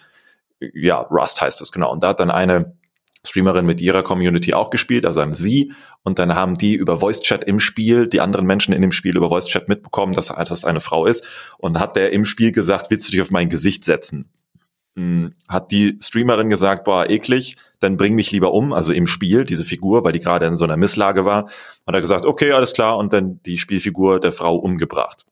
ja, 0.74 1.00
Rust 1.00 1.41
heißt 1.41 1.60
es 1.62 1.74
genau, 1.74 1.91
und 1.91 2.04
da 2.04 2.10
hat 2.10 2.21
dann 2.21 2.32
eine 2.32 2.74
Streamerin 3.26 3.66
mit 3.66 3.82
ihrer 3.82 4.04
Community 4.04 4.54
auch 4.54 4.70
gespielt, 4.70 5.06
also 5.06 5.20
einem 5.20 5.34
sie, 5.34 5.74
und 6.04 6.20
dann 6.20 6.36
haben 6.36 6.58
die 6.58 6.76
über 6.76 7.00
Voice 7.00 7.20
Chat 7.20 7.44
im 7.44 7.60
Spiel, 7.60 8.08
die 8.08 8.22
anderen 8.22 8.46
Menschen 8.46 8.74
in 8.74 8.82
dem 8.82 8.92
Spiel 8.92 9.18
über 9.18 9.30
Voice 9.30 9.46
Chat 9.46 9.68
mitbekommen, 9.68 10.14
dass 10.14 10.28
das 10.28 10.64
eine 10.66 10.82
Frau 10.82 11.06
ist, 11.06 11.30
und 11.58 11.80
hat 11.80 11.96
der 11.96 12.14
im 12.14 12.26
Spiel 12.26 12.52
gesagt, 12.52 12.92
willst 12.92 13.08
du 13.08 13.12
dich 13.12 13.22
auf 13.22 13.32
mein 13.32 13.50
Gesicht 13.50 13.84
setzen? 13.84 14.30
Hm, 14.98 15.32
Hat 15.50 15.72
die 15.72 16.00
Streamerin 16.02 16.48
gesagt, 16.48 16.86
boah, 16.86 17.10
eklig, 17.10 17.58
dann 17.82 17.98
bring 17.98 18.16
mich 18.16 18.32
lieber 18.32 18.54
um, 18.54 18.72
also 18.72 18.94
im 18.94 19.08
Spiel, 19.08 19.44
diese 19.44 19.66
Figur, 19.66 20.06
weil 20.06 20.14
die 20.14 20.20
gerade 20.20 20.46
in 20.46 20.56
so 20.56 20.64
einer 20.64 20.78
Misslage 20.78 21.26
war, 21.26 21.50
hat 21.86 21.96
er 21.96 22.02
gesagt, 22.02 22.26
okay, 22.26 22.54
alles 22.54 22.72
klar, 22.72 22.98
und 22.98 23.12
dann 23.12 23.42
die 23.46 23.58
Spielfigur 23.58 24.22
der 24.22 24.32
Frau 24.32 24.56
umgebracht. 24.56 25.26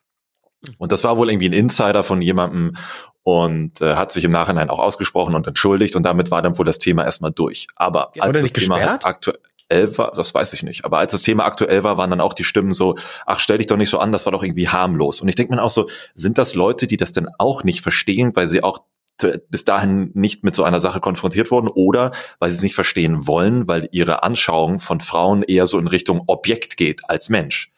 Und 0.77 0.91
das 0.91 1.03
war 1.03 1.17
wohl 1.17 1.29
irgendwie 1.29 1.49
ein 1.49 1.53
Insider 1.53 2.03
von 2.03 2.21
jemandem 2.21 2.75
und 3.23 3.81
äh, 3.81 3.95
hat 3.95 4.11
sich 4.11 4.23
im 4.23 4.31
Nachhinein 4.31 4.69
auch 4.69 4.79
ausgesprochen 4.79 5.35
und 5.35 5.47
entschuldigt 5.47 5.95
und 5.95 6.03
damit 6.03 6.29
war 6.31 6.41
dann 6.41 6.57
wohl 6.57 6.65
das 6.65 6.79
Thema 6.79 7.05
erstmal 7.05 7.31
durch. 7.31 7.67
Aber 7.75 8.11
Ja, 8.15 8.23
als 8.23 8.41
das 8.41 8.51
Thema 8.53 8.77
gesperrt? 8.77 9.05
aktuell 9.05 9.97
war, 9.97 10.11
das 10.11 10.33
weiß 10.33 10.53
ich 10.53 10.63
nicht, 10.63 10.83
aber 10.85 10.97
als 10.97 11.13
das 11.13 11.21
Thema 11.21 11.45
aktuell 11.45 11.83
war, 11.83 11.97
waren 11.97 12.09
dann 12.09 12.21
auch 12.21 12.33
die 12.33 12.43
Stimmen 12.43 12.73
so, 12.73 12.95
ach, 13.25 13.39
stell 13.39 13.57
dich 13.57 13.67
doch 13.67 13.77
nicht 13.77 13.89
so 13.89 13.97
an, 13.97 14.11
das 14.11 14.25
war 14.25 14.31
doch 14.31 14.43
irgendwie 14.43 14.67
harmlos. 14.67 15.21
Und 15.21 15.29
ich 15.29 15.35
denke 15.35 15.55
mir 15.55 15.61
auch 15.61 15.69
so, 15.69 15.89
sind 16.15 16.37
das 16.37 16.53
Leute, 16.53 16.85
die 16.85 16.97
das 16.97 17.13
denn 17.13 17.27
auch 17.39 17.63
nicht 17.63 17.81
verstehen, 17.81 18.35
weil 18.35 18.47
sie 18.47 18.61
auch 18.61 18.79
bis 19.49 19.63
dahin 19.63 20.11
nicht 20.15 20.43
mit 20.43 20.55
so 20.55 20.63
einer 20.63 20.79
Sache 20.79 20.99
konfrontiert 20.99 21.51
wurden 21.51 21.69
oder 21.69 22.11
weil 22.39 22.49
sie 22.49 22.57
es 22.57 22.63
nicht 22.63 22.75
verstehen 22.75 23.27
wollen, 23.27 23.67
weil 23.67 23.87
ihre 23.91 24.23
Anschauung 24.23 24.79
von 24.79 24.99
Frauen 24.99 25.43
eher 25.43 25.67
so 25.67 25.77
in 25.77 25.87
Richtung 25.87 26.23
Objekt 26.27 26.77
geht 26.77 27.01
als 27.07 27.29
Mensch. 27.29 27.71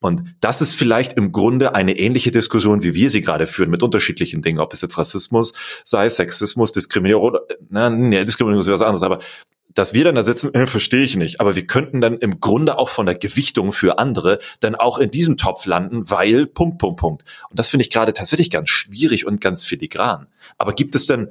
Und 0.00 0.22
das 0.40 0.62
ist 0.62 0.74
vielleicht 0.74 1.12
im 1.14 1.30
Grunde 1.30 1.74
eine 1.74 1.98
ähnliche 1.98 2.30
Diskussion, 2.30 2.82
wie 2.82 2.94
wir 2.94 3.10
sie 3.10 3.20
gerade 3.20 3.46
führen, 3.46 3.70
mit 3.70 3.82
unterschiedlichen 3.82 4.42
Dingen, 4.42 4.58
ob 4.58 4.72
es 4.72 4.80
jetzt 4.80 4.96
Rassismus 4.96 5.52
sei, 5.84 6.08
Sexismus, 6.08 6.72
Diskriminierung 6.72 7.24
oder, 7.24 7.42
na, 7.68 7.90
nee, 7.90 8.24
Diskriminierung 8.24 8.62
ist 8.62 8.68
was 8.68 8.82
anderes, 8.82 9.02
aber 9.02 9.18
dass 9.74 9.94
wir 9.94 10.04
dann 10.04 10.14
da 10.14 10.22
sitzen, 10.22 10.52
äh, 10.54 10.66
verstehe 10.66 11.04
ich 11.04 11.16
nicht. 11.16 11.40
Aber 11.40 11.54
wir 11.54 11.66
könnten 11.66 12.00
dann 12.00 12.18
im 12.18 12.40
Grunde 12.40 12.76
auch 12.78 12.88
von 12.88 13.06
der 13.06 13.14
Gewichtung 13.14 13.72
für 13.72 13.98
andere 13.98 14.38
dann 14.60 14.74
auch 14.74 14.98
in 14.98 15.10
diesem 15.10 15.36
Topf 15.36 15.66
landen, 15.66 16.10
weil 16.10 16.46
Punkt, 16.46 16.78
Punkt, 16.78 16.98
Punkt. 16.98 17.24
Und 17.50 17.58
das 17.58 17.68
finde 17.68 17.84
ich 17.84 17.90
gerade 17.90 18.12
tatsächlich 18.12 18.50
ganz 18.50 18.68
schwierig 18.68 19.26
und 19.26 19.40
ganz 19.40 19.64
filigran. 19.64 20.26
Aber 20.58 20.72
gibt 20.72 20.94
es 20.94 21.06
denn 21.06 21.28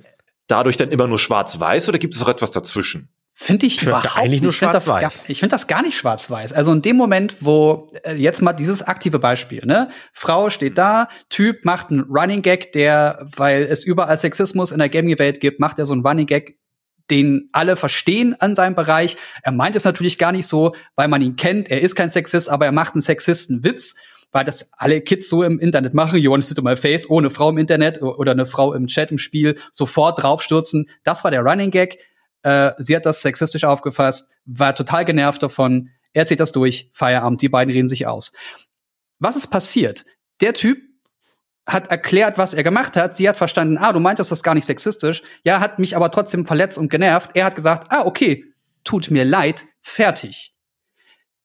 dadurch 0.47 0.77
dann 0.77 0.89
immer 0.89 1.08
nur 1.08 1.19
schwarz-weiß 1.19 1.89
oder 1.89 1.99
gibt 1.99 2.15
es 2.15 2.21
auch 2.21 2.29
etwas 2.29 2.51
dazwischen? 2.51 3.10
Finde 3.41 3.67
ich 3.67 3.75
Ich 3.75 3.80
finde 3.80 3.91
überhaupt 3.99 4.17
eigentlich 4.17 4.41
nur 4.41 4.49
nicht. 4.49 4.56
Ich 4.56 4.60
finde 4.60 4.73
das, 4.73 4.86
gar- 4.86 4.99
schwarz-weiß. 4.99 5.30
ich 5.30 5.39
finde 5.39 5.54
das 5.54 5.67
gar 5.67 5.82
nicht 5.82 5.97
schwarz-weiß. 5.97 6.52
Also 6.52 6.73
in 6.73 6.82
dem 6.82 6.97
Moment, 6.97 7.38
wo 7.39 7.88
äh, 8.04 8.15
jetzt 8.15 8.41
mal 8.41 8.52
dieses 8.52 8.82
aktive 8.84 9.17
Beispiel, 9.17 9.62
ne? 9.65 9.89
Frau 10.12 10.49
steht 10.49 10.78
da, 10.78 11.08
Typ 11.30 11.63
macht 11.63 11.89
einen 11.89 12.02
Running 12.02 12.41
Gag, 12.41 12.73
der, 12.73 13.25
weil 13.38 13.63
es 13.63 13.86
überall 13.86 14.17
Sexismus 14.17 14.71
in 14.73 14.80
der 14.80 14.89
Gaming-Welt 14.89 15.39
gibt, 15.39 15.62
macht 15.62 15.80
er 15.80 15.86
so 15.86 15.93
einen 15.93 16.06
Running 16.06 16.25
Gag, 16.28 16.58
den 17.10 17.47
alle 17.54 17.78
verstehen 17.78 18.36
an 18.39 18.56
seinem 18.56 18.75
Bereich. 18.75 19.15
Er 19.41 19.54
meint 19.54 19.78
es 19.78 19.86
natürlich 19.86 20.17
gar 20.17 20.34
nicht 20.34 20.45
so, 20.47 20.75
weil 20.97 21.08
man 21.08 21.21
ihn 21.21 21.38
kennt. 21.38 21.71
Er 21.71 21.80
ist 21.82 21.95
kein 21.95 22.10
Sexist, 22.10 22.49
aber 22.49 22.65
er 22.65 22.73
macht 22.73 22.93
einen 22.93 23.02
Sexisten-Witz, 23.02 23.95
weil 24.34 24.43
das 24.43 24.69
alle 24.73 24.99
Kids 24.99 25.30
so 25.30 25.43
im 25.43 25.60
Internet 25.60 25.93
machen. 25.93 26.19
You 26.19 26.30
want 26.32 26.43
to 26.43 26.47
sit 26.49 26.60
on 26.60 26.65
my 26.65 26.75
face, 26.75 27.10
ohne 27.10 27.30
Frau 27.30 27.49
im 27.49 27.58
Internet 27.58 28.02
oder 28.02 28.34
eine 28.34 28.45
Frau 28.45 28.73
im 28.73 28.88
Chat 28.88 29.12
im 29.12 29.17
Spiel, 29.17 29.58
sofort 29.71 30.21
draufstürzen. 30.21 30.89
Das 31.04 31.23
war 31.23 31.32
der 31.32 31.41
Running 31.41 31.71
Gag. 31.71 31.97
Äh, 32.43 32.71
sie 32.78 32.95
hat 32.95 33.06
das 33.06 33.21
sexistisch 33.21 33.63
aufgefasst, 33.63 34.32
war 34.45 34.73
total 34.75 35.06
genervt 35.06 35.43
davon. 35.43 35.89
Er 36.13 36.25
zieht 36.25 36.39
das 36.39 36.52
durch, 36.52 36.89
Feierabend, 36.93 37.41
die 37.41 37.49
beiden 37.49 37.73
reden 37.73 37.88
sich 37.89 38.08
aus. 38.08 38.34
Was 39.19 39.36
ist 39.36 39.47
passiert? 39.47 40.06
Der 40.41 40.54
Typ 40.54 40.80
hat 41.67 41.91
erklärt, 41.91 42.38
was 42.38 42.54
er 42.54 42.63
gemacht 42.63 42.95
hat. 42.95 43.15
Sie 43.15 43.30
hat 43.30 43.38
verstanden, 43.38 43.78
ah, 43.78 43.93
du 43.93 43.99
meintest 43.99 44.32
das 44.32 44.41
gar 44.41 44.56
nicht 44.56 44.65
sexistisch. 44.65 45.21
Ja, 45.43 45.60
hat 45.60 45.78
mich 45.78 45.95
aber 45.95 46.10
trotzdem 46.10 46.45
verletzt 46.45 46.78
und 46.78 46.89
genervt. 46.89 47.32
Er 47.36 47.45
hat 47.45 47.56
gesagt, 47.56 47.91
ah, 47.91 48.06
okay, 48.06 48.45
tut 48.84 49.12
mir 49.12 49.25
leid, 49.25 49.65
fertig. 49.82 50.56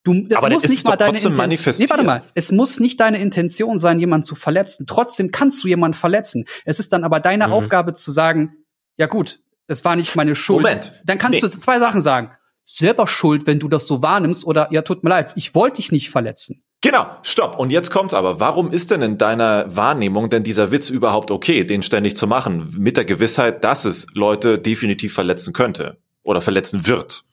Du, 0.02 0.26
das 0.28 0.38
Aber 0.38 0.50
muss 0.50 0.68
nicht 0.68 0.86
mal 0.86 0.96
deine 0.96 1.18
Intention. 1.18 1.74
Nee, 1.78 1.88
warte 1.88 2.04
mal. 2.04 2.24
Es 2.34 2.52
muss 2.52 2.78
nicht 2.78 3.00
deine 3.00 3.18
Intention 3.18 3.78
sein, 3.78 3.98
jemanden 3.98 4.26
zu 4.26 4.34
verletzen. 4.34 4.86
Trotzdem 4.86 5.30
kannst 5.30 5.64
du 5.64 5.68
jemanden 5.68 5.96
verletzen. 5.96 6.44
Es 6.66 6.78
ist 6.78 6.92
dann 6.92 7.04
aber 7.04 7.20
deine 7.20 7.46
Mhm. 7.46 7.52
Aufgabe 7.54 7.94
zu 7.94 8.10
sagen, 8.10 8.54
ja 8.96 9.06
gut, 9.06 9.40
es 9.66 9.84
war 9.84 9.96
nicht 9.96 10.14
meine 10.16 10.34
Schuld. 10.34 10.62
Moment. 10.62 10.92
Dann 11.04 11.18
kannst 11.18 11.34
Nee. 11.34 11.40
du 11.40 11.48
zwei 11.48 11.78
Sachen 11.78 12.00
sagen. 12.00 12.30
Selber 12.66 13.06
schuld, 13.06 13.46
wenn 13.46 13.58
du 13.58 13.68
das 13.68 13.86
so 13.86 14.02
wahrnimmst, 14.02 14.46
oder 14.46 14.68
ja, 14.72 14.82
tut 14.82 15.04
mir 15.04 15.10
leid, 15.10 15.32
ich 15.36 15.54
wollte 15.54 15.76
dich 15.76 15.92
nicht 15.92 16.10
verletzen. 16.10 16.62
Genau, 16.80 17.06
stopp. 17.22 17.58
Und 17.58 17.70
jetzt 17.70 17.90
kommt's 17.90 18.12
aber. 18.12 18.40
Warum 18.40 18.70
ist 18.70 18.90
denn 18.90 19.00
in 19.00 19.16
deiner 19.16 19.74
Wahrnehmung 19.74 20.28
denn 20.28 20.42
dieser 20.42 20.70
Witz 20.70 20.90
überhaupt 20.90 21.30
okay, 21.30 21.64
den 21.64 21.82
ständig 21.82 22.16
zu 22.16 22.26
machen? 22.26 22.74
Mit 22.76 22.96
der 22.98 23.04
Gewissheit, 23.06 23.64
dass 23.64 23.84
es 23.86 24.06
Leute 24.12 24.58
definitiv 24.58 25.14
verletzen 25.14 25.52
könnte 25.54 25.96
oder 26.22 26.40
verletzen 26.42 26.86
wird. 26.86 27.24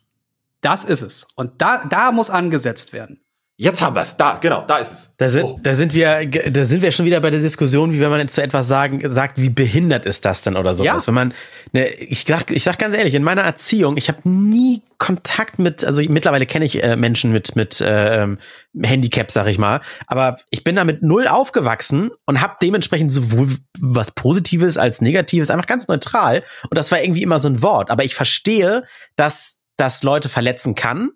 Das 0.62 0.86
ist 0.86 1.02
es. 1.02 1.28
Und 1.36 1.62
da, 1.62 1.86
da 1.86 2.12
muss 2.12 2.30
angesetzt 2.30 2.94
werden. 2.94 3.20
Jetzt 3.62 3.80
haben 3.84 3.96
wir's. 3.96 4.18
Da, 4.18 4.40
genau, 4.42 4.66
da 4.66 4.78
ist 4.78 4.92
es. 4.92 5.14
Da 5.18 5.30
sind, 5.30 5.44
Oh. 5.44 5.60
da 5.62 5.76
sind 5.76 5.94
wir, 5.94 6.26
da 6.26 6.66
sind 6.66 6.82
wir 6.82 6.90
schon 6.90 7.06
wieder 7.06 7.20
bei 7.22 7.30
der 7.30 7.42
Diskussion, 7.42 7.94
wie 7.94 8.00
wenn 8.00 8.10
man 8.10 8.28
zu 8.28 8.42
etwas 8.42 8.68
sagen, 8.68 9.08
sagt, 9.08 9.40
wie 9.40 9.50
behindert 9.50 10.08
ist 10.08 10.26
das 10.26 10.42
denn 10.42 10.58
oder 10.58 10.74
sowas. 10.74 11.04
Ja. 11.04 11.08
Wenn 11.08 11.14
man, 11.14 11.34
ne, 11.72 11.88
ich 11.90 12.26
sag, 12.28 12.50
ich 12.50 12.64
sag 12.64 12.80
ganz 12.80 12.98
ehrlich, 12.98 13.14
in 13.14 13.22
meiner 13.22 13.44
Erziehung, 13.44 13.98
ich 13.98 14.08
habe 14.08 14.28
nie 14.28 14.82
Kontakt 14.98 15.60
mit, 15.60 15.86
also 15.86 16.02
mittlerweile 16.02 16.48
kenne 16.48 16.66
ich 16.66 16.84
äh, 16.84 16.96
Menschen 16.96 17.32
mit 17.32 17.56
mit 17.56 17.82
äh, 17.82 18.24
ähm, 18.24 18.40
Handicap, 18.82 19.30
sag 19.30 19.46
ich 19.46 19.60
mal, 19.60 19.82
aber 20.08 20.38
ich 20.50 20.64
bin 20.64 20.76
damit 20.76 21.04
null 21.04 21.28
aufgewachsen 21.28 22.10
und 22.26 22.42
habe 22.42 22.56
dementsprechend 22.64 23.12
sowohl 23.12 23.48
was 23.80 24.10
Positives 24.10 24.80
als 24.80 25.02
Negatives 25.02 25.52
einfach 25.52 25.68
ganz 25.68 25.88
neutral 25.88 26.42
und 26.68 26.80
das 26.80 26.92
war 26.92 27.00
irgendwie 27.00 27.22
immer 27.22 27.38
so 27.38 27.48
ein 27.48 27.62
Wort. 27.62 27.92
Aber 27.92 28.04
ich 28.04 28.16
verstehe, 28.16 28.86
dass 29.16 29.58
das 29.78 30.02
Leute 30.02 30.30
verletzen 30.30 30.74
kann 30.74 31.12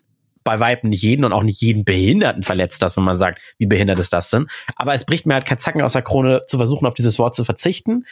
bei 0.46 0.62
Weitem 0.62 0.90
nicht 0.92 1.02
jeden 1.04 1.26
und 1.26 1.34
auch 1.34 1.44
nicht 1.44 1.60
jeden 1.60 1.84
Behinderten 1.84 2.44
verletzt 2.44 2.82
das, 2.82 2.96
wenn 2.96 3.04
man 3.04 3.18
sagt, 3.18 3.42
wie 3.58 3.66
behindert 3.66 4.00
ist 4.00 4.14
das 4.14 4.30
denn? 4.30 4.48
Aber 4.78 4.94
es 4.94 5.04
bricht 5.04 5.26
mir 5.26 5.34
halt 5.34 5.46
kein 5.46 5.58
Zacken 5.60 5.82
aus 5.82 5.94
der 5.94 6.04
Krone, 6.04 6.44
zu 6.48 6.56
versuchen, 6.58 6.86
auf 6.86 6.94
dieses 6.94 7.20
Wort 7.20 7.36
zu 7.36 7.44
verzichten 7.44 8.06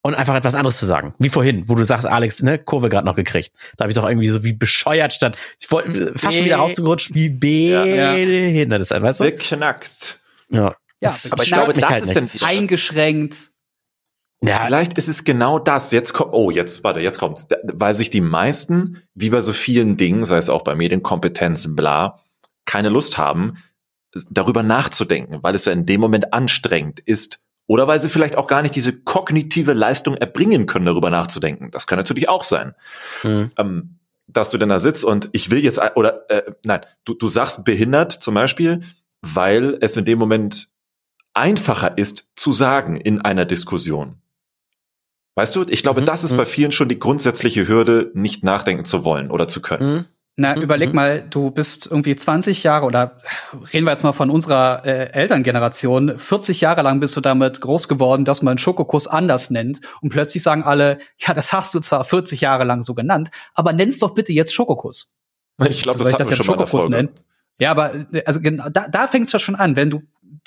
und 0.00 0.14
einfach 0.14 0.36
etwas 0.36 0.54
anderes 0.54 0.78
zu 0.78 0.86
sagen. 0.86 1.14
Wie 1.18 1.28
vorhin, 1.28 1.68
wo 1.68 1.74
du 1.74 1.84
sagst, 1.84 2.06
Alex, 2.06 2.42
ne, 2.42 2.58
Kurve 2.58 2.88
gerade 2.88 3.04
noch 3.04 3.16
gekriegt. 3.16 3.50
Da 3.76 3.82
habe 3.82 3.90
ich 3.90 3.96
doch 3.96 4.08
irgendwie 4.08 4.28
so 4.28 4.44
wie 4.44 4.52
bescheuert 4.52 5.12
statt, 5.12 5.36
fast 5.60 6.36
schon 6.36 6.44
wieder 6.46 6.56
Be- 6.56 6.62
rausgerutscht, 6.62 7.10
wie 7.14 7.68
ja. 7.68 8.12
behindert 8.14 8.80
ist 8.80 8.90
das, 8.92 9.02
weißt 9.02 9.20
du? 9.20 9.24
Beknackt. 9.24 10.20
Ja. 10.50 10.60
Ja, 10.60 11.10
Das 11.10 11.30
aber 11.32 11.42
ich 11.42 11.48
glaube, 11.50 11.74
das 11.74 11.90
halt 11.90 12.02
ist 12.04 12.14
nicht. 12.14 12.40
denn- 12.40 12.48
eingeschränkt. 12.48 13.36
Ja, 14.42 14.66
Vielleicht 14.66 14.96
ist 14.96 15.08
es 15.08 15.24
genau 15.24 15.58
das. 15.58 15.90
Jetzt 15.90 16.12
kommt, 16.12 16.32
oh, 16.32 16.50
jetzt, 16.50 16.84
warte, 16.84 17.00
jetzt 17.00 17.18
kommt's. 17.18 17.48
Weil 17.72 17.94
sich 17.94 18.10
die 18.10 18.20
meisten, 18.20 19.02
wie 19.14 19.30
bei 19.30 19.40
so 19.40 19.52
vielen 19.52 19.96
Dingen, 19.96 20.24
sei 20.24 20.38
es 20.38 20.48
auch 20.48 20.62
bei 20.62 20.74
Medienkompetenz, 20.74 21.74
bla, 21.74 22.20
keine 22.64 22.88
Lust 22.88 23.18
haben, 23.18 23.58
darüber 24.30 24.62
nachzudenken, 24.62 25.38
weil 25.42 25.54
es 25.54 25.64
ja 25.64 25.72
in 25.72 25.86
dem 25.86 26.00
Moment 26.00 26.32
anstrengend 26.32 27.00
ist. 27.00 27.40
Oder 27.66 27.86
weil 27.86 28.00
sie 28.00 28.08
vielleicht 28.08 28.36
auch 28.36 28.46
gar 28.46 28.62
nicht 28.62 28.74
diese 28.74 28.98
kognitive 28.98 29.74
Leistung 29.74 30.14
erbringen 30.14 30.66
können, 30.66 30.86
darüber 30.86 31.10
nachzudenken. 31.10 31.70
Das 31.70 31.86
kann 31.86 31.98
natürlich 31.98 32.28
auch 32.28 32.44
sein. 32.44 32.74
Mhm. 33.22 33.50
Ähm, 33.58 33.98
dass 34.28 34.50
du 34.50 34.58
denn 34.58 34.68
da 34.68 34.78
sitzt 34.78 35.04
und 35.04 35.30
ich 35.32 35.50
will 35.50 35.64
jetzt, 35.64 35.80
oder, 35.96 36.30
äh, 36.30 36.52
nein, 36.64 36.82
du, 37.04 37.14
du 37.14 37.28
sagst 37.28 37.64
behindert 37.64 38.12
zum 38.12 38.34
Beispiel, 38.34 38.82
weil 39.22 39.78
es 39.80 39.96
in 39.96 40.04
dem 40.04 40.18
Moment 40.18 40.68
einfacher 41.34 41.96
ist 41.96 42.28
zu 42.36 42.52
sagen 42.52 42.96
in 42.96 43.22
einer 43.22 43.44
Diskussion. 43.44 44.20
Weißt 45.38 45.54
du, 45.54 45.64
ich 45.68 45.84
glaube, 45.84 46.00
Mhm, 46.00 46.06
das 46.06 46.24
ist 46.24 46.32
mhm. 46.32 46.38
bei 46.38 46.46
vielen 46.46 46.72
schon 46.72 46.88
die 46.88 46.98
grundsätzliche 46.98 47.68
Hürde, 47.68 48.10
nicht 48.12 48.42
nachdenken 48.42 48.84
zu 48.84 49.04
wollen 49.04 49.30
oder 49.30 49.46
zu 49.46 49.62
können. 49.62 49.92
Mhm. 49.94 50.04
Na, 50.36 50.56
Mhm. 50.56 50.62
überleg 50.62 50.92
mal, 50.92 51.24
du 51.30 51.52
bist 51.52 51.86
irgendwie 51.86 52.16
20 52.16 52.64
Jahre 52.64 52.86
oder 52.86 53.18
reden 53.72 53.86
wir 53.86 53.92
jetzt 53.92 54.02
mal 54.02 54.12
von 54.12 54.30
unserer 54.30 54.84
äh, 54.84 55.12
Elterngeneration, 55.12 56.18
40 56.18 56.60
Jahre 56.60 56.82
lang 56.82 56.98
bist 56.98 57.16
du 57.16 57.20
damit 57.20 57.60
groß 57.60 57.86
geworden, 57.86 58.24
dass 58.24 58.42
man 58.42 58.58
Schokokuss 58.58 59.06
anders 59.06 59.50
nennt 59.50 59.80
und 60.00 60.08
plötzlich 60.10 60.42
sagen 60.42 60.64
alle, 60.64 60.98
ja, 61.18 61.34
das 61.34 61.52
hast 61.52 61.72
du 61.72 61.78
zwar 61.78 62.02
40 62.02 62.40
Jahre 62.40 62.64
lang 62.64 62.82
so 62.82 62.94
genannt, 62.96 63.30
aber 63.54 63.72
nenn's 63.72 64.00
doch 64.00 64.14
bitte 64.14 64.32
jetzt 64.32 64.52
Schokokuss. 64.52 65.20
Ich 65.68 65.82
glaube, 65.82 65.98
Soll 65.98 66.10
das 66.10 66.12
ich 66.14 66.18
das 66.18 66.30
jetzt 66.30 66.46
Schokokuss 66.46 66.88
nennen? 66.88 67.10
Ja, 67.60 67.70
aber 67.70 67.92
also 68.26 68.40
genau, 68.40 68.68
da, 68.70 68.88
da 68.88 69.06
fängt 69.06 69.26
es 69.28 69.32
ja 69.32 69.38
schon 69.38 69.54
an, 69.54 69.76
wenn 69.76 69.90
du 69.90 70.02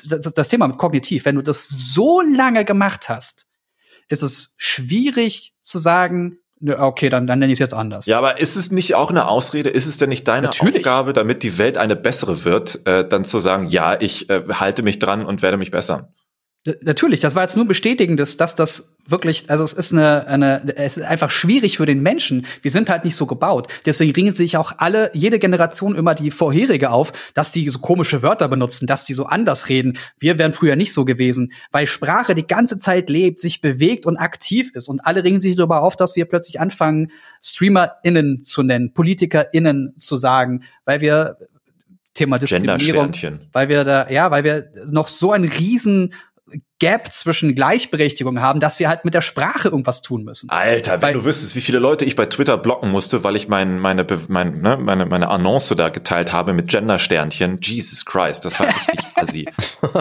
das, 0.05 0.33
das 0.33 0.49
Thema 0.49 0.67
mit 0.67 0.77
kognitiv, 0.77 1.23
wenn 1.23 1.35
du 1.35 1.41
das 1.41 1.69
so 1.69 2.19
lange 2.19 2.65
gemacht 2.65 3.07
hast, 3.07 3.47
ist 4.11 4.21
es 4.21 4.55
schwierig 4.57 5.53
zu 5.61 5.77
sagen, 5.77 6.37
okay, 6.77 7.09
dann, 7.09 7.27
dann 7.27 7.39
nenne 7.39 7.51
ich 7.51 7.57
es 7.57 7.59
jetzt 7.59 7.73
anders. 7.73 8.05
Ja, 8.05 8.17
aber 8.17 8.39
ist 8.39 8.55
es 8.55 8.71
nicht 8.71 8.95
auch 8.95 9.09
eine 9.09 9.27
Ausrede? 9.27 9.69
Ist 9.69 9.87
es 9.87 9.97
denn 9.97 10.09
nicht 10.09 10.27
deine 10.27 10.47
Natürlich. 10.47 10.77
Aufgabe, 10.77 11.13
damit 11.13 11.43
die 11.43 11.57
Welt 11.57 11.77
eine 11.77 11.95
bessere 11.95 12.45
wird, 12.45 12.85
äh, 12.85 13.07
dann 13.07 13.25
zu 13.25 13.39
sagen, 13.39 13.67
ja, 13.67 13.99
ich 13.99 14.29
äh, 14.29 14.43
halte 14.51 14.83
mich 14.83 14.99
dran 14.99 15.25
und 15.25 15.41
werde 15.41 15.57
mich 15.57 15.71
bessern? 15.71 16.13
Natürlich, 16.83 17.19
das 17.21 17.33
war 17.33 17.41
jetzt 17.41 17.55
nur 17.55 17.65
bestätigendes, 17.65 18.37
dass 18.37 18.55
das 18.55 18.97
wirklich, 19.07 19.49
also 19.49 19.63
es 19.63 19.73
ist 19.73 19.93
eine, 19.93 20.27
eine, 20.27 20.75
es 20.75 20.97
ist 20.97 21.03
einfach 21.03 21.31
schwierig 21.31 21.77
für 21.77 21.87
den 21.87 22.03
Menschen. 22.03 22.45
Wir 22.61 22.69
sind 22.69 22.87
halt 22.87 23.03
nicht 23.03 23.15
so 23.15 23.25
gebaut. 23.25 23.67
Deswegen 23.87 24.11
ringen 24.11 24.31
sich 24.31 24.57
auch 24.57 24.73
alle, 24.77 25.09
jede 25.15 25.39
Generation 25.39 25.95
immer 25.95 26.13
die 26.13 26.29
vorherige 26.29 26.91
auf, 26.91 27.13
dass 27.33 27.51
die 27.51 27.67
so 27.67 27.79
komische 27.79 28.21
Wörter 28.21 28.47
benutzen, 28.47 28.85
dass 28.85 29.05
die 29.05 29.15
so 29.15 29.25
anders 29.25 29.69
reden. 29.69 29.97
Wir 30.19 30.37
wären 30.37 30.53
früher 30.53 30.75
nicht 30.75 30.93
so 30.93 31.03
gewesen, 31.03 31.51
weil 31.71 31.87
Sprache 31.87 32.35
die 32.35 32.45
ganze 32.45 32.77
Zeit 32.77 33.09
lebt, 33.09 33.39
sich 33.39 33.61
bewegt 33.61 34.05
und 34.05 34.17
aktiv 34.17 34.69
ist. 34.75 34.87
Und 34.87 35.03
alle 35.03 35.23
ringen 35.23 35.41
sich 35.41 35.55
darüber 35.55 35.81
auf, 35.81 35.95
dass 35.95 36.15
wir 36.15 36.25
plötzlich 36.25 36.59
anfangen, 36.59 37.11
StreamerInnen 37.43 38.43
zu 38.43 38.61
nennen, 38.61 38.93
PolitikerInnen 38.93 39.95
zu 39.97 40.15
sagen, 40.15 40.61
weil 40.85 41.01
wir 41.01 41.37
Thema 42.13 42.39
Diskriminierung 42.39 43.11
weil 43.53 43.69
wir 43.69 43.83
da, 43.85 44.09
ja, 44.09 44.31
weil 44.31 44.43
wir 44.43 44.69
noch 44.91 45.07
so 45.07 45.31
einen 45.31 45.47
riesen 45.47 46.13
Gap 46.81 47.13
zwischen 47.13 47.53
Gleichberechtigung 47.53 48.41
haben, 48.41 48.59
dass 48.59 48.79
wir 48.79 48.89
halt 48.89 49.05
mit 49.05 49.13
der 49.13 49.21
Sprache 49.21 49.67
irgendwas 49.69 50.01
tun 50.01 50.23
müssen. 50.23 50.49
Alter, 50.49 50.93
wenn 50.93 51.01
Weil- 51.01 51.13
du 51.13 51.25
wüsstest, 51.25 51.55
wie 51.55 51.61
viele 51.61 51.77
Leute 51.77 52.05
ich 52.05 52.15
bei 52.15 52.25
Twitter 52.25 52.57
blocken 52.57 52.89
musste, 52.89 53.23
weil 53.23 53.35
ich 53.35 53.47
mein, 53.47 53.77
meine, 53.77 54.05
mein, 54.29 54.61
ne, 54.61 54.77
meine, 54.77 55.05
meine 55.05 55.29
Annonce 55.29 55.75
da 55.77 55.89
geteilt 55.89 56.33
habe 56.33 56.53
mit 56.53 56.67
Gendersternchen. 56.69 57.59
Jesus 57.61 58.03
Christ, 58.03 58.45
das 58.45 58.59
war 58.59 58.65
richtig 58.67 58.99
assi. 59.15 59.47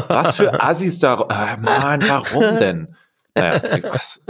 Was 0.09 0.37
für 0.37 0.63
Assis 0.63 0.99
da, 0.99 1.15
ah, 1.29 1.59
Mann, 1.61 2.03
warum 2.09 2.57
denn? 2.59 2.97
Naja, 3.35 3.61
was? 3.93 4.23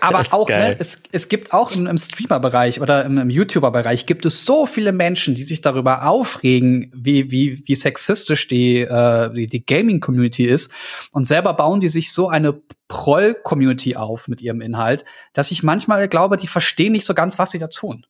Aber 0.00 0.24
auch, 0.30 0.48
ne, 0.48 0.76
es, 0.78 1.02
es 1.12 1.28
gibt 1.28 1.52
auch 1.52 1.72
im, 1.72 1.86
im 1.86 1.98
Streamer-Bereich 1.98 2.80
oder 2.80 3.04
im, 3.04 3.18
im 3.18 3.30
YouTuber-Bereich 3.30 4.06
gibt 4.06 4.26
es 4.26 4.44
so 4.44 4.66
viele 4.66 4.92
Menschen, 4.92 5.34
die 5.34 5.42
sich 5.42 5.60
darüber 5.60 6.06
aufregen, 6.06 6.90
wie, 6.94 7.30
wie, 7.30 7.62
wie 7.66 7.74
sexistisch 7.74 8.48
die, 8.48 8.80
äh, 8.80 9.32
die, 9.32 9.46
die 9.46 9.64
Gaming-Community 9.64 10.44
ist. 10.44 10.72
Und 11.12 11.26
selber 11.26 11.54
bauen 11.54 11.80
die 11.80 11.88
sich 11.88 12.12
so 12.12 12.28
eine 12.28 12.60
Proll-Community 12.88 13.96
auf 13.96 14.28
mit 14.28 14.40
ihrem 14.42 14.60
Inhalt, 14.60 15.04
dass 15.32 15.50
ich 15.50 15.62
manchmal 15.62 16.08
glaube, 16.08 16.36
die 16.36 16.46
verstehen 16.46 16.92
nicht 16.92 17.06
so 17.06 17.14
ganz, 17.14 17.38
was 17.38 17.50
sie 17.50 17.58
da 17.58 17.68
tun. 17.68 18.06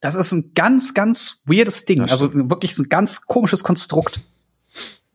Das 0.00 0.14
ist 0.14 0.32
ein 0.32 0.52
ganz, 0.54 0.92
ganz 0.92 1.42
weirdes 1.46 1.86
Ding. 1.86 2.02
Also 2.02 2.30
wirklich 2.34 2.74
so 2.74 2.82
ein 2.82 2.90
ganz 2.90 3.22
komisches 3.22 3.64
Konstrukt. 3.64 4.20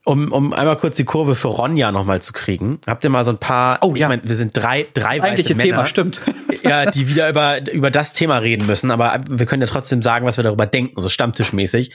Um, 0.10 0.32
um 0.32 0.54
einmal 0.54 0.76
kurz 0.78 0.96
die 0.98 1.06
Kurve 1.06 1.36
für 1.36 1.50
Ronja 1.50 1.92
nochmal 1.92 2.20
zu 2.22 2.34
kriegen. 2.34 2.80
Habt 2.88 3.04
ihr 3.04 3.12
mal 3.12 3.24
so 3.24 3.32
ein 3.32 3.38
paar, 3.38 3.78
Oh, 3.82 3.94
ich 3.94 4.00
ja. 4.02 4.08
meine, 4.08 4.24
wir 4.26 4.36
sind 4.36 4.58
drei, 4.58 4.88
drei 4.94 5.22
Eigentliche 5.22 5.50
weiße 5.56 5.58
Thema, 5.64 5.76
Männer, 5.78 5.86
stimmt. 5.86 6.22
ja, 6.64 6.88
die 6.90 7.08
wieder 7.08 7.30
über, 7.30 7.72
über 7.72 7.92
das 7.92 8.14
Thema 8.14 8.38
reden 8.40 8.66
müssen, 8.66 8.90
aber 8.90 9.22
wir 9.30 9.46
können 9.46 9.62
ja 9.62 9.68
trotzdem 9.68 10.02
sagen, 10.02 10.26
was 10.26 10.38
wir 10.38 10.44
darüber 10.44 10.66
denken, 10.66 11.00
so 11.00 11.10
stammtischmäßig. 11.10 11.94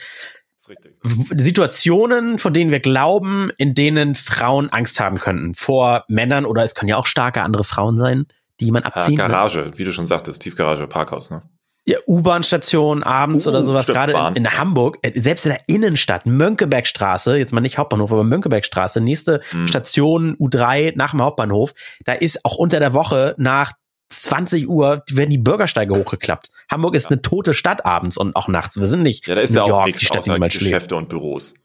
Situationen, 1.35 2.39
von 2.39 2.53
denen 2.53 2.71
wir 2.71 2.79
glauben, 2.79 3.51
in 3.57 3.75
denen 3.75 4.15
Frauen 4.15 4.69
Angst 4.69 4.99
haben 4.99 5.19
könnten. 5.19 5.53
Vor 5.55 6.05
Männern 6.07 6.45
oder 6.45 6.63
es 6.63 6.73
können 6.75 6.89
ja 6.89 6.97
auch 6.97 7.05
starke 7.05 7.41
andere 7.43 7.63
Frauen 7.63 7.97
sein, 7.97 8.25
die 8.59 8.65
jemand 8.65 8.85
Ja, 8.85 8.91
abziehen. 8.93 9.15
ne? 9.15 9.27
Garage, 9.27 9.71
wie 9.75 9.83
du 9.83 9.91
schon 9.91 10.05
sagtest, 10.05 10.41
Tiefgarage, 10.41 10.87
Parkhaus, 10.87 11.29
ne? 11.29 11.43
Ja, 11.87 11.97
U-Bahn-Station 12.07 13.03
abends 13.03 13.45
Uh, 13.45 13.51
oder 13.51 13.61
sowas, 13.63 13.85
gerade 13.85 14.13
in, 14.13 14.43
in 14.45 14.57
Hamburg, 14.57 14.97
äh, 15.03 15.19
selbst 15.19 15.45
in 15.45 15.51
der 15.51 15.61
Innenstadt, 15.67 16.25
Mönckebergstraße, 16.25 17.37
jetzt 17.37 17.53
mal 17.53 17.61
nicht 17.61 17.77
Hauptbahnhof, 17.77 18.11
aber 18.11 18.23
Mönckebergstraße, 18.23 19.01
nächste 19.01 19.41
Hm. 19.51 19.67
Station 19.67 20.35
U3 20.37 20.93
nach 20.95 21.11
dem 21.11 21.21
Hauptbahnhof, 21.21 21.73
da 22.03 22.13
ist 22.13 22.43
auch 22.43 22.55
unter 22.55 22.79
der 22.79 22.93
Woche 22.93 23.35
nach 23.37 23.73
20 24.09 24.67
Uhr 24.67 25.03
werden 25.11 25.29
die 25.31 25.37
Bürgersteige 25.37 25.95
hochgeklappt. 25.95 26.49
Hamburg 26.71 26.95
ist 26.95 27.11
eine 27.11 27.21
tote 27.21 27.53
Stadt 27.53 27.85
abends 27.85 28.17
und 28.17 28.35
auch 28.35 28.47
nachts. 28.47 28.79
Wir 28.79 28.87
sind 28.87 29.03
nicht 29.03 29.27
Ja, 29.27 29.35
da 29.35 29.41
ist 29.41 29.51
New 29.51 29.57
ja 29.57 29.63
auch 29.63 29.67
York, 29.69 29.85
nichts 29.87 29.99
die 29.99 30.05
Stadt, 30.05 30.25
die 30.25 30.29
schläft. 30.31 30.59
Geschäfte 30.59 30.95
und 30.95 31.09
Büros. 31.09 31.55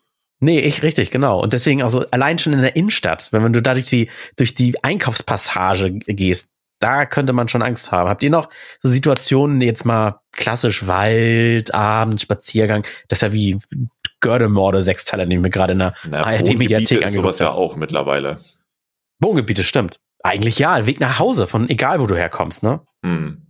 Nee, 0.41 0.61
ich 0.61 0.83
richtig, 0.83 1.11
genau. 1.11 1.41
Und 1.41 1.53
deswegen 1.53 1.83
also 1.83 2.07
allein 2.11 2.39
schon 2.39 2.55
in 2.55 2.63
der 2.63 2.75
Innenstadt, 2.75 3.29
wenn 3.33 3.53
du 3.53 3.61
da 3.61 3.75
durch 3.75 3.89
die, 3.89 4.09
durch 4.37 4.55
die 4.55 4.83
Einkaufspassage 4.83 5.93
gehst, 5.93 6.49
da 6.81 7.07
könnte 7.07 7.33
man 7.33 7.49
schon 7.49 7.63
Angst 7.63 7.93
haben. 7.93 8.09
Habt 8.09 8.23
ihr 8.23 8.31
noch 8.31 8.49
so 8.81 8.89
Situationen, 8.89 9.61
jetzt 9.61 9.85
mal 9.85 10.21
klassisch 10.33 10.87
Wald, 10.87 11.73
Abend, 11.75 12.21
Spaziergang, 12.21 12.85
das 13.09 13.19
ist 13.19 13.23
ja 13.23 13.33
wie 13.33 13.59
Gördemorde, 14.21 14.83
Sechsteiler, 14.83 15.27
den 15.27 15.43
wir 15.43 15.51
gerade 15.51 15.75
in 15.75 15.79
der 15.79 15.95
Na, 16.09 16.23
ARD-Mediathek 16.25 16.47
Wohngebiete 16.47 16.95
ist 16.97 17.13
sowas 17.15 17.17
angeguckt 17.17 17.41
ja 17.41 17.47
haben. 17.47 17.57
auch 17.57 17.77
mittlerweile. 17.77 18.41
Wohngebiete, 19.21 19.65
stimmt. 19.65 20.01
Eigentlich 20.23 20.59
ja, 20.59 20.87
Weg 20.87 21.01
nach 21.01 21.19
Hause, 21.19 21.47
von 21.47 21.69
egal 21.69 22.01
wo 22.01 22.07
du 22.07 22.17
herkommst, 22.17 22.63
ne? 22.63 22.81
Hm. 23.03 23.47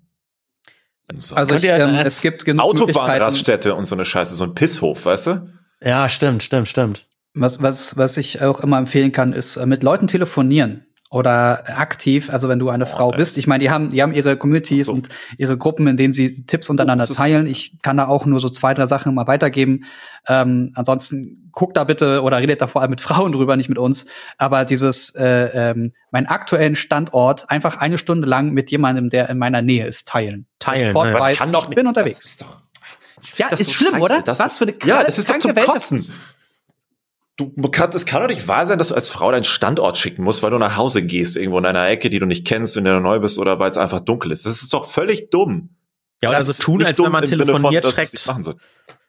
So. 1.16 1.34
Also 1.34 1.56
ich, 1.56 1.64
ähm, 1.64 1.96
es 2.04 2.22
gibt 2.22 2.44
genug. 2.44 2.64
Autobahnraststätte 2.64 3.74
und 3.74 3.86
so 3.86 3.96
eine 3.96 4.04
Scheiße, 4.04 4.34
so 4.34 4.44
ein 4.44 4.54
Pisshof, 4.54 5.06
weißt 5.06 5.26
du? 5.26 5.48
Ja, 5.80 6.08
stimmt, 6.08 6.44
stimmt, 6.44 6.68
stimmt. 6.68 7.08
Was, 7.34 7.60
was, 7.62 7.96
was 7.96 8.16
ich 8.16 8.42
auch 8.42 8.60
immer 8.60 8.78
empfehlen 8.78 9.10
kann, 9.10 9.32
ist 9.32 9.56
äh, 9.56 9.66
mit 9.66 9.82
Leuten 9.82 10.06
telefonieren 10.06 10.86
oder 11.12 11.64
aktiv, 11.78 12.30
also 12.30 12.48
wenn 12.48 12.60
du 12.60 12.68
eine 12.70 12.84
Oh, 12.84 12.86
Frau 12.86 13.10
ey. 13.10 13.16
bist. 13.18 13.36
Ich 13.36 13.48
meine, 13.48 13.62
die 13.62 13.68
haben, 13.70 13.90
die 13.90 14.00
haben 14.00 14.12
ihre 14.12 14.36
Communities 14.36 14.86
so. 14.86 14.92
und 14.92 15.08
ihre 15.38 15.58
Gruppen, 15.58 15.88
in 15.88 15.96
denen 15.96 16.12
sie 16.12 16.46
Tipps 16.46 16.70
untereinander 16.70 17.02
ist- 17.02 17.16
teilen. 17.16 17.48
Ich 17.48 17.78
kann 17.82 17.96
da 17.96 18.06
auch 18.06 18.26
nur 18.26 18.38
so 18.38 18.48
zwei, 18.48 18.74
drei 18.74 18.86
Sachen 18.86 19.12
mal 19.14 19.26
weitergeben. 19.26 19.84
Ähm, 20.28 20.70
ansonsten 20.76 21.50
guckt 21.50 21.76
da 21.76 21.82
bitte 21.82 22.22
oder 22.22 22.38
redet 22.38 22.62
da 22.62 22.68
vor 22.68 22.80
allem 22.80 22.90
mit 22.90 23.00
Frauen 23.00 23.32
drüber, 23.32 23.56
nicht 23.56 23.68
mit 23.68 23.78
uns. 23.78 24.06
Aber 24.38 24.64
dieses, 24.64 25.12
äh, 25.16 25.70
ähm, 25.70 25.92
meinen 26.12 26.26
aktuellen 26.26 26.76
Standort 26.76 27.50
einfach 27.50 27.78
eine 27.78 27.98
Stunde 27.98 28.28
lang 28.28 28.52
mit 28.52 28.70
jemandem, 28.70 29.08
der 29.10 29.28
in 29.30 29.38
meiner 29.38 29.62
Nähe 29.62 29.86
ist, 29.86 30.06
teilen. 30.06 30.46
Teilen, 30.60 30.92
Sofort 30.92 31.08
ne? 31.08 31.14
Weiß, 31.14 31.38
kann 31.38 31.48
ich 31.48 31.54
doch 31.56 31.66
bin 31.66 31.78
nicht- 31.78 31.86
unterwegs. 31.88 32.18
Das 32.18 32.30
ist 32.30 32.42
doch, 32.42 32.60
ich 33.22 33.36
Ja, 33.36 33.48
ist 33.48 33.72
schlimm, 33.72 33.90
scheiße. 33.94 34.04
oder? 34.04 34.22
Das 34.22 34.38
Was 34.38 34.58
für 34.58 34.64
eine 34.64 34.74
Ja, 34.84 35.02
das 35.02 35.18
ist 35.18 35.28
doch 35.28 35.38
zum 35.40 35.56
Welt 35.56 35.66
das 35.66 35.90
Kotzen. 35.90 36.12
Du 37.56 37.70
kannst, 37.70 37.96
es 37.96 38.06
kann 38.06 38.22
doch 38.22 38.28
nicht 38.28 38.48
wahr 38.48 38.66
sein, 38.66 38.78
dass 38.78 38.88
du 38.88 38.94
als 38.94 39.08
Frau 39.08 39.30
deinen 39.30 39.44
Standort 39.44 39.98
schicken 39.98 40.22
musst, 40.22 40.42
weil 40.42 40.50
du 40.50 40.58
nach 40.58 40.76
Hause 40.76 41.02
gehst, 41.02 41.36
irgendwo 41.36 41.58
in 41.58 41.66
einer 41.66 41.86
Ecke, 41.88 42.10
die 42.10 42.18
du 42.18 42.26
nicht 42.26 42.46
kennst, 42.46 42.76
in 42.76 42.84
der 42.84 42.94
du 42.94 43.00
neu 43.00 43.18
bist 43.18 43.38
oder 43.38 43.58
weil 43.58 43.70
es 43.70 43.76
einfach 43.76 44.00
dunkel 44.00 44.32
ist. 44.32 44.46
Das 44.46 44.62
ist 44.62 44.72
doch 44.74 44.88
völlig 44.88 45.30
dumm. 45.30 45.70
Ja, 46.22 46.30
oder 46.30 46.38
Das 46.38 46.56
so 46.56 46.62
tun, 46.62 46.84
als 46.84 46.98
wenn 46.98 47.10
man 47.10 47.26
von, 47.26 47.38
telefoniert, 47.38 47.84
nicht 47.84 47.94
schreckt. 47.94 48.18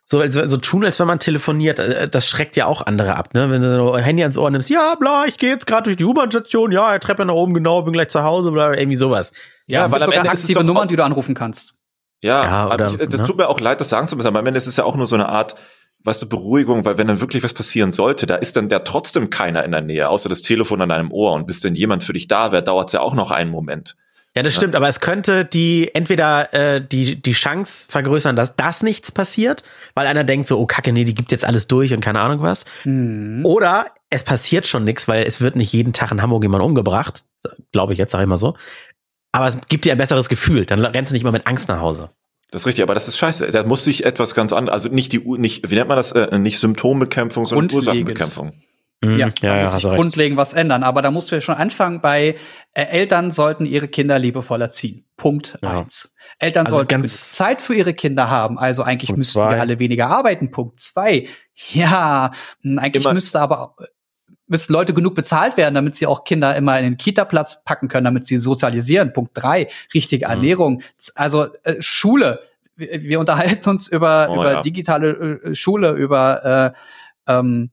So, 0.05 0.19
also, 0.19 0.45
so 0.45 0.57
tun, 0.57 0.83
als 0.83 0.99
wenn 0.99 1.07
man 1.07 1.19
telefoniert, 1.19 1.79
das 2.13 2.27
schreckt 2.27 2.57
ja 2.57 2.65
auch 2.65 2.85
andere 2.85 3.15
ab, 3.15 3.33
ne? 3.33 3.49
Wenn 3.49 3.61
du 3.61 3.75
so 3.75 3.97
Handy 3.97 4.23
ans 4.23 4.37
Ohr 4.37 4.51
nimmst, 4.51 4.69
ja, 4.69 4.95
bla, 4.95 5.23
ich 5.25 5.37
gehe 5.37 5.49
jetzt 5.49 5.67
gerade 5.67 5.83
durch 5.83 5.95
die 5.95 6.03
U-Bahn-Station, 6.03 6.73
ja, 6.73 6.99
Treppe 6.99 7.25
nach 7.25 7.33
oben, 7.33 7.53
genau, 7.53 7.81
bin 7.83 7.93
gleich 7.93 8.09
zu 8.09 8.21
Hause, 8.23 8.51
bla, 8.51 8.73
irgendwie 8.73 8.97
sowas. 8.97 9.31
Ja, 9.67 9.89
weil 9.89 10.01
weil 10.01 10.03
am 10.03 10.11
Ende 10.11 10.27
ist 10.31 10.39
es 10.39 10.43
aktive 10.43 10.59
doch 10.59 10.65
Nummern, 10.65 10.89
die 10.89 10.97
du 10.97 11.05
anrufen 11.05 11.33
kannst. 11.33 11.75
Ja, 12.21 12.43
Ja, 12.43 12.49
aber 12.49 12.73
oder, 12.73 12.87
ich, 12.87 13.09
das 13.09 13.21
ne? 13.21 13.27
tut 13.27 13.37
mir 13.37 13.47
auch 13.47 13.61
leid, 13.61 13.79
das 13.79 13.87
sagen 13.87 14.07
zu 14.09 14.17
müssen, 14.17 14.27
aber 14.27 14.39
am 14.39 14.45
Ende 14.45 14.57
ist 14.57 14.67
es 14.67 14.75
ja 14.75 14.83
auch 14.83 14.97
nur 14.97 15.07
so 15.07 15.15
eine 15.15 15.29
Art, 15.29 15.55
weißt 16.03 16.23
du, 16.23 16.29
Beruhigung, 16.29 16.85
weil 16.85 16.97
wenn 16.97 17.07
dann 17.07 17.21
wirklich 17.21 17.43
was 17.43 17.53
passieren 17.53 17.91
sollte, 17.91 18.25
da 18.25 18.35
ist 18.35 18.55
dann 18.55 18.69
der 18.69 18.83
trotzdem 18.83 19.29
keiner 19.29 19.63
in 19.63 19.71
der 19.71 19.81
Nähe, 19.81 20.09
außer 20.09 20.29
das 20.29 20.41
Telefon 20.41 20.81
an 20.81 20.89
deinem 20.89 21.11
Ohr 21.11 21.33
und 21.33 21.47
bis 21.47 21.59
denn 21.59 21.75
jemand 21.75 22.03
für 22.03 22.13
dich 22.13 22.27
da 22.27 22.51
wäre, 22.51 22.63
dauert 22.63 22.89
es 22.89 22.93
ja 22.93 23.01
auch 23.01 23.13
noch 23.13 23.31
einen 23.31 23.51
Moment. 23.51 23.95
Ja, 24.35 24.43
das 24.43 24.55
stimmt, 24.55 24.75
aber 24.75 24.87
es 24.87 25.01
könnte 25.01 25.43
die 25.43 25.93
entweder 25.93 26.53
äh, 26.53 26.81
die 26.81 27.21
die 27.21 27.33
Chance 27.33 27.87
vergrößern, 27.89 28.37
dass 28.37 28.55
das 28.55 28.81
nichts 28.81 29.11
passiert, 29.11 29.63
weil 29.93 30.07
einer 30.07 30.23
denkt 30.23 30.47
so, 30.47 30.57
oh 30.57 30.65
Kacke, 30.65 30.93
nee, 30.93 31.03
die 31.03 31.13
gibt 31.13 31.33
jetzt 31.33 31.43
alles 31.43 31.67
durch 31.67 31.93
und 31.93 31.99
keine 31.99 32.21
Ahnung 32.21 32.41
was. 32.41 32.63
Mhm. 32.85 33.45
Oder 33.45 33.87
es 34.09 34.23
passiert 34.23 34.67
schon 34.67 34.85
nichts, 34.85 35.09
weil 35.09 35.23
es 35.23 35.41
wird 35.41 35.57
nicht 35.57 35.73
jeden 35.73 35.91
Tag 35.91 36.13
in 36.13 36.21
Hamburg 36.21 36.43
jemand 36.43 36.63
umgebracht, 36.63 37.25
glaube 37.73 37.91
ich 37.91 37.99
jetzt, 37.99 38.11
sag 38.11 38.21
ich 38.21 38.27
mal 38.27 38.37
so. 38.37 38.55
Aber 39.33 39.47
es 39.47 39.59
gibt 39.67 39.83
dir 39.83 39.91
ein 39.91 39.97
besseres 39.97 40.29
Gefühl, 40.29 40.65
dann 40.65 40.83
rennst 40.83 41.11
du 41.11 41.13
nicht 41.13 41.23
mal 41.23 41.31
mit 41.31 41.45
Angst 41.45 41.67
nach 41.67 41.81
Hause. 41.81 42.09
Das 42.51 42.63
ist 42.63 42.67
richtig, 42.67 42.83
aber 42.83 42.93
das 42.93 43.07
ist 43.07 43.17
scheiße. 43.17 43.47
Da 43.49 43.63
muss 43.63 43.83
sich 43.85 44.05
etwas 44.05 44.35
ganz 44.35 44.51
anderes, 44.53 44.83
also 44.83 44.93
nicht 44.93 45.11
die, 45.13 45.21
U- 45.21 45.37
nicht, 45.37 45.69
wie 45.71 45.75
nennt 45.75 45.87
man 45.87 45.97
das, 45.97 46.11
äh, 46.11 46.37
nicht 46.37 46.59
Symptombekämpfung, 46.59 47.45
sondern. 47.45 47.73
Ursachenbekämpfung. 47.75 48.51
Mhm. 49.03 49.17
Ja, 49.17 49.27
ja, 49.27 49.33
da 49.41 49.55
ja, 49.55 49.61
muss 49.63 49.71
sich 49.71 49.85
recht. 49.85 49.95
grundlegend 49.95 50.37
was 50.37 50.53
ändern. 50.53 50.83
Aber 50.83 51.01
da 51.01 51.09
musst 51.09 51.31
du 51.31 51.35
ja 51.35 51.41
schon 51.41 51.55
anfangen 51.55 52.01
bei 52.01 52.35
äh, 52.75 52.83
Eltern 52.83 53.31
sollten 53.31 53.65
ihre 53.65 53.87
Kinder 53.87 54.19
liebevoll 54.19 54.61
erziehen. 54.61 55.05
Punkt 55.17 55.57
Ja. 55.63 55.79
eins. 55.79 56.15
Eltern 56.37 56.67
Also 56.67 56.77
sollten 56.77 57.07
Zeit 57.07 57.61
für 57.63 57.73
ihre 57.73 57.93
Kinder 57.95 58.29
haben. 58.29 58.59
Also 58.59 58.83
eigentlich 58.83 59.07
Punkt 59.07 59.17
müssten 59.19 59.39
zwei. 59.39 59.51
wir 59.55 59.59
alle 59.61 59.79
weniger 59.79 60.07
arbeiten. 60.07 60.51
Punkt 60.51 60.79
zwei. 60.79 61.27
Ja, 61.73 62.31
mh, 62.61 62.81
eigentlich 62.81 63.03
Immer- 63.03 63.13
müsste 63.13 63.39
aber 63.39 63.75
müssten 64.51 64.73
Leute 64.73 64.93
genug 64.93 65.15
bezahlt 65.15 65.57
werden, 65.57 65.73
damit 65.73 65.95
sie 65.95 66.05
auch 66.05 66.23
Kinder 66.25 66.55
immer 66.55 66.77
in 66.77 66.83
den 66.83 66.97
Kita-Platz 66.97 67.63
packen 67.63 67.87
können, 67.87 68.05
damit 68.05 68.27
sie 68.27 68.37
sozialisieren. 68.37 69.13
Punkt 69.13 69.31
drei, 69.33 69.69
richtige 69.93 70.27
Mhm. 70.27 70.31
Ernährung. 70.31 70.83
Also 71.15 71.47
äh, 71.63 71.75
Schule. 71.79 72.41
Wir, 72.75 73.01
wir 73.01 73.19
unterhalten 73.19 73.69
uns 73.69 73.87
über, 73.87 74.27
Oh, 74.29 74.35
über 74.35 74.51
ja. 74.53 74.61
digitale 74.61 75.39
äh, 75.43 75.55
Schule, 75.55 75.91
über 75.93 76.73
äh, 77.27 77.31
ähm, 77.31 77.71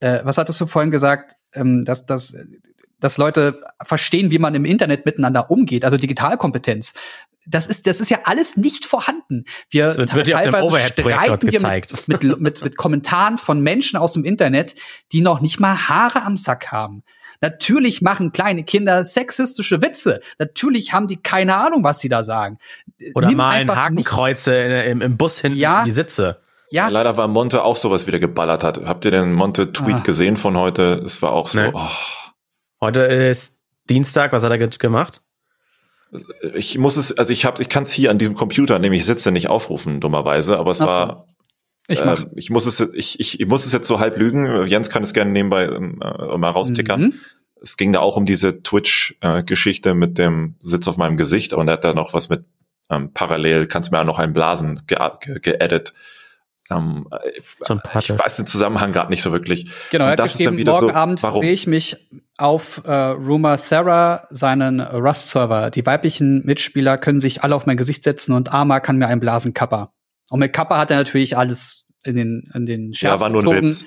äh, 0.00 0.20
was 0.24 0.38
hattest 0.38 0.60
du 0.60 0.66
vorhin 0.66 0.90
gesagt, 0.90 1.32
ähm, 1.54 1.84
dass, 1.84 2.04
dass, 2.06 2.36
dass 3.00 3.16
Leute 3.16 3.60
verstehen, 3.82 4.30
wie 4.30 4.38
man 4.38 4.54
im 4.54 4.64
Internet 4.64 5.06
miteinander 5.06 5.50
umgeht, 5.50 5.84
also 5.84 5.96
Digitalkompetenz. 5.96 6.94
Das 7.50 7.66
ist, 7.66 7.86
das 7.86 8.00
ist 8.00 8.10
ja 8.10 8.18
alles 8.24 8.56
nicht 8.56 8.84
vorhanden. 8.84 9.44
Wir 9.70 9.86
Das 9.86 9.96
wird- 9.98 10.14
wird 10.14 10.28
ja 10.28 10.38
teilweise 10.42 10.92
streiten 10.92 11.42
wir 11.46 11.52
gezeigt. 11.52 12.08
Mit, 12.08 12.22
mit, 12.22 12.40
mit, 12.40 12.64
mit 12.64 12.76
Kommentaren 12.76 13.38
von 13.38 13.60
Menschen 13.60 13.96
aus 13.98 14.12
dem 14.12 14.24
Internet, 14.24 14.74
die 15.12 15.20
noch 15.22 15.40
nicht 15.40 15.58
mal 15.60 15.88
Haare 15.88 16.22
am 16.22 16.36
Sack 16.36 16.72
haben. 16.72 17.02
Natürlich 17.40 18.02
machen 18.02 18.32
kleine 18.32 18.64
Kinder 18.64 19.04
sexistische 19.04 19.80
Witze. 19.80 20.20
Natürlich 20.38 20.92
haben 20.92 21.06
die 21.06 21.16
keine 21.16 21.54
Ahnung, 21.56 21.84
was 21.84 22.00
sie 22.00 22.08
da 22.08 22.22
sagen. 22.24 22.58
Oder 23.14 23.28
Nimm 23.28 23.36
malen 23.38 23.70
einfach 23.70 23.90
nicht- 23.90 24.06
Hakenkreuze 24.08 24.54
in, 24.56 24.72
im, 24.72 25.00
im 25.02 25.16
Bus 25.16 25.40
hinten 25.40 25.58
Ja. 25.58 25.80
in 25.80 25.84
die 25.86 25.90
Sitze. 25.92 26.40
Ja, 26.70 26.88
Leider 26.88 27.16
war 27.16 27.28
Monte 27.28 27.62
auch 27.64 27.76
sowas 27.76 28.06
wieder 28.06 28.18
geballert 28.18 28.62
hat. 28.62 28.80
Habt 28.84 29.04
ihr 29.06 29.10
den 29.10 29.32
Monte-Tweet 29.32 29.96
Ah. 30.00 30.02
gesehen 30.02 30.36
von 30.36 30.54
heute? 30.56 31.00
Es 31.04 31.22
war 31.22 31.32
auch 31.32 31.48
so, 31.48 31.60
Nee. 31.60 31.70
oh, 31.72 31.88
Heute 32.80 33.00
ist 33.00 33.54
Dienstag, 33.88 34.32
was 34.32 34.42
hat 34.42 34.50
er 34.50 34.58
ge- 34.58 34.68
gemacht? 34.78 35.22
Ich 36.54 36.78
muss 36.78 36.96
es, 36.96 37.12
also 37.12 37.32
ich 37.32 37.44
habe, 37.44 37.60
ich 37.62 37.68
kann 37.68 37.82
es 37.82 37.92
hier 37.92 38.10
an 38.10 38.18
diesem 38.18 38.34
Computer, 38.34 38.78
dem 38.78 38.92
ich 38.92 39.04
sitze, 39.04 39.30
nicht 39.30 39.48
aufrufen, 39.48 40.00
dummerweise, 40.00 40.58
aber 40.58 40.70
es 40.70 40.78
so. 40.78 40.86
war, 40.86 41.26
ich 41.88 42.04
mach. 42.04 42.20
äh, 42.20 42.26
ich 42.34 42.50
muss 42.50 42.66
es, 42.66 42.80
ich, 42.94 43.18
ich, 43.20 43.40
ich 43.40 43.46
muss 43.46 43.66
es 43.66 43.72
jetzt 43.72 43.88
so 43.88 43.98
halb 43.98 44.18
lügen. 44.18 44.66
Jens 44.66 44.90
kann 44.90 45.02
es 45.02 45.12
gerne 45.12 45.30
nebenbei 45.30 45.64
ähm, 45.64 46.00
äh, 46.02 46.38
mal 46.38 46.50
raustickern. 46.50 47.00
Mhm. 47.00 47.14
Es 47.60 47.76
ging 47.76 47.92
da 47.92 48.00
auch 48.00 48.16
um 48.16 48.24
diese 48.24 48.62
Twitch-Geschichte 48.62 49.94
mit 49.94 50.16
dem 50.16 50.54
Sitz 50.60 50.86
auf 50.86 50.96
meinem 50.96 51.16
Gesicht 51.16 51.52
und 51.54 51.66
er 51.66 51.72
hat 51.72 51.84
da 51.84 51.92
noch 51.92 52.14
was 52.14 52.28
mit 52.28 52.44
ähm, 52.90 53.12
parallel, 53.12 53.66
kannst 53.66 53.90
mir 53.90 54.00
auch 54.00 54.04
noch 54.04 54.18
einen 54.18 54.32
Blasen 54.32 54.82
geaddet. 54.86 55.42
Ge 55.42 55.58
geedit. 55.58 55.92
Ähm, 56.70 57.08
So 57.60 57.74
ein 57.74 57.80
ich 57.98 58.10
weiß 58.10 58.36
den 58.36 58.46
Zusammenhang 58.46 58.92
gerade 58.92 59.10
nicht 59.10 59.22
so 59.22 59.32
wirklich. 59.32 59.70
Genau, 59.90 60.04
er 60.06 60.12
hat 60.12 60.18
das 60.18 60.34
ist 60.34 60.46
dann 60.46 60.56
wieder 60.56 60.72
morgen 60.72 60.88
so, 60.88 60.94
Abend 60.94 61.22
warum? 61.22 61.42
sehe 61.42 61.52
ich 61.52 61.66
mich 61.66 61.96
auf 62.36 62.82
äh, 62.84 62.92
Rumor 62.92 63.56
Thera, 63.56 64.26
seinen 64.30 64.80
Rust-Server. 64.80 65.70
Die 65.70 65.84
weiblichen 65.86 66.44
Mitspieler 66.44 66.98
können 66.98 67.20
sich 67.20 67.42
alle 67.42 67.54
auf 67.56 67.66
mein 67.66 67.76
Gesicht 67.76 68.04
setzen 68.04 68.32
und 68.32 68.52
Arma 68.52 68.80
kann 68.80 68.96
mir 68.98 69.08
einen 69.08 69.20
blasen 69.20 69.54
Kappa. 69.54 69.92
Und 70.30 70.40
mit 70.40 70.52
Kappa 70.52 70.78
hat 70.78 70.90
er 70.90 70.98
natürlich 70.98 71.36
alles 71.36 71.86
in 72.04 72.16
den, 72.16 72.50
in 72.54 72.66
den 72.66 72.94
Scherz 72.94 73.10
Ja, 73.14 73.20
war 73.20 73.30
nur 73.30 73.40
ein 73.40 73.44
gezogen. 73.44 73.66
Witz. 73.68 73.86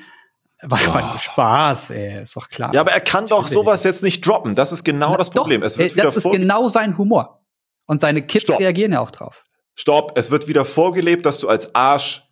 War, 0.63 0.79
Oh. 1.15 1.17
Spaß, 1.17 1.89
ey, 1.89 2.21
ist 2.21 2.35
doch 2.35 2.47
klar. 2.49 2.71
Ja, 2.73 2.81
aber 2.81 2.91
er 2.91 3.01
kann 3.01 3.25
doch 3.25 3.47
sowas 3.47 3.83
jetzt 3.83 4.03
nicht 4.03 4.25
droppen. 4.25 4.53
Das 4.53 4.71
ist 4.71 4.83
genau 4.83 5.17
das 5.17 5.31
Problem. 5.31 5.61
Doch, 5.61 5.67
es 5.67 5.77
wird 5.79 5.97
ey, 5.97 6.03
das 6.03 6.17
ist 6.17 6.29
genau 6.29 6.67
sein 6.67 6.99
Humor. 6.99 7.41
Und 7.87 7.99
seine 7.99 8.21
Kids 8.21 8.43
Stopp. 8.45 8.59
reagieren 8.59 8.91
ja 8.91 8.99
auch 8.99 9.09
drauf. 9.09 9.43
Stopp, 9.73 10.11
es 10.15 10.29
wird 10.29 10.47
wieder 10.47 10.63
vorgelebt, 10.63 11.25
dass 11.25 11.39
du 11.39 11.47
als 11.49 11.73
Arsch 11.73 12.23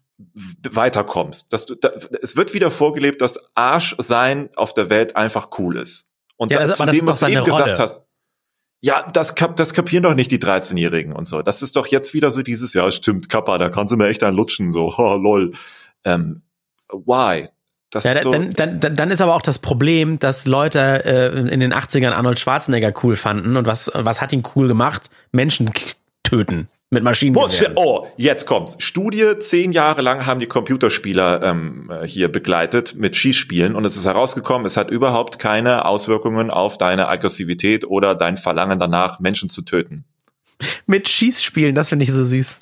weiterkommst. 0.69 1.51
Dass 1.53 1.65
du, 1.65 1.75
da, 1.75 1.91
es 2.21 2.35
wird 2.35 2.53
wieder 2.53 2.71
vorgelebt, 2.71 3.21
dass 3.21 3.39
Arsch 3.55 3.95
sein 3.99 4.49
auf 4.55 4.73
der 4.73 4.89
Welt 4.89 5.15
einfach 5.15 5.49
cool 5.59 5.77
ist. 5.77 6.07
Und 6.37 6.51
Ja, 6.51 6.59
da- 6.59 6.67
das- 6.67 6.77
zu 6.77 6.85
dem, 6.85 6.95
ist 6.95 7.07
was 7.07 7.19
du 7.19 7.27
eben 7.27 7.43
gesagt 7.45 7.79
hast. 7.79 8.01
Ja, 8.81 9.05
das, 9.11 9.35
kap 9.35 9.57
das 9.57 9.73
kapieren 9.73 10.03
doch 10.03 10.13
nicht 10.15 10.31
die 10.31 10.39
13-Jährigen 10.39 11.11
und 11.11 11.25
so. 11.27 11.41
Das 11.41 11.61
ist 11.61 11.75
doch 11.75 11.87
jetzt 11.87 12.13
wieder 12.13 12.31
so 12.31 12.41
dieses, 12.41 12.73
ja, 12.73 12.89
stimmt, 12.91 13.27
Kappa, 13.29 13.57
da 13.57 13.69
kannst 13.69 13.91
du 13.91 13.97
mir 13.97 14.07
echt 14.07 14.23
einen 14.23 14.37
lutschen, 14.37 14.71
so, 14.71 14.97
ha, 14.97 15.15
lol. 15.15 15.51
Ähm, 16.05 16.43
why? 16.91 17.49
Das 17.91 18.03
Ja, 18.05 18.11
ist 18.11 18.21
so, 18.21 18.31
dann, 18.31 18.53
dann, 18.53 18.79
dann, 18.79 18.95
dann 18.95 19.11
ist 19.11 19.19
aber 19.19 19.35
auch 19.35 19.41
das 19.41 19.59
Problem, 19.59 20.17
dass 20.19 20.45
Leute 20.45 20.79
äh, 21.03 21.39
in 21.51 21.59
den 21.59 21.73
80ern 21.73 22.11
Arnold 22.11 22.39
Schwarzenegger 22.39 22.93
cool 23.03 23.15
fanden. 23.17 23.57
Und 23.57 23.65
was, 23.65 23.91
was 23.93 24.21
hat 24.21 24.31
ihn 24.31 24.43
cool 24.55 24.67
gemacht? 24.67 25.09
Menschen 25.31 25.69
töten 26.23 26.69
mit 26.89 27.03
Maschinengewehren. 27.03 27.73
Oh, 27.75 28.07
jetzt 28.17 28.45
kommt's. 28.45 28.75
Studie, 28.79 29.33
zehn 29.39 29.71
Jahre 29.71 30.01
lang 30.01 30.25
haben 30.25 30.39
die 30.39 30.47
Computerspieler 30.47 31.43
ähm, 31.43 31.91
äh, 31.91 32.07
hier 32.07 32.31
begleitet 32.31 32.95
mit 32.95 33.15
Schießspielen 33.15 33.75
und 33.75 33.85
es 33.85 33.95
ist 33.95 34.05
herausgekommen, 34.05 34.65
es 34.65 34.75
hat 34.75 34.89
überhaupt 34.89 35.37
keine 35.37 35.85
Auswirkungen 35.85 36.49
auf 36.49 36.77
deine 36.77 37.07
Aggressivität 37.07 37.85
oder 37.85 38.15
dein 38.15 38.37
Verlangen 38.37 38.79
danach, 38.79 39.19
Menschen 39.19 39.49
zu 39.49 39.61
töten. 39.61 40.05
Mit 40.87 41.07
Schießspielen, 41.07 41.75
das 41.75 41.89
finde 41.89 42.03
ich 42.03 42.11
so 42.11 42.23
süß. 42.23 42.59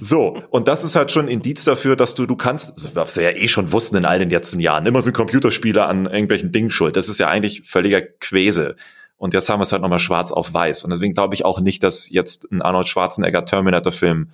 So, 0.00 0.42
und 0.50 0.66
das 0.66 0.82
ist 0.82 0.96
halt 0.96 1.12
schon 1.12 1.26
ein 1.26 1.28
Indiz 1.28 1.64
dafür, 1.64 1.94
dass 1.94 2.14
du, 2.14 2.26
du 2.26 2.34
kannst, 2.34 2.94
was 2.96 3.16
wir 3.16 3.30
ja 3.30 3.36
eh 3.36 3.46
schon 3.46 3.70
wussten 3.70 3.96
in 3.96 4.04
all 4.04 4.18
den 4.18 4.30
letzten 4.30 4.58
Jahren, 4.58 4.86
immer 4.86 5.02
sind 5.02 5.12
Computerspiele 5.14 5.84
an 5.86 6.06
irgendwelchen 6.06 6.50
Dingen 6.50 6.70
schuld. 6.70 6.96
Das 6.96 7.08
ist 7.08 7.18
ja 7.18 7.28
eigentlich 7.28 7.62
völliger 7.64 8.02
Quäse. 8.02 8.76
Und 9.24 9.32
jetzt 9.32 9.48
haben 9.48 9.58
wir 9.58 9.62
es 9.62 9.72
halt 9.72 9.80
nochmal 9.80 10.00
schwarz 10.00 10.32
auf 10.32 10.52
weiß. 10.52 10.84
Und 10.84 10.90
deswegen 10.90 11.14
glaube 11.14 11.34
ich 11.34 11.46
auch 11.46 11.58
nicht, 11.58 11.82
dass 11.82 12.10
jetzt 12.10 12.46
ein 12.52 12.60
Arnold 12.60 12.86
Schwarzenegger 12.86 13.46
Terminator-Film 13.46 14.28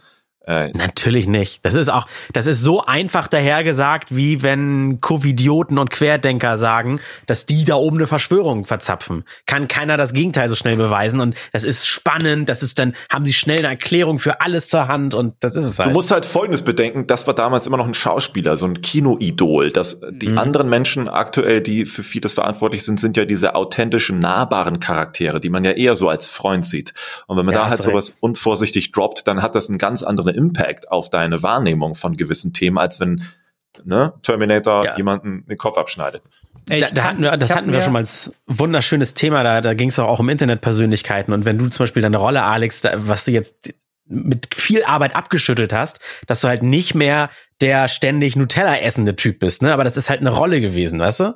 äh, 0.46 0.70
Natürlich 0.72 1.26
nicht. 1.26 1.64
Das 1.64 1.74
ist 1.74 1.88
auch, 1.90 2.06
das 2.32 2.46
ist 2.46 2.60
so 2.62 2.84
einfach 2.84 3.28
dahergesagt, 3.28 4.14
wie 4.16 4.42
wenn 4.42 5.00
Covidioten 5.00 5.76
und 5.78 5.90
Querdenker 5.90 6.56
sagen, 6.58 6.98
dass 7.26 7.46
die 7.46 7.64
da 7.64 7.74
oben 7.74 7.98
eine 7.98 8.06
Verschwörung 8.06 8.64
verzapfen. 8.64 9.24
Kann 9.46 9.68
keiner 9.68 9.96
das 9.96 10.12
Gegenteil 10.12 10.48
so 10.48 10.54
schnell 10.54 10.76
beweisen 10.76 11.20
und 11.20 11.36
das 11.52 11.64
ist 11.64 11.86
spannend, 11.86 12.48
das 12.48 12.62
ist 12.62 12.78
dann, 12.78 12.94
haben 13.10 13.26
sie 13.26 13.32
schnell 13.34 13.58
eine 13.58 13.68
Erklärung 13.68 14.18
für 14.18 14.40
alles 14.40 14.68
zur 14.68 14.88
Hand 14.88 15.14
und 15.14 15.34
das 15.40 15.56
ist 15.56 15.66
es 15.66 15.78
halt. 15.78 15.90
Du 15.90 15.92
musst 15.92 16.10
halt 16.10 16.24
Folgendes 16.24 16.62
bedenken, 16.62 17.06
das 17.06 17.26
war 17.26 17.34
damals 17.34 17.66
immer 17.66 17.76
noch 17.76 17.86
ein 17.86 17.94
Schauspieler, 17.94 18.56
so 18.56 18.64
ein 18.66 18.80
Kinoidol. 18.80 19.70
Das, 19.70 20.00
die 20.10 20.30
Mhm. 20.30 20.38
anderen 20.38 20.68
Menschen 20.68 21.08
aktuell, 21.08 21.60
die 21.60 21.84
für 21.84 22.02
vieles 22.02 22.32
verantwortlich 22.32 22.84
sind, 22.84 22.98
sind 22.98 23.16
ja 23.16 23.24
diese 23.24 23.54
authentischen, 23.54 24.18
nahbaren 24.20 24.80
Charaktere, 24.80 25.40
die 25.40 25.50
man 25.50 25.64
ja 25.64 25.72
eher 25.72 25.96
so 25.96 26.08
als 26.08 26.28
Freund 26.30 26.64
sieht. 26.64 26.94
Und 27.26 27.36
wenn 27.36 27.44
man 27.44 27.54
Ja, 27.54 27.64
da 27.64 27.70
halt 27.70 27.82
sowas 27.82 28.16
unvorsichtig 28.20 28.92
droppt, 28.92 29.26
dann 29.26 29.42
hat 29.42 29.54
das 29.54 29.68
einen 29.68 29.78
ganz 29.78 30.02
anderen 30.02 30.29
Impact 30.30 30.90
auf 30.90 31.10
deine 31.10 31.42
Wahrnehmung 31.42 31.94
von 31.94 32.16
gewissen 32.16 32.52
Themen, 32.52 32.78
als 32.78 33.00
wenn 33.00 33.22
ne, 33.84 34.12
Terminator 34.22 34.84
Ja. 34.84 34.96
jemanden 34.96 35.46
den 35.46 35.58
Kopf 35.58 35.76
abschneidet. 35.78 36.22
Ey, 36.68 36.80
da, 36.80 36.90
da 36.90 37.04
hatten 37.04 37.22
wir, 37.22 37.36
das 37.36 37.54
hatten 37.54 37.72
wir 37.72 37.82
schon 37.82 37.92
mal 37.92 38.00
als 38.00 38.32
wunderschönes 38.46 39.14
Thema. 39.14 39.42
Da, 39.42 39.60
da 39.60 39.74
ging 39.74 39.88
es 39.88 39.98
auch 39.98 40.18
um 40.18 40.28
Internetpersönlichkeiten. 40.28 41.32
Und 41.32 41.44
wenn 41.44 41.58
du 41.58 41.66
zum 41.68 41.84
Beispiel 41.84 42.02
deine 42.02 42.18
Rolle, 42.18 42.42
Alex, 42.42 42.80
da, 42.80 42.92
was 42.96 43.24
du 43.24 43.32
jetzt 43.32 43.72
mit 44.06 44.54
viel 44.54 44.82
Arbeit 44.84 45.14
abgeschüttelt 45.14 45.72
hast, 45.72 46.00
dass 46.26 46.40
du 46.40 46.48
halt 46.48 46.62
nicht 46.62 46.94
mehr 46.94 47.30
der 47.60 47.88
ständig 47.88 48.36
Nutella 48.36 48.76
essende 48.78 49.14
Typ 49.16 49.38
bist, 49.38 49.62
ne? 49.62 49.72
Aber 49.72 49.84
das 49.84 49.96
ist 49.96 50.10
halt 50.10 50.20
eine 50.20 50.30
Rolle 50.30 50.60
gewesen, 50.60 50.98
weißt 50.98 51.20
du? 51.20 51.34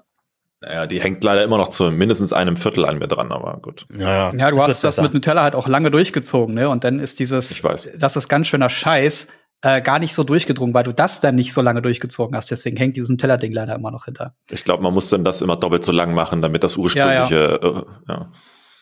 Naja, 0.66 0.86
die 0.86 1.00
hängt 1.00 1.22
leider 1.24 1.44
immer 1.44 1.58
noch 1.58 1.68
zu 1.68 1.90
mindestens 1.90 2.32
einem 2.32 2.56
Viertel 2.56 2.84
an 2.86 2.98
mir 2.98 3.06
dran, 3.08 3.32
aber 3.32 3.58
gut. 3.60 3.86
Ja, 3.96 4.32
Ja, 4.34 4.50
du 4.50 4.62
hast 4.62 4.82
das 4.82 5.00
mit 5.00 5.12
Nutella 5.12 5.42
halt 5.42 5.54
auch 5.54 5.68
lange 5.68 5.90
durchgezogen, 5.90 6.54
ne? 6.54 6.68
Und 6.68 6.84
dann 6.84 7.00
ist 7.00 7.20
dieses, 7.20 7.50
Ich 7.50 7.62
weiß. 7.62 7.90
das 7.98 8.16
ist 8.16 8.28
ganz 8.28 8.46
schöner 8.46 8.68
Scheiß, 8.68 9.28
äh, 9.62 9.82
gar 9.82 9.98
nicht 9.98 10.14
so 10.14 10.24
durchgedrungen, 10.24 10.72
weil 10.74 10.84
du 10.84 10.92
das 10.92 11.20
dann 11.20 11.34
nicht 11.34 11.52
so 11.52 11.60
lange 11.62 11.82
durchgezogen 11.82 12.36
hast. 12.36 12.50
Deswegen 12.50 12.76
hängt 12.76 12.96
dieses 12.96 13.10
Nutella-Ding 13.10 13.52
leider 13.52 13.74
immer 13.74 13.90
noch 13.90 14.06
hinter. 14.06 14.34
Ich 14.50 14.64
glaube, 14.64 14.82
man 14.82 14.94
muss 14.94 15.08
dann 15.10 15.24
das 15.24 15.42
immer 15.42 15.56
doppelt 15.56 15.84
so 15.84 15.92
lang 15.92 16.14
machen, 16.14 16.40
damit 16.42 16.64
das 16.64 16.76
ursprüngliche, 16.76 17.60
Äh, 17.62 17.82
ja. 18.12 18.30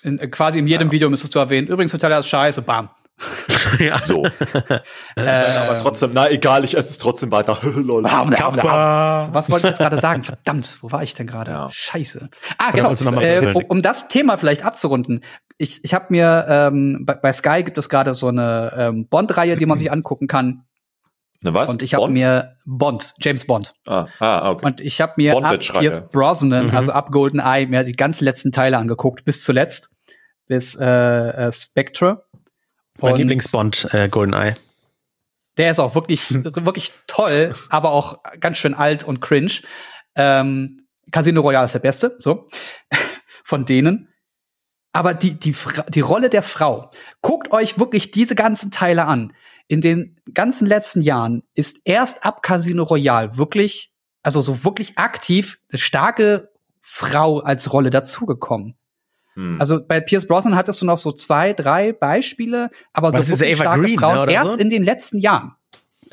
In, 0.03 0.19
äh, 0.19 0.29
quasi 0.29 0.59
in 0.59 0.67
jedem 0.67 0.91
Video 0.93 1.09
müsstest 1.11 1.35
du 1.35 1.39
erwähnen, 1.39 1.67
übrigens 1.69 1.93
Nutella 1.93 2.19
ist 2.19 2.29
scheiße, 2.29 2.63
bam. 2.63 2.91
ja. 3.79 3.99
so. 4.01 4.27
Äh, 5.15 5.45
aber 5.69 5.79
trotzdem, 5.83 6.13
na 6.15 6.31
egal, 6.31 6.65
ich 6.65 6.75
esse 6.75 6.91
es 6.91 6.99
trotzdem 6.99 7.31
weiter. 7.31 7.59
Lol. 7.63 8.03
Kappa. 8.03 9.29
Was 9.31 9.51
wollte 9.51 9.67
ich 9.67 9.71
jetzt 9.73 9.79
gerade 9.79 10.01
sagen? 10.01 10.25
Verdammt, 10.25 10.79
wo 10.81 10.91
war 10.91 11.03
ich 11.03 11.15
denn 11.15 11.27
gerade? 11.27 11.51
Ja. 11.51 11.69
Scheiße. 11.71 12.31
Ah, 12.57 12.73
Oder 12.73 12.95
genau. 12.95 13.21
Äh, 13.21 13.53
um, 13.55 13.65
um 13.69 13.83
das 13.83 14.09
Thema 14.09 14.39
vielleicht 14.39 14.65
abzurunden. 14.65 15.23
Ich, 15.59 15.85
ich 15.85 15.93
habe 15.93 16.07
mir 16.09 16.47
ähm, 16.49 17.03
bei, 17.05 17.15
bei 17.15 17.33
Sky 17.33 17.63
gibt 17.63 17.77
es 17.77 17.89
gerade 17.89 18.15
so 18.15 18.29
eine 18.29 18.73
ähm, 18.77 19.07
Bond-Reihe, 19.09 19.57
die 19.57 19.67
man 19.67 19.79
sich 19.79 19.93
angucken 19.93 20.29
kann. 20.29 20.65
Ne, 21.43 21.53
was? 21.53 21.69
Und 21.69 21.83
ich 21.83 21.95
habe 21.95 22.09
mir 22.09 22.57
Bond, 22.65 23.15
James 23.21 23.47
Bond. 23.47 23.75
Ah, 23.87 24.07
ah 24.21 24.51
okay. 24.53 24.67
Und 24.67 24.81
ich 24.81 25.01
habe 25.01 25.15
mir 25.17 25.37
ab. 25.37 25.59
Pierce 25.59 26.01
Brosnan, 26.11 26.69
Mhm. 26.69 26.77
also 26.77 26.93
ab 26.93 27.11
GoldenEye, 27.11 27.67
mir 27.67 27.85
die 27.85 27.93
ganz 27.93 28.21
letzten 28.21 28.53
Teile 28.53 28.79
angeguckt, 28.79 29.25
bis 29.25 29.43
zuletzt. 29.43 29.91
Bis 30.47 30.77
äh, 30.77 30.87
äh, 30.87 31.53
Spectre. 31.53 32.25
Mein 33.01 33.17
Lieblingsbond, 33.17 33.89
äh, 33.93 34.09
GoldenEye. 34.09 34.55
Der 35.59 35.71
ist 35.71 35.81
auch 35.81 35.95
wirklich, 35.95 36.33
wirklich 36.33 36.93
toll, 37.07 37.55
aber 37.69 37.91
auch 37.91 38.23
ganz 38.41 38.59
schön 38.59 38.75
alt 38.75 39.05
und 39.05 39.21
cringe. 39.21 39.53
Ähm, 40.15 40.87
Casino 41.11 41.43
Royale 41.43 41.67
ist 41.67 41.75
der 41.75 41.81
beste, 41.81 42.15
so. 42.19 42.49
Von 43.45 43.65
denen. 43.65 44.09
Aber 44.93 45.15
die, 45.15 45.39
die, 45.39 45.55
die 45.89 46.01
Rolle 46.01 46.31
der 46.31 46.43
Frau. 46.43 46.91
Guckt 47.23 47.51
euch 47.51 47.79
wirklich 47.79 48.11
diese 48.11 48.35
ganzen 48.35 48.71
Teile 48.71 49.07
an. 49.07 49.33
In 49.69 49.81
den 49.81 50.21
ganzen 50.33 50.67
letzten 50.67 51.01
Jahren 51.01 51.43
ist 51.55 51.81
erst 51.85 52.25
ab 52.25 52.43
Casino 52.43 52.83
Royale 52.83 53.37
wirklich, 53.37 53.93
also 54.23 54.41
so 54.41 54.65
wirklich 54.65 54.99
aktiv, 54.99 55.59
eine 55.71 55.79
starke 55.79 56.51
Frau 56.81 57.41
als 57.41 57.73
Rolle 57.73 57.91
dazugekommen. 57.91 58.77
Hm. 59.35 59.57
Also 59.59 59.81
bei 59.87 60.01
Pierce 60.01 60.27
Brosnan 60.27 60.57
hattest 60.57 60.81
du 60.83 60.87
noch 60.87 60.99
so 60.99 61.13
zwei, 61.13 61.53
drei 61.53 61.93
Beispiele, 61.93 62.71
aber 62.93 63.09
Aber 63.09 63.23
so 63.23 63.31
das 63.31 63.31
ist 63.31 63.43
Ava 63.43 63.55
starke 63.55 63.81
Green, 63.81 63.99
Frauen 63.99 64.15
ne, 64.17 64.23
oder 64.23 64.33
erst 64.33 64.53
so? 64.55 64.59
in 64.59 64.71
den 64.71 64.85
letzten 64.85 65.19
Jahren. 65.19 65.53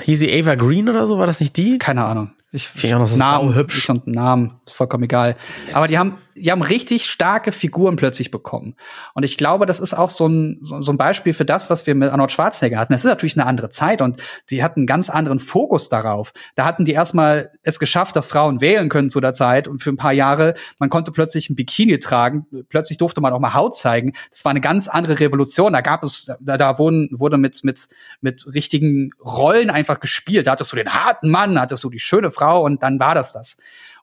Hieß 0.01 0.19
sie 0.19 0.39
Ava 0.39 0.55
Green 0.55 0.87
oder 0.87 1.07
so? 1.07 1.17
War 1.17 1.27
das 1.27 1.39
nicht 1.39 1.57
die? 1.57 1.77
Keine 1.77 2.05
Ahnung. 2.05 2.31
Ich 2.51 2.67
Finde 2.67 2.87
ich 2.87 2.95
auch 2.95 2.99
noch 2.99 3.07
so 3.07 3.17
Namen, 3.17 3.65
ich 3.69 3.89
und 3.89 4.07
Namen, 4.07 4.55
ist 4.65 4.73
vollkommen 4.73 5.03
egal. 5.03 5.35
Aber 5.71 5.87
die 5.87 5.99
haben, 5.99 6.17
die 6.39 6.51
haben 6.51 6.61
richtig 6.61 7.05
starke 7.05 7.51
Figuren 7.51 7.95
plötzlich 7.95 8.31
bekommen. 8.31 8.75
Und 9.13 9.23
ich 9.23 9.37
glaube, 9.37 9.65
das 9.65 9.79
ist 9.79 9.93
auch 9.93 10.09
so 10.09 10.27
ein, 10.27 10.59
so, 10.61 10.91
ein 10.91 10.97
Beispiel 10.97 11.33
für 11.33 11.45
das, 11.45 11.69
was 11.69 11.85
wir 11.85 11.95
mit 11.95 12.11
Arnold 12.11 12.31
Schwarzenegger 12.31 12.79
hatten. 12.79 12.93
Es 12.93 13.01
ist 13.01 13.09
natürlich 13.09 13.37
eine 13.37 13.45
andere 13.45 13.69
Zeit 13.69 14.01
und 14.01 14.21
sie 14.45 14.63
hatten 14.63 14.81
einen 14.81 14.87
ganz 14.87 15.09
anderen 15.09 15.39
Fokus 15.39 15.89
darauf. 15.89 16.33
Da 16.55 16.65
hatten 16.65 16.85
die 16.85 16.93
erstmal 16.93 17.51
es 17.63 17.79
geschafft, 17.79 18.15
dass 18.15 18.27
Frauen 18.27 18.61
wählen 18.61 18.89
können 18.89 19.09
zu 19.09 19.19
der 19.19 19.33
Zeit 19.33 19.67
und 19.67 19.83
für 19.83 19.89
ein 19.89 19.97
paar 19.97 20.13
Jahre, 20.13 20.55
man 20.79 20.89
konnte 20.89 21.11
plötzlich 21.11 21.49
ein 21.49 21.55
Bikini 21.55 21.99
tragen, 21.99 22.45
plötzlich 22.69 22.97
durfte 22.97 23.21
man 23.21 23.33
auch 23.33 23.39
mal 23.39 23.53
Haut 23.53 23.77
zeigen. 23.77 24.13
Das 24.29 24.45
war 24.45 24.51
eine 24.51 24.61
ganz 24.61 24.87
andere 24.87 25.19
Revolution. 25.19 25.73
Da 25.73 25.81
gab 25.81 26.03
es, 26.03 26.31
da, 26.39 26.57
da 26.57 26.77
wurden, 26.77 27.09
wurde 27.11 27.37
mit, 27.37 27.63
mit, 27.63 27.89
mit 28.21 28.45
richtigen 28.53 29.11
Rollen 29.25 29.69
einfach 29.69 29.99
gespielt. 29.99 30.47
Da 30.47 30.51
hattest 30.51 30.71
du 30.71 30.75
den 30.75 30.93
harten 30.93 31.29
Mann, 31.29 31.59
hattest 31.59 31.83
du 31.83 31.89
die 31.89 31.99
schöne 31.99 32.31
Frau 32.31 32.63
und 32.63 32.83
dann 32.83 32.99
war 32.99 33.15
das 33.15 33.33
das. 33.33 33.57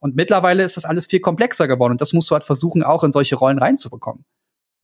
Und 0.06 0.16
mittlerweile 0.16 0.62
ist 0.62 0.76
das 0.76 0.84
alles 0.84 1.06
viel 1.06 1.20
komplexer 1.20 1.66
geworden 1.66 1.92
und 1.92 2.00
das 2.00 2.12
musst 2.12 2.30
du 2.30 2.34
halt 2.34 2.44
versuchen, 2.44 2.82
auch 2.84 3.02
in 3.04 3.10
solche 3.12 3.34
Rollen 3.36 3.58
reinzubekommen. 3.58 4.24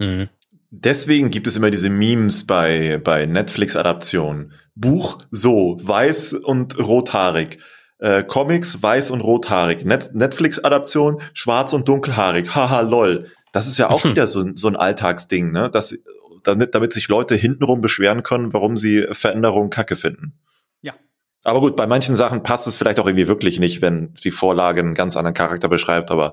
Mhm. 0.00 0.28
Deswegen 0.70 1.30
gibt 1.30 1.46
es 1.46 1.56
immer 1.56 1.70
diese 1.70 1.90
Memes 1.90 2.46
bei, 2.46 2.98
bei 3.02 3.26
Netflix-Adaptionen. 3.26 4.52
Buch 4.74 5.18
so, 5.30 5.76
weiß 5.82 6.32
und 6.32 6.78
rothaarig. 6.78 7.58
Äh, 7.98 8.24
Comics, 8.24 8.82
weiß 8.82 9.10
und 9.12 9.20
rothaarig. 9.20 9.84
Net 9.84 10.10
Netflix-Adaption, 10.14 11.20
schwarz 11.34 11.72
und 11.72 11.88
dunkelhaarig. 11.88 12.54
Haha, 12.54 12.80
lol. 12.80 13.28
Das 13.52 13.68
ist 13.68 13.78
ja 13.78 13.90
auch 13.90 14.04
wieder 14.10 14.26
so, 14.26 14.40
ein- 14.40 14.56
so 14.56 14.66
ein 14.68 14.76
Alltagsding, 14.76 15.52
ne? 15.52 15.70
Das, 15.70 15.96
damit, 16.42 16.74
damit 16.74 16.92
sich 16.92 17.06
Leute 17.08 17.36
hintenrum 17.36 17.80
beschweren 17.80 18.22
können, 18.24 18.52
warum 18.52 18.76
sie 18.76 19.06
Veränderungen 19.12 19.70
kacke 19.70 19.94
finden. 19.94 20.32
Aber 21.44 21.60
gut, 21.60 21.76
bei 21.76 21.86
manchen 21.86 22.16
Sachen 22.16 22.42
passt 22.42 22.66
es 22.66 22.78
vielleicht 22.78 23.00
auch 23.00 23.06
irgendwie 23.06 23.28
wirklich 23.28 23.58
nicht, 23.58 23.82
wenn 23.82 24.14
die 24.22 24.30
Vorlage 24.30 24.80
einen 24.80 24.94
ganz 24.94 25.16
anderen 25.16 25.34
Charakter 25.34 25.68
beschreibt, 25.68 26.10
aber 26.10 26.32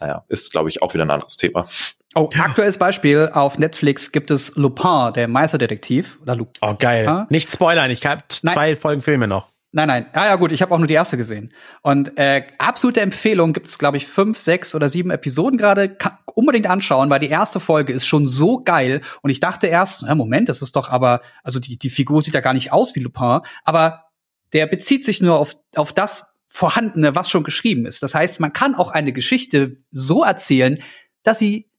naja, 0.00 0.24
ist, 0.28 0.50
glaube 0.50 0.68
ich, 0.68 0.82
auch 0.82 0.94
wieder 0.94 1.04
ein 1.04 1.10
anderes 1.10 1.36
Thema. 1.36 1.66
Oh, 2.14 2.30
aktuelles 2.38 2.78
Beispiel, 2.78 3.30
auf 3.32 3.58
Netflix 3.58 4.12
gibt 4.12 4.30
es 4.30 4.56
Lupin, 4.56 5.12
der 5.14 5.28
Meisterdetektiv. 5.28 6.18
Oder 6.22 6.36
Lu 6.36 6.46
Oh, 6.60 6.74
geil. 6.78 7.26
Nicht 7.28 7.52
spoilern, 7.52 7.90
ich 7.90 8.04
habe 8.06 8.22
zwei 8.28 8.76
Folgen 8.76 9.02
Filme 9.02 9.28
noch. 9.28 9.48
Nein, 9.70 9.88
nein. 9.88 10.06
Ah 10.14 10.24
ja, 10.24 10.36
gut, 10.36 10.50
ich 10.50 10.62
habe 10.62 10.74
auch 10.74 10.78
nur 10.78 10.86
die 10.86 10.94
erste 10.94 11.18
gesehen. 11.18 11.52
Und 11.82 12.16
äh, 12.16 12.44
absolute 12.56 13.02
Empfehlung 13.02 13.52
gibt 13.52 13.68
es, 13.68 13.78
glaube 13.78 13.98
ich, 13.98 14.06
fünf, 14.06 14.38
sechs 14.38 14.74
oder 14.74 14.88
sieben 14.88 15.10
Episoden 15.10 15.58
gerade. 15.58 15.94
Unbedingt 16.34 16.66
anschauen, 16.66 17.10
weil 17.10 17.20
die 17.20 17.28
erste 17.28 17.60
Folge 17.60 17.92
ist 17.92 18.06
schon 18.06 18.28
so 18.28 18.62
geil. 18.64 19.02
Und 19.20 19.28
ich 19.28 19.40
dachte 19.40 19.66
erst, 19.66 20.02
na, 20.02 20.14
Moment, 20.14 20.48
das 20.48 20.62
ist 20.62 20.74
doch 20.74 20.88
aber, 20.88 21.20
also 21.42 21.60
die, 21.60 21.78
die 21.78 21.90
Figur 21.90 22.22
sieht 22.22 22.32
ja 22.32 22.40
gar 22.40 22.54
nicht 22.54 22.72
aus 22.72 22.94
wie 22.94 23.00
Lupin, 23.00 23.40
aber 23.64 24.07
der 24.52 24.66
bezieht 24.66 25.04
sich 25.04 25.20
nur 25.20 25.38
auf, 25.38 25.56
auf 25.76 25.92
das 25.92 26.34
Vorhandene, 26.48 27.14
was 27.14 27.30
schon 27.30 27.44
geschrieben 27.44 27.86
ist. 27.86 28.02
Das 28.02 28.14
heißt, 28.14 28.40
man 28.40 28.52
kann 28.52 28.74
auch 28.74 28.90
eine 28.90 29.12
Geschichte 29.12 29.76
so 29.90 30.24
erzählen, 30.24 30.82
dass 31.22 31.38
sie 31.38 31.70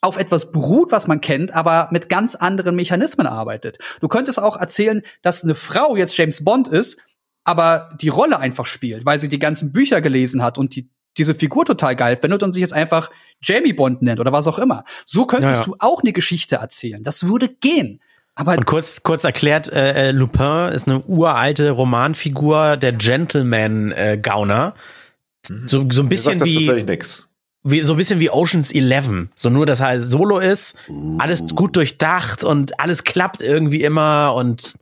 auf 0.00 0.16
etwas 0.16 0.52
beruht, 0.52 0.92
was 0.92 1.06
man 1.06 1.20
kennt, 1.20 1.52
aber 1.52 1.88
mit 1.90 2.08
ganz 2.08 2.34
anderen 2.34 2.76
Mechanismen 2.76 3.26
arbeitet. 3.26 3.78
Du 4.00 4.08
könntest 4.08 4.40
auch 4.40 4.56
erzählen, 4.56 5.02
dass 5.22 5.42
eine 5.42 5.54
Frau 5.54 5.96
jetzt 5.96 6.16
James 6.16 6.44
Bond 6.44 6.68
ist, 6.68 7.00
aber 7.44 7.88
die 8.00 8.08
Rolle 8.08 8.38
einfach 8.38 8.66
spielt, 8.66 9.04
weil 9.04 9.20
sie 9.20 9.28
die 9.28 9.38
ganzen 9.38 9.72
Bücher 9.72 10.00
gelesen 10.00 10.42
hat 10.42 10.58
und 10.58 10.76
die, 10.76 10.90
diese 11.18 11.34
Figur 11.34 11.64
total 11.64 11.96
geil 11.96 12.16
findet 12.20 12.42
und 12.42 12.52
sich 12.52 12.60
jetzt 12.60 12.72
einfach 12.72 13.10
Jamie 13.42 13.72
Bond 13.72 14.02
nennt 14.02 14.20
oder 14.20 14.32
was 14.32 14.46
auch 14.46 14.58
immer. 14.58 14.84
So 15.04 15.26
könntest 15.26 15.52
Ja, 15.52 15.58
ja. 15.60 15.64
du 15.64 15.76
auch 15.78 16.02
eine 16.02 16.12
Geschichte 16.12 16.56
erzählen. 16.56 17.02
Das 17.02 17.26
würde 17.26 17.48
gehen. 17.48 18.00
Aber 18.36 18.52
Und 18.52 18.66
kurz, 18.66 19.02
kurz 19.02 19.24
erklärt, 19.24 19.72
äh, 19.72 20.08
äh, 20.08 20.10
Lupin 20.12 20.72
ist 20.72 20.86
eine 20.86 21.02
uralte 21.06 21.70
Romanfigur, 21.70 22.76
der 22.76 22.92
Gentleman-Gauner. 22.92 24.74
So, 25.64 25.88
so 25.90 26.02
ein 26.02 26.08
bisschen 26.08 26.38
sagt 26.38 26.50
wie, 26.50 26.68
wie, 27.62 27.80
so 27.80 27.94
ein 27.94 27.96
bisschen 27.96 28.20
wie 28.20 28.30
Ocean's 28.30 28.72
Eleven. 28.72 29.30
So 29.34 29.48
nur, 29.48 29.64
dass 29.64 29.80
er 29.80 29.86
halt 29.86 30.02
solo 30.02 30.38
ist, 30.38 30.76
alles 31.18 31.44
gut 31.54 31.76
durchdacht 31.76 32.44
und 32.44 32.78
alles 32.78 33.04
klappt 33.04 33.42
irgendwie 33.42 33.82
immer 33.82 34.34
und 34.34 34.74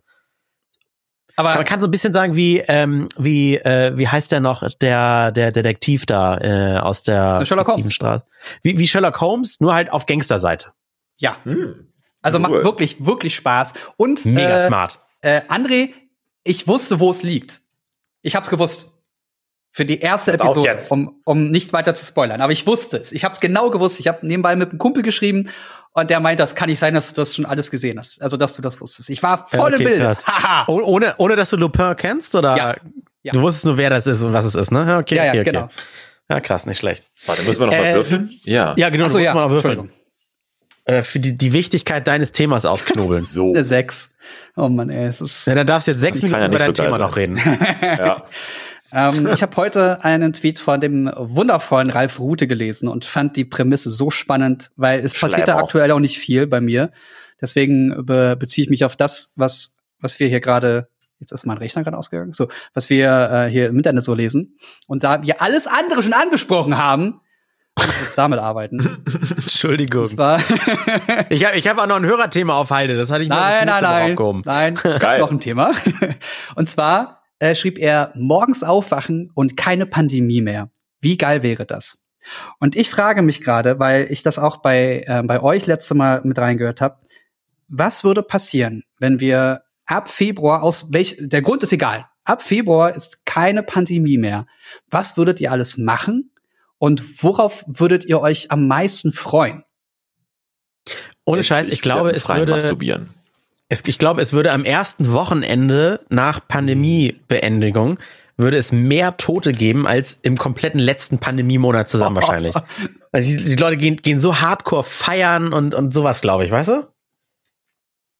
aber 1.36 1.54
man 1.56 1.64
kann 1.64 1.80
so 1.80 1.88
ein 1.88 1.90
bisschen 1.90 2.12
sagen, 2.12 2.36
wie, 2.36 2.58
ähm, 2.58 3.08
wie, 3.18 3.56
äh, 3.56 3.96
wie 3.96 4.06
heißt 4.06 4.30
der 4.30 4.38
noch, 4.38 4.68
der, 4.80 5.32
der 5.32 5.50
Detektiv 5.50 6.06
da 6.06 6.38
äh, 6.38 6.78
aus 6.78 7.02
der 7.02 7.44
Sherlock 7.44 7.66
Holmes. 7.66 7.92
Straße? 7.92 8.24
Wie, 8.62 8.78
wie 8.78 8.86
Sherlock 8.86 9.20
Holmes, 9.20 9.58
nur 9.60 9.74
halt 9.74 9.92
auf 9.92 10.06
Gangsterseite. 10.06 10.70
ja, 11.18 11.36
Hm. 11.44 11.88
Also 12.24 12.38
macht 12.40 12.52
Cool. 12.52 12.64
wirklich, 12.64 13.04
wirklich 13.04 13.34
Spaß. 13.36 13.74
Und 13.96 14.24
Mega 14.24 14.56
äh, 14.56 14.62
smart. 14.66 15.00
Äh, 15.22 15.42
André, 15.48 15.90
ich 16.42 16.66
wusste, 16.66 16.98
wo 17.00 17.10
es 17.10 17.22
liegt. 17.22 17.60
Ich 18.22 18.34
hab's 18.34 18.50
gewusst. 18.50 18.90
Für 19.70 19.84
die 19.84 19.98
erste 20.00 20.32
auf 20.34 20.40
Episode, 20.40 20.68
jetzt. 20.68 20.90
um, 20.92 21.20
um 21.24 21.50
nicht 21.50 21.72
weiter 21.72 21.94
zu 21.94 22.04
spoilern. 22.04 22.40
Aber 22.40 22.52
ich 22.52 22.66
wusste 22.66 22.96
es. 22.96 23.10
Ich 23.12 23.24
hab's 23.24 23.40
genau 23.40 23.70
gewusst. 23.70 23.98
Ich 23.98 24.06
habe 24.08 24.24
nebenbei 24.26 24.54
mit 24.56 24.70
einem 24.70 24.78
Kumpel 24.78 25.02
geschrieben 25.02 25.50
und 25.92 26.10
der 26.10 26.20
meint, 26.20 26.38
das 26.38 26.54
kann 26.54 26.68
nicht 26.68 26.78
sein, 26.78 26.94
dass 26.94 27.08
du 27.08 27.14
das 27.20 27.34
schon 27.34 27.44
alles 27.44 27.70
gesehen 27.72 27.98
hast. 27.98 28.22
Also, 28.22 28.36
dass 28.36 28.54
du 28.54 28.62
das 28.62 28.80
wusstest. 28.80 29.10
Ich 29.10 29.22
war 29.22 29.46
voll 29.48 29.58
Ja, 29.60 29.66
im 29.68 29.74
okay, 29.74 29.84
Bild. 29.84 30.00
krass. 30.00 30.26
Haha. 30.26 30.64
Oh, 30.68 30.80
ohne, 30.84 31.14
ohne 31.18 31.34
dass 31.36 31.50
du 31.50 31.56
Lupin 31.56 31.94
kennst, 31.96 32.34
oder? 32.36 32.56
Ja. 32.56 32.74
Ja. 33.24 33.32
Du 33.32 33.40
wusstest 33.42 33.64
nur, 33.64 33.76
wer 33.76 33.90
das 33.90 34.06
ist 34.06 34.22
und 34.22 34.32
was 34.32 34.44
es 34.44 34.54
ist, 34.54 34.70
ne? 34.70 34.84
Ja, 34.86 34.98
Okay, 34.98 35.16
ja, 35.16 35.24
ja, 35.24 35.30
okay, 35.30 35.40
okay. 35.40 35.50
genau. 35.50 35.68
Ja, 36.28 36.40
krass, 36.40 36.66
nicht 36.66 36.78
schlecht. 36.78 37.10
Warte, 37.26 37.42
müssen 37.42 37.60
wir 37.60 37.66
noch 37.66 37.72
mal 37.74 37.84
Äh, 37.84 37.94
würfeln? 37.96 38.30
Ja. 38.44 38.74
Ja, 38.76 38.90
genau, 38.90 39.06
Achso, 39.06 39.18
du 39.18 39.24
ja. 39.24 39.30
musst 39.32 39.34
mal 39.34 39.44
noch 39.46 39.50
würfeln. 39.50 39.90
Äh, 40.86 41.02
für 41.02 41.18
die, 41.18 41.36
die 41.36 41.52
Wichtigkeit 41.52 42.06
deines 42.06 42.32
Themas 42.32 42.64
ausknobeln. 42.64 43.22
So. 43.34 43.50
Eine 43.50 43.64
Sechs. 43.64 44.14
Oh 44.56 44.68
Mann, 44.68 44.90
ey, 44.90 45.06
es 45.06 45.20
ist. 45.20 45.46
ja, 45.46 45.54
dann 45.54 45.66
darfst 45.66 45.88
du 45.88 45.92
jetzt 45.92 46.00
sechs 46.00 46.20
kann 46.20 46.30
Minuten 46.30 46.40
ja 46.40 46.46
über 46.46 46.54
nicht 46.54 46.60
dein 46.60 46.74
so 46.74 46.82
Thema 46.82 46.98
geil 46.98 47.06
noch 47.06 47.16
reden. 47.16 47.40
ja. 47.82 48.24
Ähm, 48.96 49.26
ich 49.26 49.42
habe 49.42 49.56
heute 49.56 50.04
einen 50.04 50.32
Tweet 50.32 50.60
von 50.60 50.80
dem 50.80 51.10
wundervollen 51.16 51.90
Ralf 51.90 52.20
Rute 52.20 52.46
gelesen 52.46 52.86
und 52.86 53.04
fand 53.04 53.36
die 53.36 53.44
Prämisse 53.44 53.90
so 53.90 54.08
spannend, 54.08 54.70
weil 54.76 55.00
es 55.00 55.18
passiert 55.18 55.48
da 55.48 55.56
aktuell 55.56 55.90
auch 55.90 55.98
nicht 55.98 56.16
viel 56.16 56.46
bei 56.46 56.60
mir. 56.60 56.92
Deswegen 57.40 58.06
be 58.06 58.36
beziehe 58.38 58.62
ich 58.62 58.70
mich 58.70 58.84
auf 58.84 58.94
das, 58.94 59.32
was, 59.34 59.78
was 59.98 60.20
wir 60.20 60.28
hier 60.28 60.40
gerade 60.40 60.86
Jetzt 61.20 61.32
ist 61.32 61.46
mein 61.46 61.58
Rechner 61.58 61.82
gerade 61.84 61.96
ausgegangen. 61.96 62.32
So, 62.32 62.48
was 62.74 62.90
wir 62.90 63.30
äh, 63.30 63.50
hier 63.50 63.68
im 63.68 63.76
Internet 63.76 64.04
so 64.04 64.14
lesen. 64.14 64.58
Und 64.86 65.04
da 65.04 65.22
wir 65.22 65.40
alles 65.40 65.66
andere 65.66 66.02
schon 66.02 66.12
angesprochen 66.12 66.76
haben, 66.76 67.20
ich 67.80 68.00
jetzt 68.02 68.18
damit 68.18 68.38
arbeiten. 68.38 69.02
Entschuldigung. 69.36 70.02
Und 70.02 70.10
zwar 70.10 70.38
Ich 71.28 71.44
habe 71.44 71.56
ich 71.56 71.68
hab 71.68 71.78
auch 71.78 71.86
noch 71.86 71.96
ein 71.96 72.04
Hörerthema 72.04 72.54
auf 72.56 72.70
Halde. 72.70 72.96
Das 72.96 73.10
hatte 73.10 73.22
ich 73.22 73.28
nein, 73.28 73.66
mal 73.66 73.72
nein, 73.74 73.82
nein, 73.82 74.10
aufgehoben. 74.12 74.42
nein, 74.44 74.74
Geil. 74.98 75.20
noch 75.20 75.30
ein 75.30 75.40
Thema. 75.40 75.74
Und 76.54 76.68
zwar 76.68 77.22
äh, 77.38 77.54
schrieb 77.54 77.78
er 77.78 78.12
morgens 78.14 78.62
aufwachen 78.62 79.30
und 79.34 79.56
keine 79.56 79.86
Pandemie 79.86 80.40
mehr. 80.40 80.70
Wie 81.00 81.18
geil 81.18 81.42
wäre 81.42 81.66
das? 81.66 82.08
Und 82.58 82.74
ich 82.76 82.88
frage 82.88 83.20
mich 83.20 83.42
gerade, 83.42 83.78
weil 83.78 84.10
ich 84.10 84.22
das 84.22 84.38
auch 84.38 84.58
bei 84.58 85.04
äh, 85.06 85.22
bei 85.24 85.42
euch 85.42 85.66
letzte 85.66 85.94
Mal 85.94 86.22
mit 86.24 86.38
reingehört 86.38 86.80
habe, 86.80 86.96
was 87.68 88.04
würde 88.04 88.22
passieren, 88.22 88.84
wenn 88.98 89.20
wir 89.20 89.62
ab 89.86 90.08
Februar 90.10 90.62
aus 90.62 90.92
welch 90.92 91.16
der 91.20 91.42
Grund 91.42 91.62
ist 91.62 91.72
egal. 91.72 92.06
Ab 92.24 92.40
Februar 92.40 92.94
ist 92.94 93.26
keine 93.26 93.62
Pandemie 93.62 94.16
mehr. 94.16 94.46
Was 94.90 95.18
würdet 95.18 95.40
ihr 95.40 95.52
alles 95.52 95.76
machen? 95.76 96.30
Und 96.84 97.24
worauf 97.24 97.64
würdet 97.66 98.04
ihr 98.04 98.20
euch 98.20 98.50
am 98.50 98.68
meisten 98.68 99.14
freuen? 99.14 99.64
Ohne 101.24 101.42
Scheiß, 101.42 101.70
ich 101.70 101.80
glaube, 101.80 102.08
werde 102.08 102.18
es 102.18 102.28
würde, 102.28 102.52
Masturbieren. 102.52 103.08
es, 103.70 103.82
ich 103.86 103.98
glaube, 103.98 104.20
es 104.20 104.34
würde 104.34 104.52
am 104.52 104.66
ersten 104.66 105.10
Wochenende 105.10 106.04
nach 106.10 106.46
Pandemiebeendigung 106.46 107.98
würde 108.36 108.58
es 108.58 108.70
mehr 108.70 109.16
Tote 109.16 109.52
geben 109.52 109.86
als 109.86 110.18
im 110.20 110.36
kompletten 110.36 110.78
letzten 110.78 111.20
Pandemiemonat 111.20 111.88
zusammen 111.88 112.16
wahrscheinlich. 112.16 112.54
Also 113.12 113.30
die, 113.30 113.42
die 113.42 113.56
Leute 113.56 113.78
gehen, 113.78 113.96
gehen 113.96 114.20
so 114.20 114.40
hardcore 114.40 114.84
feiern 114.84 115.54
und, 115.54 115.74
und 115.74 115.94
sowas, 115.94 116.20
glaube 116.20 116.44
ich, 116.44 116.50
weißt 116.50 116.68
du? 116.68 116.88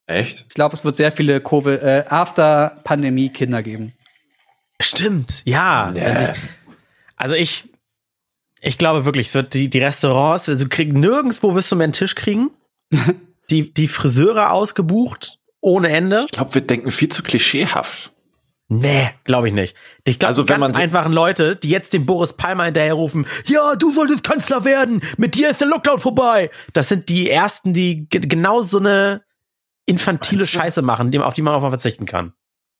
Echt? 0.06 0.46
Ich 0.48 0.54
glaube, 0.54 0.74
es 0.74 0.86
wird 0.86 0.96
sehr 0.96 1.12
viele 1.12 1.42
Covid, 1.42 1.82
äh, 1.82 2.04
After-Pandemie-Kinder 2.08 3.62
geben. 3.62 3.92
Stimmt, 4.80 5.42
ja. 5.44 5.90
Nee. 5.92 6.32
Also 7.16 7.34
ich, 7.34 7.73
ich, 8.64 8.78
glaube 8.78 9.04
wirklich, 9.04 9.28
es 9.28 9.34
wird 9.34 9.54
die, 9.54 9.68
die 9.70 9.78
Restaurants, 9.78 10.48
also 10.48 10.64
du 10.64 10.70
kriegst 10.70 10.96
nirgendwo 10.96 11.54
wirst 11.54 11.70
du 11.72 11.76
mehr 11.76 11.84
einen 11.84 11.92
Tisch 11.92 12.14
kriegen. 12.14 12.50
die, 13.50 13.72
die 13.74 13.88
Friseure 13.88 14.50
ausgebucht 14.52 15.38
ohne 15.60 15.88
Ende. 15.88 16.22
Ich 16.26 16.32
glaube, 16.32 16.54
wir 16.54 16.60
denken 16.62 16.90
viel 16.90 17.08
zu 17.08 17.22
klischeehaft. 17.22 18.12
Nee, 18.68 19.10
glaube 19.24 19.48
ich 19.48 19.54
nicht. 19.54 19.76
Ich 20.04 20.18
glaube, 20.18 20.28
Also, 20.28 20.42
die 20.42 20.48
wenn 20.48 20.60
ganz 20.60 20.72
man- 20.74 20.82
einfachen 20.82 21.12
Leute, 21.12 21.54
die 21.54 21.68
jetzt 21.68 21.92
dem 21.92 22.06
Boris 22.06 22.32
Palmer 22.32 22.64
hinterherrufen, 22.64 23.26
ja, 23.46 23.74
du 23.76 23.92
solltest 23.92 24.24
Kanzler 24.24 24.64
werden, 24.64 25.02
mit 25.18 25.34
dir 25.34 25.50
ist 25.50 25.60
der 25.60 25.68
Lockdown 25.68 25.98
vorbei. 25.98 26.50
Das 26.72 26.88
sind 26.88 27.08
die 27.10 27.28
ersten, 27.28 27.74
die 27.74 28.08
ge 28.08 28.20
genau 28.20 28.62
so 28.62 28.78
eine 28.78 29.22
infantile? 29.86 30.46
Scheiße 30.46 30.80
machen, 30.82 31.10
die- 31.10 31.18
auf 31.18 31.34
die 31.34 31.42
man 31.42 31.54
auch 31.54 31.60
mal 31.62 31.70
verzichten 31.70 32.06
kann. 32.06 32.32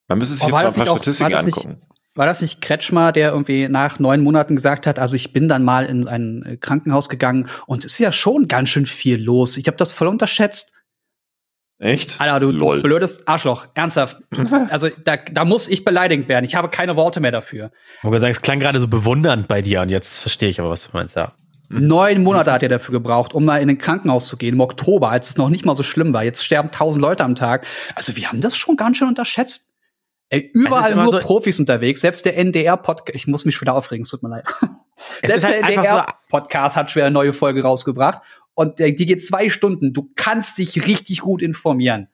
Man 0.09 0.19
müsste 0.19 0.35
sich 0.35 0.45
Oh, 0.45 0.47
jetzt 0.49 0.55
mal 0.55 0.67
ein 0.69 0.75
paar 0.75 0.87
Statistiken 0.87 1.31
das 1.33 1.45
nicht- 1.47 1.57
angucken. 1.59 1.83
War 2.17 2.27
das 2.27 2.43
nicht 2.43 2.61
Kretschmer, 2.61 3.11
der 3.11 3.31
irgendwie 3.31 3.69
nach 3.69 3.99
neun 3.99 4.23
Monaten 4.23 4.55
gesagt 4.55 4.87
hat, 4.87 4.99
also 5.01 5.15
ich 5.15 5.33
bin 5.33 5.49
dann 5.49 5.65
mal 5.65 5.85
in 5.85 6.07
ein 6.07 6.43
äh, 6.45 6.57
Krankenhaus 6.57 7.09
gegangen 7.09 7.49
und 7.67 7.85
es 7.85 7.93
ist 7.93 7.99
ja 7.99 8.13
schon 8.13 8.47
ganz 8.47 8.69
schön 8.69 8.87
viel 8.87 9.21
los. 9.21 9.57
Ich 9.57 9.67
habe 9.67 9.77
das 9.77 9.93
voll 9.93 10.07
unterschätzt. 10.07 10.73
Echt? 11.79 12.21
Alter, 12.21 12.39
du, 12.39 12.51
Lol. 12.53 12.77
du 12.77 12.83
blödes 12.83 13.27
Arschloch. 13.27 13.67
Ernsthaft. 13.75 14.19
Also 14.71 14.89
da, 15.05 15.17
da 15.17 15.45
muss 15.45 15.69
ich 15.69 15.85
beleidigt 15.85 16.29
werden. 16.29 16.45
Ich 16.45 16.55
habe 16.55 16.69
keine 16.69 16.97
Worte 16.97 17.21
mehr 17.21 17.33
dafür. 17.33 17.73
Ich 17.99 18.05
wollte 18.05 18.21
sagen, 18.21 18.31
es 18.31 18.43
klang 18.43 18.61
gerade 18.61 18.81
so 18.81 18.89
bewundernd 18.89 19.49
bei 19.49 19.61
dir 19.61 19.83
und 19.83 19.91
jetzt 19.91 20.21
verstehe 20.21 20.49
ich 20.49 20.61
aber, 20.61 20.71
was 20.71 20.89
du 20.89 20.97
meinst, 20.97 21.17
ja. 21.17 21.33
Neun 21.69 22.23
Monate 22.23 22.53
hat 22.53 22.63
er 22.63 22.69
dafür 22.69 22.93
gebraucht, 22.93 23.35
um 23.35 23.45
mal 23.45 23.61
in 23.61 23.69
ein 23.69 23.79
Krankenhaus 23.79 24.29
zu 24.29 24.37
gehen, 24.37 24.55
im 24.55 24.61
Oktober, 24.61 25.11
als 25.11 25.31
es 25.31 25.37
noch 25.37 25.49
nicht 25.49 25.65
mal 25.65 25.75
so 25.75 25.83
schlimm 25.83 26.13
war. 26.13 26.23
Jetzt 26.23 26.45
sterben 26.45 26.71
tausend 26.71 27.03
Leute 27.03 27.25
am 27.25 27.35
Tag. 27.35 27.67
Also 27.97 28.17
wir 28.17 28.29
haben 28.29 28.41
das 28.41 28.57
schon 28.57 28.77
ganz 28.77 28.99
schön 28.99 29.09
unterschätzt. 29.09 29.74
Ey, 30.31 30.51
überall 30.53 30.95
nur 30.95 31.13
so- 31.13 31.21
Profis 31.21 31.61
unterwegs. 31.61 32.01
Selbst 32.01 32.25
der 32.25 32.37
NDR-Podcast, 32.39 33.15
ich 33.15 33.27
muss 33.27 33.45
mich 33.45 33.61
wieder 33.61 33.75
aufregen, 33.75 34.03
es 34.03 34.09
tut 34.09 34.23
mir 34.23 34.31
leid. 34.31 34.47
Selbst 35.25 35.45
halt 35.45 35.57
der 35.57 35.65
einfach 35.65 35.83
so, 35.85 35.97
NDR-Podcast 35.97 36.77
hat 36.77 36.91
schwer 36.91 37.07
eine 37.07 37.15
neue 37.15 37.33
Folge 37.33 37.63
rausgebracht. 37.63 38.21
Und 38.55 38.81
äh, 38.81 38.93
die 38.93 39.07
geht 39.07 39.25
zwei 39.25 39.51
Stunden. 39.51 39.93
Du 39.93 40.11
kannst 40.15 40.59
dich 40.59 40.87
richtig 40.87 41.21
gut 41.21 41.43
informieren. 41.43 42.09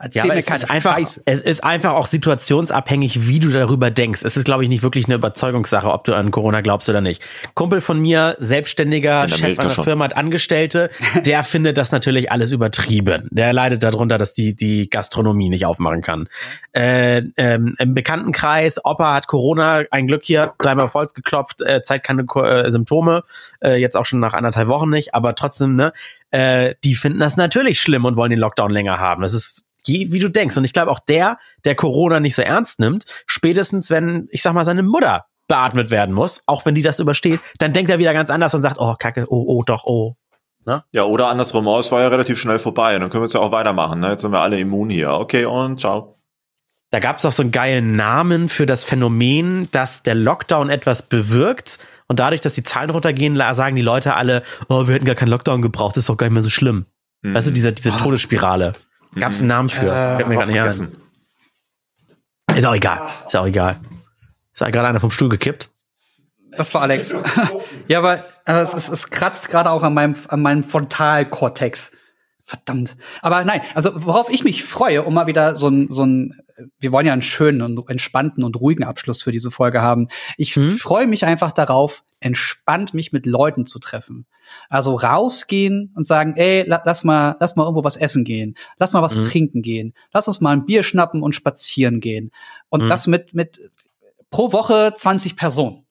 Erzähl 0.00 0.26
Ja, 0.28 0.34
mir 0.34 0.38
es 0.38 0.46
ist, 0.46 0.70
einfach, 0.70 0.96
Scheiße. 0.96 1.22
es 1.24 1.40
ist 1.40 1.64
einfach 1.64 1.92
auch 1.94 2.06
situationsabhängig, 2.06 3.26
wie 3.26 3.40
du 3.40 3.50
darüber 3.50 3.90
denkst. 3.90 4.22
Es 4.22 4.36
ist, 4.36 4.44
glaube 4.44 4.62
ich, 4.62 4.68
nicht 4.68 4.84
wirklich 4.84 5.06
eine 5.06 5.16
Überzeugungssache, 5.16 5.90
ob 5.90 6.04
du 6.04 6.14
an 6.14 6.30
Corona 6.30 6.60
glaubst 6.60 6.88
oder 6.88 7.00
nicht. 7.00 7.20
Kumpel 7.54 7.80
von 7.80 7.98
mir, 7.98 8.36
selbstständiger 8.38 9.28
Chef 9.28 9.38
Amerika 9.40 9.62
einer 9.62 9.70
schon. 9.72 9.84
Firma, 9.84 10.04
hat 10.04 10.16
Angestellte, 10.16 10.90
der 11.24 11.42
findet 11.44 11.76
das 11.78 11.90
natürlich 11.90 12.30
alles 12.30 12.52
übertrieben. 12.52 13.28
Der 13.32 13.52
leidet 13.52 13.82
darunter, 13.82 14.18
dass 14.18 14.34
die, 14.34 14.54
die 14.54 14.88
Gastronomie 14.88 15.48
nicht 15.48 15.66
aufmachen 15.66 16.00
kann. 16.00 16.28
Äh, 16.72 17.22
ähm, 17.36 17.74
Im 17.80 17.94
Bekanntenkreis, 17.94 18.84
Opa 18.84 19.14
hat 19.14 19.26
Corona, 19.26 19.82
ein 19.90 20.06
Glück 20.06 20.22
hier, 20.24 20.54
dreimal 20.58 20.84
auf 20.84 20.94
Holz 20.94 21.12
geklopft, 21.12 21.60
äh, 21.62 21.82
zeigt 21.82 22.06
keine 22.06 22.22
äh, 22.22 22.70
Symptome, 22.70 23.24
äh, 23.60 23.74
jetzt 23.80 23.96
auch 23.96 24.06
schon 24.06 24.20
nach 24.20 24.34
anderthalb 24.34 24.68
Wochen 24.68 24.90
nicht, 24.90 25.14
aber 25.14 25.34
trotzdem, 25.34 25.74
ne, 25.74 25.92
äh, 26.30 26.74
die 26.84 26.94
finden 26.94 27.18
das 27.18 27.36
natürlich 27.36 27.80
schlimm 27.80 28.04
und 28.04 28.16
wollen 28.16 28.30
den 28.30 28.38
Lockdown 28.38 28.70
länger 28.70 29.00
haben. 29.00 29.22
Das 29.22 29.34
ist 29.34 29.64
je, 29.84 30.12
wie 30.12 30.18
du 30.18 30.28
denkst. 30.28 30.56
Und 30.56 30.64
ich 30.64 30.72
glaube 30.72 30.90
auch 30.90 31.00
der, 31.00 31.38
der 31.64 31.74
Corona 31.74 32.20
nicht 32.20 32.34
so 32.34 32.42
ernst 32.42 32.80
nimmt, 32.80 33.04
spätestens 33.26 33.90
wenn, 33.90 34.28
ich 34.30 34.42
sag 34.42 34.52
mal, 34.54 34.64
seine 34.64 34.82
Mutter 34.82 35.26
beatmet 35.48 35.90
werden 35.90 36.14
muss, 36.14 36.42
auch 36.46 36.66
wenn 36.66 36.74
die 36.74 36.82
das 36.82 37.00
übersteht, 37.00 37.40
dann 37.58 37.72
denkt 37.72 37.90
er 37.90 37.98
wieder 37.98 38.12
ganz 38.12 38.30
anders 38.30 38.54
und 38.54 38.62
sagt, 38.62 38.78
oh, 38.78 38.94
kacke, 38.98 39.26
oh, 39.28 39.44
oh, 39.46 39.62
doch, 39.64 39.84
oh. 39.84 40.14
Ja, 40.92 41.04
oder 41.04 41.28
andersrum 41.28 41.66
aus, 41.66 41.90
war 41.92 42.02
ja 42.02 42.08
relativ 42.08 42.38
schnell 42.38 42.58
vorbei. 42.58 42.94
Und 42.94 43.00
dann 43.00 43.10
können 43.10 43.22
wir 43.22 43.26
jetzt 43.26 43.34
ja 43.34 43.40
auch 43.40 43.52
weitermachen. 43.52 44.00
Ne? 44.00 44.10
Jetzt 44.10 44.22
sind 44.22 44.32
wir 44.32 44.40
alle 44.40 44.60
immun 44.60 44.90
hier. 44.90 45.12
Okay, 45.12 45.46
und 45.46 45.80
ciao. 45.80 46.18
Da 46.90 47.00
gab 47.00 47.18
es 47.18 47.24
auch 47.24 47.32
so 47.32 47.42
einen 47.42 47.52
geilen 47.52 47.96
Namen 47.96 48.48
für 48.48 48.66
das 48.66 48.84
Phänomen, 48.84 49.68
dass 49.72 50.02
der 50.02 50.14
Lockdown 50.14 50.70
etwas 50.70 51.02
bewirkt 51.02 51.78
und 52.06 52.18
dadurch, 52.18 52.40
dass 52.40 52.54
die 52.54 52.62
Zahlen 52.62 52.90
runtergehen, 52.90 53.36
sagen 53.54 53.76
die 53.76 53.82
Leute 53.82 54.14
alle, 54.14 54.42
oh, 54.68 54.86
wir 54.86 54.94
hätten 54.94 55.04
gar 55.04 55.14
keinen 55.14 55.28
Lockdown 55.28 55.60
gebraucht, 55.60 55.96
ist 55.98 56.08
doch 56.08 56.16
gar 56.16 56.26
nicht 56.26 56.34
mehr 56.34 56.42
so 56.42 56.50
schlimm. 56.50 56.86
Mhm. 57.22 57.34
Weißt 57.34 57.46
du, 57.46 57.50
diese, 57.50 57.72
diese 57.72 57.94
Todesspirale. 57.96 58.72
Gab 59.18 59.32
es 59.32 59.38
einen 59.40 59.48
Namen 59.48 59.68
für? 59.68 59.86
Äh, 59.86 60.16
Fällt 60.16 60.28
mir 60.28 60.40
ein. 60.40 60.46
vergessen. 60.46 60.96
Ist 62.54 62.66
auch 62.66 62.74
egal. 62.74 63.08
Ist 63.26 63.36
auch 63.36 63.46
egal. 63.46 63.76
Ist 64.52 64.60
da 64.62 64.70
gerade 64.70 64.88
einer 64.88 65.00
vom 65.00 65.10
Stuhl 65.10 65.28
gekippt? 65.28 65.70
Das 66.56 66.72
war 66.74 66.82
Alex. 66.82 67.14
ja, 67.88 67.98
aber, 67.98 68.24
es, 68.46 68.74
es, 68.74 68.88
es 68.88 69.10
kratzt 69.10 69.48
gerade 69.50 69.70
auch 69.70 69.82
an 69.82 69.94
meinem, 69.94 70.14
an 70.28 70.42
meinem 70.42 70.64
Frontalkortex. 70.64 71.92
Verdammt. 72.42 72.96
Aber 73.20 73.44
nein, 73.44 73.60
also 73.74 73.90
worauf 74.06 74.30
ich 74.30 74.42
mich 74.42 74.64
freue, 74.64 75.02
um 75.02 75.12
mal 75.14 75.26
wieder 75.26 75.54
so 75.54 75.68
ein, 75.68 75.90
so 75.90 76.04
ein, 76.04 76.34
wir 76.78 76.90
wollen 76.92 77.06
ja 77.06 77.12
einen 77.12 77.20
schönen 77.22 77.60
und 77.60 77.90
entspannten 77.90 78.42
und 78.42 78.56
ruhigen 78.56 78.84
Abschluss 78.84 79.22
für 79.22 79.32
diese 79.32 79.50
Folge 79.50 79.82
haben. 79.82 80.08
Ich 80.38 80.56
Mhm. 80.56 80.78
freue 80.78 81.06
mich 81.06 81.26
einfach 81.26 81.52
darauf, 81.52 82.02
entspannt 82.20 82.94
mich 82.94 83.12
mit 83.12 83.26
Leuten 83.26 83.66
zu 83.66 83.78
treffen. 83.78 84.26
Also 84.68 84.94
rausgehen 84.94 85.92
und 85.94 86.04
sagen, 86.04 86.34
ey, 86.36 86.64
la, 86.66 86.82
lass 86.84 87.04
mal, 87.04 87.36
lass 87.40 87.54
mal 87.56 87.64
irgendwo 87.64 87.84
was 87.84 87.96
essen 87.96 88.24
gehen. 88.24 88.56
Lass 88.78 88.92
mal 88.92 89.02
was 89.02 89.16
Mhm. 89.18 89.22
trinken 89.24 89.62
gehen. 89.62 89.94
Lass 90.12 90.26
uns 90.28 90.40
mal 90.40 90.52
ein 90.52 90.64
Bier 90.66 90.82
schnappen 90.82 91.22
und 91.22 91.34
spazieren 91.34 92.00
gehen. 92.00 92.30
Und 92.68 92.84
Mhm. 92.84 92.88
das 92.88 93.06
mit, 93.06 93.34
mit 93.34 93.60
pro 94.30 94.52
Woche 94.52 94.92
20 94.96 95.36
Personen. 95.36 95.86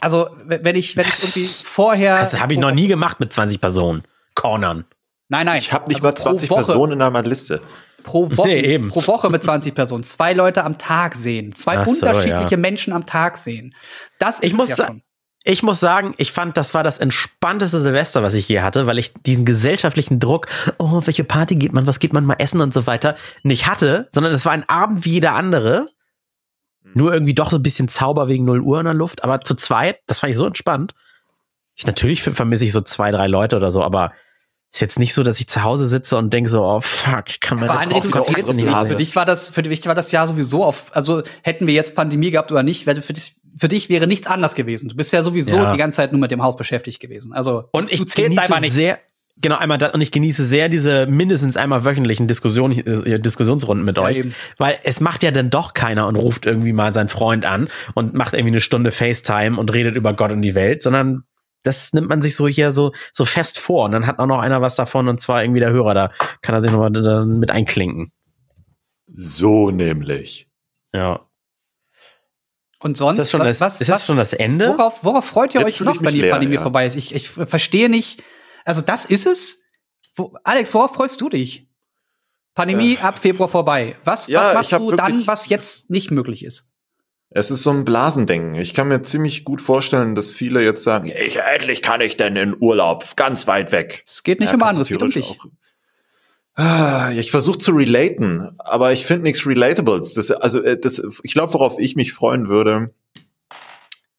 Also, 0.00 0.28
wenn 0.44 0.76
ich, 0.76 0.96
wenn 0.96 1.06
ich 1.06 1.18
irgendwie 1.22 1.46
vorher. 1.46 2.18
Das 2.18 2.38
habe 2.40 2.52
ich 2.52 2.58
noch 2.58 2.72
nie 2.72 2.86
gemacht 2.88 3.20
mit 3.20 3.32
20 3.32 3.60
Personen. 3.60 4.02
Cornern. 4.34 4.84
Nein, 5.28 5.46
nein. 5.46 5.58
Ich 5.58 5.72
habe 5.72 5.88
nicht 5.88 5.96
also 6.04 6.08
mal 6.08 6.14
20 6.14 6.48
pro 6.48 6.56
Woche, 6.56 6.64
Personen 6.66 6.92
in 6.92 6.98
meiner 6.98 7.22
Liste. 7.22 7.62
Pro 8.02 8.30
Woche, 8.36 8.48
Nee, 8.48 8.60
eben. 8.60 8.88
pro 8.88 9.06
Woche 9.06 9.30
mit 9.30 9.42
20 9.42 9.74
Personen. 9.74 10.04
Zwei 10.04 10.32
Leute 10.32 10.64
am 10.64 10.78
Tag 10.78 11.14
sehen. 11.14 11.54
Zwei 11.54 11.84
so, 11.84 11.90
unterschiedliche 11.90 12.52
ja. 12.52 12.56
Menschen 12.56 12.92
am 12.92 13.06
Tag 13.06 13.36
sehen. 13.36 13.74
Das 14.18 14.36
ist 14.40 14.44
Ich 14.44 14.54
muss 14.54 14.70
ja 14.70 14.86
schon. 14.86 15.02
Ich 15.44 15.64
muss 15.64 15.80
sagen, 15.80 16.14
ich 16.18 16.30
fand, 16.30 16.56
das 16.56 16.72
war 16.72 16.84
das 16.84 16.98
entspannteste 16.98 17.80
Silvester, 17.80 18.22
was 18.22 18.34
ich 18.34 18.48
je 18.48 18.60
hatte, 18.60 18.86
weil 18.86 18.98
ich 18.98 19.12
diesen 19.26 19.44
gesellschaftlichen 19.44 20.20
Druck, 20.20 20.46
oh, 20.78 20.98
auf 20.98 21.08
welche 21.08 21.24
Party 21.24 21.56
geht 21.56 21.72
man, 21.72 21.84
was 21.84 21.98
geht 21.98 22.12
man 22.12 22.24
mal 22.24 22.36
essen 22.38 22.60
und 22.60 22.72
so 22.72 22.86
weiter, 22.86 23.16
nicht 23.42 23.66
hatte, 23.66 24.06
sondern 24.12 24.32
es 24.32 24.44
war 24.44 24.52
ein 24.52 24.68
Abend 24.68 25.04
wie 25.04 25.14
jeder 25.14 25.34
andere. 25.34 25.88
Nur 26.94 27.12
irgendwie 27.12 27.34
doch 27.34 27.50
so 27.50 27.56
ein 27.56 27.62
bisschen 27.62 27.88
Zauber 27.88 28.28
wegen 28.28 28.44
0 28.44 28.60
Uhr 28.60 28.78
in 28.78 28.84
der 28.84 28.94
Luft, 28.94 29.24
aber 29.24 29.40
zu 29.40 29.56
zweit, 29.56 29.98
das 30.06 30.20
fand 30.20 30.30
ich 30.30 30.36
so 30.36 30.46
entspannt. 30.46 30.94
Ich, 31.74 31.86
natürlich 31.86 32.22
vermisse 32.22 32.64
ich 32.64 32.72
so 32.72 32.80
zwei, 32.80 33.10
drei 33.10 33.26
Leute 33.26 33.56
oder 33.56 33.72
so, 33.72 33.82
aber 33.82 34.12
ist 34.72 34.80
jetzt 34.80 34.98
nicht 34.98 35.12
so, 35.12 35.22
dass 35.22 35.38
ich 35.38 35.48
zu 35.48 35.62
Hause 35.62 35.86
sitze 35.86 36.16
und 36.16 36.32
denke 36.32 36.48
so, 36.48 36.64
oh 36.64 36.80
fuck, 36.80 37.24
kann 37.40 37.58
mir 37.60 37.68
Aber 37.68 37.74
das 37.74 37.88
auf 37.92 38.10
das 38.10 38.28
jetzt 38.30 38.54
nicht. 38.54 38.68
Für 38.86 38.96
dich 38.96 39.14
war 39.14 39.26
das, 39.26 39.50
für 39.50 39.62
dich 39.62 39.84
war 39.86 39.94
das 39.94 40.12
Jahr 40.12 40.26
sowieso 40.26 40.64
auf, 40.64 40.94
also 40.96 41.22
hätten 41.42 41.66
wir 41.66 41.74
jetzt 41.74 41.94
Pandemie 41.94 42.30
gehabt 42.30 42.50
oder 42.52 42.62
nicht, 42.62 42.86
wäre 42.86 43.02
für 43.02 43.12
dich, 43.12 43.36
für 43.58 43.68
dich 43.68 43.90
wäre 43.90 44.06
nichts 44.06 44.26
anders 44.26 44.54
gewesen. 44.54 44.88
Du 44.88 44.96
bist 44.96 45.12
ja 45.12 45.22
sowieso 45.22 45.56
Ja. 45.58 45.72
die 45.72 45.78
ganze 45.78 45.96
Zeit 45.96 46.12
nur 46.12 46.20
mit 46.22 46.30
dem 46.30 46.42
Haus 46.42 46.56
beschäftigt 46.56 47.00
gewesen. 47.00 47.34
Also, 47.34 47.64
Und 47.72 47.92
ich 47.92 47.98
zählst 47.98 48.16
genieße 48.16 48.40
einfach 48.40 48.60
nicht. 48.60 48.72
sehr, 48.72 48.98
genau 49.42 49.56
einmal 49.58 49.76
das, 49.76 49.92
und 49.92 50.00
ich 50.00 50.10
genieße 50.10 50.46
sehr 50.46 50.70
diese 50.70 51.04
mindestens 51.04 51.58
einmal 51.58 51.84
wöchentlichen 51.84 52.26
Diskussion, 52.26 52.72
äh, 52.72 53.18
Diskussionsrunden 53.20 53.84
mit 53.84 53.98
Ja, 53.98 54.04
euch, 54.04 54.16
eben. 54.18 54.34
weil 54.56 54.76
es 54.84 55.00
macht 55.00 55.22
ja 55.22 55.32
dann 55.32 55.50
doch 55.50 55.74
keiner 55.74 56.06
und 56.06 56.16
ruft 56.16 56.46
irgendwie 56.46 56.72
mal 56.72 56.94
seinen 56.94 57.08
Freund 57.08 57.44
an 57.44 57.68
und 57.92 58.14
macht 58.14 58.32
irgendwie 58.32 58.52
eine 58.52 58.60
Stunde 58.62 58.90
FaceTime 58.90 59.58
und 59.58 59.70
redet 59.74 59.96
über 59.96 60.14
Gott 60.14 60.32
und 60.32 60.40
die 60.40 60.54
Welt, 60.54 60.82
sondern 60.82 61.24
das 61.62 61.92
nimmt 61.92 62.08
man 62.08 62.22
sich 62.22 62.36
so 62.36 62.48
hier 62.48 62.72
so 62.72 62.92
so 63.12 63.24
fest 63.24 63.58
vor 63.58 63.84
und 63.84 63.92
dann 63.92 64.06
hat 64.06 64.18
auch 64.18 64.26
noch 64.26 64.40
einer 64.40 64.60
was 64.60 64.74
davon 64.74 65.08
und 65.08 65.20
zwar 65.20 65.42
irgendwie 65.42 65.60
der 65.60 65.70
Hörer, 65.70 65.94
da 65.94 66.10
kann 66.40 66.54
er 66.54 66.62
sich 66.62 66.70
nochmal 66.70 67.26
mit 67.26 67.50
einklinken. 67.50 68.12
So 69.06 69.70
nämlich. 69.70 70.48
Ja. 70.94 71.26
Und 72.78 72.96
sonst, 72.96 73.18
Ist 73.18 73.26
das 73.26 73.30
schon 73.30 73.40
was, 73.40 73.58
das, 73.58 73.60
was, 73.60 73.80
ist 73.80 73.90
das 73.90 74.00
was, 74.00 74.06
schon 74.06 74.16
das 74.16 74.32
Ende? 74.32 74.68
worauf, 74.68 75.04
worauf 75.04 75.24
freut 75.24 75.54
ihr 75.54 75.60
Jetzt 75.60 75.74
euch 75.74 75.80
noch, 75.80 76.02
wenn 76.02 76.14
die 76.14 76.22
leer, 76.22 76.32
Pandemie 76.32 76.56
ja. 76.56 76.62
vorbei 76.62 76.84
ist? 76.84 76.96
Ich, 76.96 77.14
ich 77.14 77.28
verstehe 77.28 77.88
nicht, 77.88 78.22
also 78.64 78.80
das 78.80 79.04
ist 79.04 79.26
es? 79.26 79.62
Wo, 80.16 80.34
Alex, 80.42 80.74
worauf 80.74 80.94
freust 80.94 81.20
du 81.20 81.28
dich? 81.28 81.68
Pandemie 82.54 82.98
ab 82.98 83.18
Februar 83.18 83.48
vorbei. 83.48 83.96
Was, 84.04 84.26
Ja, 84.26 84.54
was 84.54 84.70
machst 84.70 84.72
du 84.72 84.96
dann, 84.96 85.26
was 85.26 85.48
jetzt 85.48 85.90
nicht 85.90 86.10
möglich 86.10 86.44
ist? 86.44 86.71
Es 87.34 87.50
ist 87.50 87.62
so 87.62 87.70
ein 87.70 87.84
Blasendenken. 87.84 88.54
Ich 88.56 88.74
kann 88.74 88.88
mir 88.88 89.02
ziemlich 89.02 89.44
gut 89.44 89.60
vorstellen, 89.60 90.14
dass 90.14 90.32
viele 90.32 90.62
jetzt 90.62 90.84
sagen, 90.84 91.10
ich, 91.14 91.36
endlich 91.38 91.80
kann 91.82 92.00
ich 92.00 92.16
denn 92.16 92.36
in 92.36 92.56
Urlaub, 92.58 93.16
ganz 93.16 93.46
weit 93.46 93.72
weg. 93.72 94.02
Es 94.06 94.22
geht 94.22 94.40
nicht 94.40 94.50
Ja, 94.50 94.56
um 94.56 94.62
anderes, 94.62 94.86
es 94.90 94.92
geht 94.92 95.02
um 95.02 95.10
dich. 95.10 95.24
auch. 95.30 95.46
Ah, 96.54 97.10
Ich 97.12 97.30
versuche 97.30 97.58
zu 97.58 97.72
relaten, 97.72 98.50
aber 98.58 98.92
ich 98.92 99.06
finde 99.06 99.22
nichts 99.24 99.46
Relatables. 99.46 100.14
Das, 100.14 100.30
also 100.30 100.62
äh, 100.62 100.78
das, 100.78 101.02
ich 101.22 101.32
glaube, 101.32 101.54
worauf 101.54 101.78
ich 101.78 101.96
mich 101.96 102.12
freuen 102.12 102.48
würde, 102.48 102.92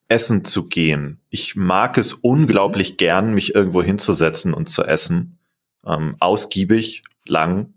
essen 0.07 0.43
zu 0.43 0.68
gehen. 0.68 1.20
Ich 1.30 1.55
mag 1.55 1.97
es 1.97 2.14
unglaublich 2.14 2.97
gern, 2.97 3.34
mich 3.34 3.53
irgendwo 3.53 3.84
hinzusetzen 3.84 4.53
und 4.53 4.70
zu 4.70 4.84
essen. 4.84 5.38
Ähm, 5.86 6.16
ausgiebig, 6.20 7.03
lang. 7.26 7.72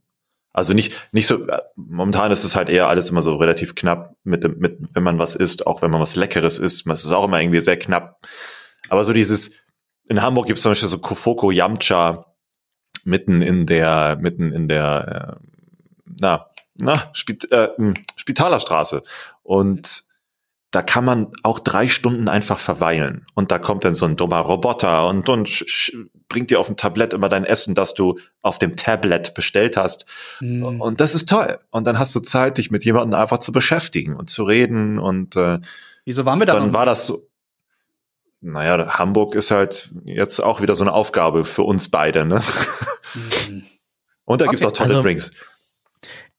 Also 0.57 0.73
nicht, 0.73 0.95
nicht 1.13 1.27
so, 1.27 1.47
äh, 1.47 1.61
momentan 1.77 2.33
ist 2.33 2.43
es 2.43 2.57
halt 2.57 2.71
eher 2.71 2.89
alles 2.89 3.11
immer 3.11 3.21
so 3.21 3.37
relativ 3.37 3.75
knapp 3.75 4.17
mit 4.25 4.43
dem, 4.43 4.59
mit, 4.59 4.79
wenn 4.95 5.03
man 5.03 5.19
was 5.19 5.35
isst, 5.35 5.67
auch 5.67 5.83
wenn 5.83 5.91
man 5.91 6.01
was 6.01 6.17
Leckeres 6.17 6.59
isst. 6.59 6.87
Es 6.87 7.05
ist 7.05 7.13
auch 7.13 7.25
immer 7.25 7.43
irgendwie 7.43 7.61
sehr 7.61 7.79
knapp. 7.79 8.27
Aber 8.89 9.05
so 9.05 9.13
dieses, 9.13 9.51
in 10.09 10.23
Hamburg 10.23 10.47
gibt 10.47 10.57
es 10.57 10.63
zum 10.63 10.71
Beispiel 10.71 10.89
so 10.89 10.99
Kofoko 10.99 11.51
Yamcha 11.51 12.25
mitten 13.05 13.43
in 13.43 13.67
der, 13.67 14.17
mitten 14.19 14.51
in 14.51 14.67
der, 14.67 15.37
äh, 15.43 15.47
na, 16.23 16.47
na, 16.81 17.11
Spit, 17.13 17.53
äh, 17.53 17.69
mh, 17.77 17.93
Spitalerstraße. 18.17 19.03
Und 19.43 20.05
da 20.77 20.83
kann 20.83 21.07
man 21.07 21.29
auch 21.43 21.59
drei 21.59 21.89
Stunden 21.89 22.29
einfach 22.29 22.59
verweilen. 22.59 23.25
Und 23.33 23.51
da 23.51 23.59
kommt 23.59 23.83
dann 23.87 23.95
so 23.95 24.05
ein 24.05 24.17
dummer 24.17 24.41
Roboter 24.41 25.07
und, 25.07 25.27
und 25.31 25.65
bringt 26.29 26.51
dir 26.51 26.61
auf 26.61 26.67
dem 26.67 26.77
Tablett 26.77 27.15
immer 27.15 27.31
dein 27.31 27.45
Essen, 27.45 27.75
das 27.75 27.95
du 27.95 28.19
auf 28.43 28.59
dem 28.59 28.77
Tablet 28.77 29.33
bestellt 29.33 29.79
hast. 29.79 30.05
Hm. 30.41 30.63
Und 30.83 31.01
das 31.01 31.15
ist 31.15 31.31
toll. 31.31 31.59
Und 31.71 31.87
dann 31.87 31.99
hast 31.99 32.15
du 32.15 32.21
Zeit, 32.21 32.59
dich 32.59 32.71
mit 32.71 32.85
jemandem 32.85 33.19
einfach 33.19 33.39
zu 33.39 33.53
beschäftigen 33.53 34.17
und 34.17 34.29
zu 34.29 34.43
reden. 34.43 34.99
Und 34.99 35.35
äh, 35.35 35.61
Wieso 36.05 36.27
waren 36.27 36.41
wir 36.41 36.45
da 36.45 36.53
dann 36.53 36.75
war 36.75 36.85
das 36.85 37.07
so. 37.07 37.27
Naja, 38.43 38.99
Hamburg 38.99 39.35
ist 39.35 39.51
halt 39.51 39.95
jetzt 40.05 40.41
auch 40.41 40.61
wieder 40.61 40.75
so 40.75 40.85
eine 40.85 40.93
Aufgabe 40.93 41.47
für 41.47 41.63
uns 41.63 41.89
beide, 41.89 42.27
ne? 42.27 42.43
Hm. 43.47 43.63
Und 44.27 44.43
da 44.43 44.47
gibt's 44.47 44.63
Okay, 44.63 44.73
auch 44.75 44.77
tolle 44.77 44.91
also- 44.91 45.03
Drinks. 45.03 45.31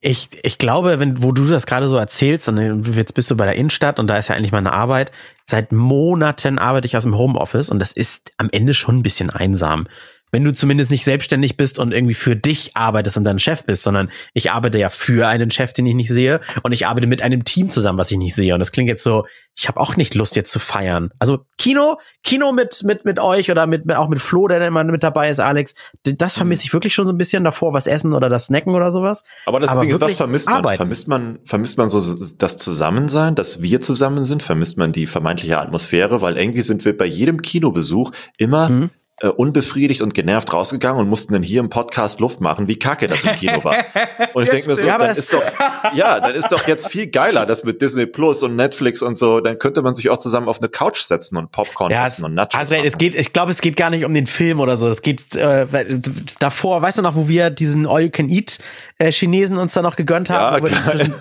Ich, 0.09 0.29
ich 0.41 0.57
glaube, 0.57 1.01
wenn, 1.01 1.21
wo 1.21 1.33
du 1.33 1.45
das 1.45 1.65
gerade 1.65 1.89
so 1.89 1.97
erzählst, 1.97 2.47
und 2.47 2.95
jetzt 2.95 3.13
bist 3.13 3.29
du 3.29 3.35
bei 3.35 3.43
der 3.43 3.55
Innenstadt 3.55 3.99
und 3.99 4.07
da 4.07 4.17
ist 4.17 4.29
ja 4.29 4.35
eigentlich 4.35 4.53
meine 4.53 4.71
Arbeit. 4.71 5.11
Seit 5.45 5.73
Monaten 5.73 6.59
arbeite 6.59 6.87
ich 6.87 6.95
aus 6.95 7.03
dem 7.03 7.17
Homeoffice 7.17 7.69
und 7.69 7.79
das 7.79 7.91
ist 7.91 8.31
am 8.37 8.47
Ende 8.53 8.73
schon 8.73 8.99
ein 8.99 9.03
bisschen 9.03 9.29
einsam. 9.29 9.85
Wenn 10.37 10.43
du 10.43 10.53
zumindest 10.53 10.91
nicht 10.91 11.03
selbstständig 11.03 11.57
bist 11.57 11.79
und 11.79 11.91
irgendwie 11.91 12.13
für 12.13 12.35
dich 12.35 12.77
arbeitest 12.77 13.17
und 13.17 13.23
dann 13.23 13.39
Chef 13.39 13.63
bist, 13.63 13.81
sondern 13.81 14.11
ich 14.35 14.51
arbeite 14.51 14.77
ja 14.77 14.89
für 14.89 15.27
einen 15.27 15.49
Chef, 15.49 15.73
den 15.73 15.87
ich 15.87 15.95
nicht 15.95 16.09
sehe 16.09 16.41
und 16.61 16.73
ich 16.73 16.85
arbeite 16.85 17.07
mit 17.07 17.23
einem 17.23 17.43
Team 17.43 17.71
zusammen, 17.71 17.97
was 17.97 18.11
ich 18.11 18.19
nicht 18.19 18.35
sehe. 18.35 18.53
Und 18.53 18.59
das 18.59 18.71
klingt 18.71 18.87
jetzt 18.87 19.03
so, 19.03 19.25
ich 19.55 19.67
habe 19.67 19.79
auch 19.79 19.95
nicht 19.95 20.13
Lust 20.13 20.35
jetzt 20.35 20.51
zu 20.51 20.59
feiern. 20.59 21.09
Also 21.17 21.39
Kino, 21.57 21.97
Kino 22.23 22.51
mit 22.51 22.83
mit 22.83 23.03
mit 23.03 23.19
euch 23.19 23.49
oder 23.49 23.65
mit, 23.65 23.87
mit 23.87 23.95
auch 23.95 24.09
mit 24.09 24.19
Flo, 24.19 24.47
der 24.47 24.61
immer 24.67 24.83
mit 24.83 25.01
dabei 25.01 25.31
ist, 25.31 25.39
Alex, 25.39 25.73
das 26.03 26.37
vermisse 26.37 26.65
ich 26.65 26.73
wirklich 26.73 26.93
schon 26.93 27.07
so 27.07 27.13
ein 27.13 27.17
bisschen 27.17 27.43
davor, 27.43 27.73
was 27.73 27.87
essen 27.87 28.13
oder 28.13 28.29
das 28.29 28.45
Snacken 28.45 28.75
oder 28.75 28.91
sowas. 28.91 29.23
Aber 29.47 29.59
das 29.59 29.71
aber 29.71 29.81
Ding 29.81 29.89
wirklich 29.89 30.17
vermisst 30.17 30.45
man? 30.45 30.57
arbeiten. 30.57 30.77
Vermisst 30.77 31.07
man, 31.07 31.39
vermisst 31.45 31.79
man 31.79 31.89
so 31.89 31.99
das 32.37 32.57
Zusammensein, 32.57 33.33
dass 33.33 33.63
wir 33.63 33.81
zusammen 33.81 34.23
sind? 34.23 34.43
Vermisst 34.43 34.77
man 34.77 34.91
die 34.91 35.07
vermeintliche 35.07 35.57
Atmosphäre? 35.57 36.21
Weil 36.21 36.37
irgendwie 36.37 36.61
sind 36.61 36.85
wir 36.85 36.95
bei 36.95 37.05
jedem 37.07 37.41
Kinobesuch 37.41 38.11
immer 38.37 38.69
Mhm. 38.69 38.91
Äh, 39.21 39.27
unbefriedigt 39.29 40.01
und 40.03 40.13
genervt 40.13 40.53
rausgegangen 40.53 41.01
und 41.01 41.09
mussten 41.09 41.33
dann 41.33 41.41
hier 41.41 41.59
im 41.59 41.69
Podcast 41.69 42.19
Luft 42.19 42.39
machen, 42.39 42.67
wie 42.67 42.77
kacke 42.77 43.07
das 43.07 43.23
im 43.23 43.31
Kino 43.35 43.63
war. 43.63 43.75
Und 44.33 44.43
ich 44.43 44.49
denke 44.49 44.67
mir 44.69 44.75
so, 44.75 44.85
Ja, 44.85 44.97
dann 44.99 45.15
ist 45.15 45.33
doch, 45.33 45.41
ja, 45.95 46.19
dann 46.19 46.35
ist 46.35 46.49
doch 46.51 46.67
jetzt 46.67 46.89
viel 46.89 47.07
geiler, 47.07 47.45
das 47.47 47.63
mit 47.63 47.81
Disney 47.81 48.05
Plus 48.05 48.43
und 48.43 48.55
Netflix 48.55 49.01
und 49.01 49.17
so. 49.17 49.39
Dann 49.39 49.57
könnte 49.57 49.81
man 49.81 49.95
sich 49.95 50.09
auch 50.11 50.17
zusammen 50.19 50.47
auf 50.47 50.59
eine 50.59 50.69
Couch 50.69 51.01
setzen 51.01 51.35
und 51.37 51.51
Popcorn 51.51 51.91
Ja, 51.91 52.05
essen 52.05 52.21
es, 52.21 52.25
und 52.25 52.33
Nachos 52.35 52.53
also 52.55 52.75
es 52.75 52.81
machen. 52.83 52.97
geht, 52.99 53.15
ich 53.15 53.33
glaube, 53.33 53.51
es 53.51 53.61
geht 53.61 53.75
gar 53.75 53.89
nicht 53.89 54.05
um 54.05 54.13
den 54.13 54.27
Film 54.27 54.59
oder 54.59 54.77
so. 54.77 54.87
Es 54.87 55.01
geht 55.01 55.35
äh, 55.35 55.65
davor, 56.39 56.81
weißt 56.83 56.99
du 56.99 57.01
noch, 57.01 57.15
wo 57.15 57.27
wir 57.27 57.49
diesen 57.49 57.87
All 57.87 58.01
You 58.01 58.09
Can 58.11 58.29
Eat 58.29 58.59
äh, 58.99 59.11
Chinesen 59.11 59.57
uns 59.57 59.73
da 59.73 59.81
noch 59.81 59.95
gegönnt 59.95 60.29
haben, 60.29 60.63
Ja, 60.67 60.91
zwischen- 60.91 61.13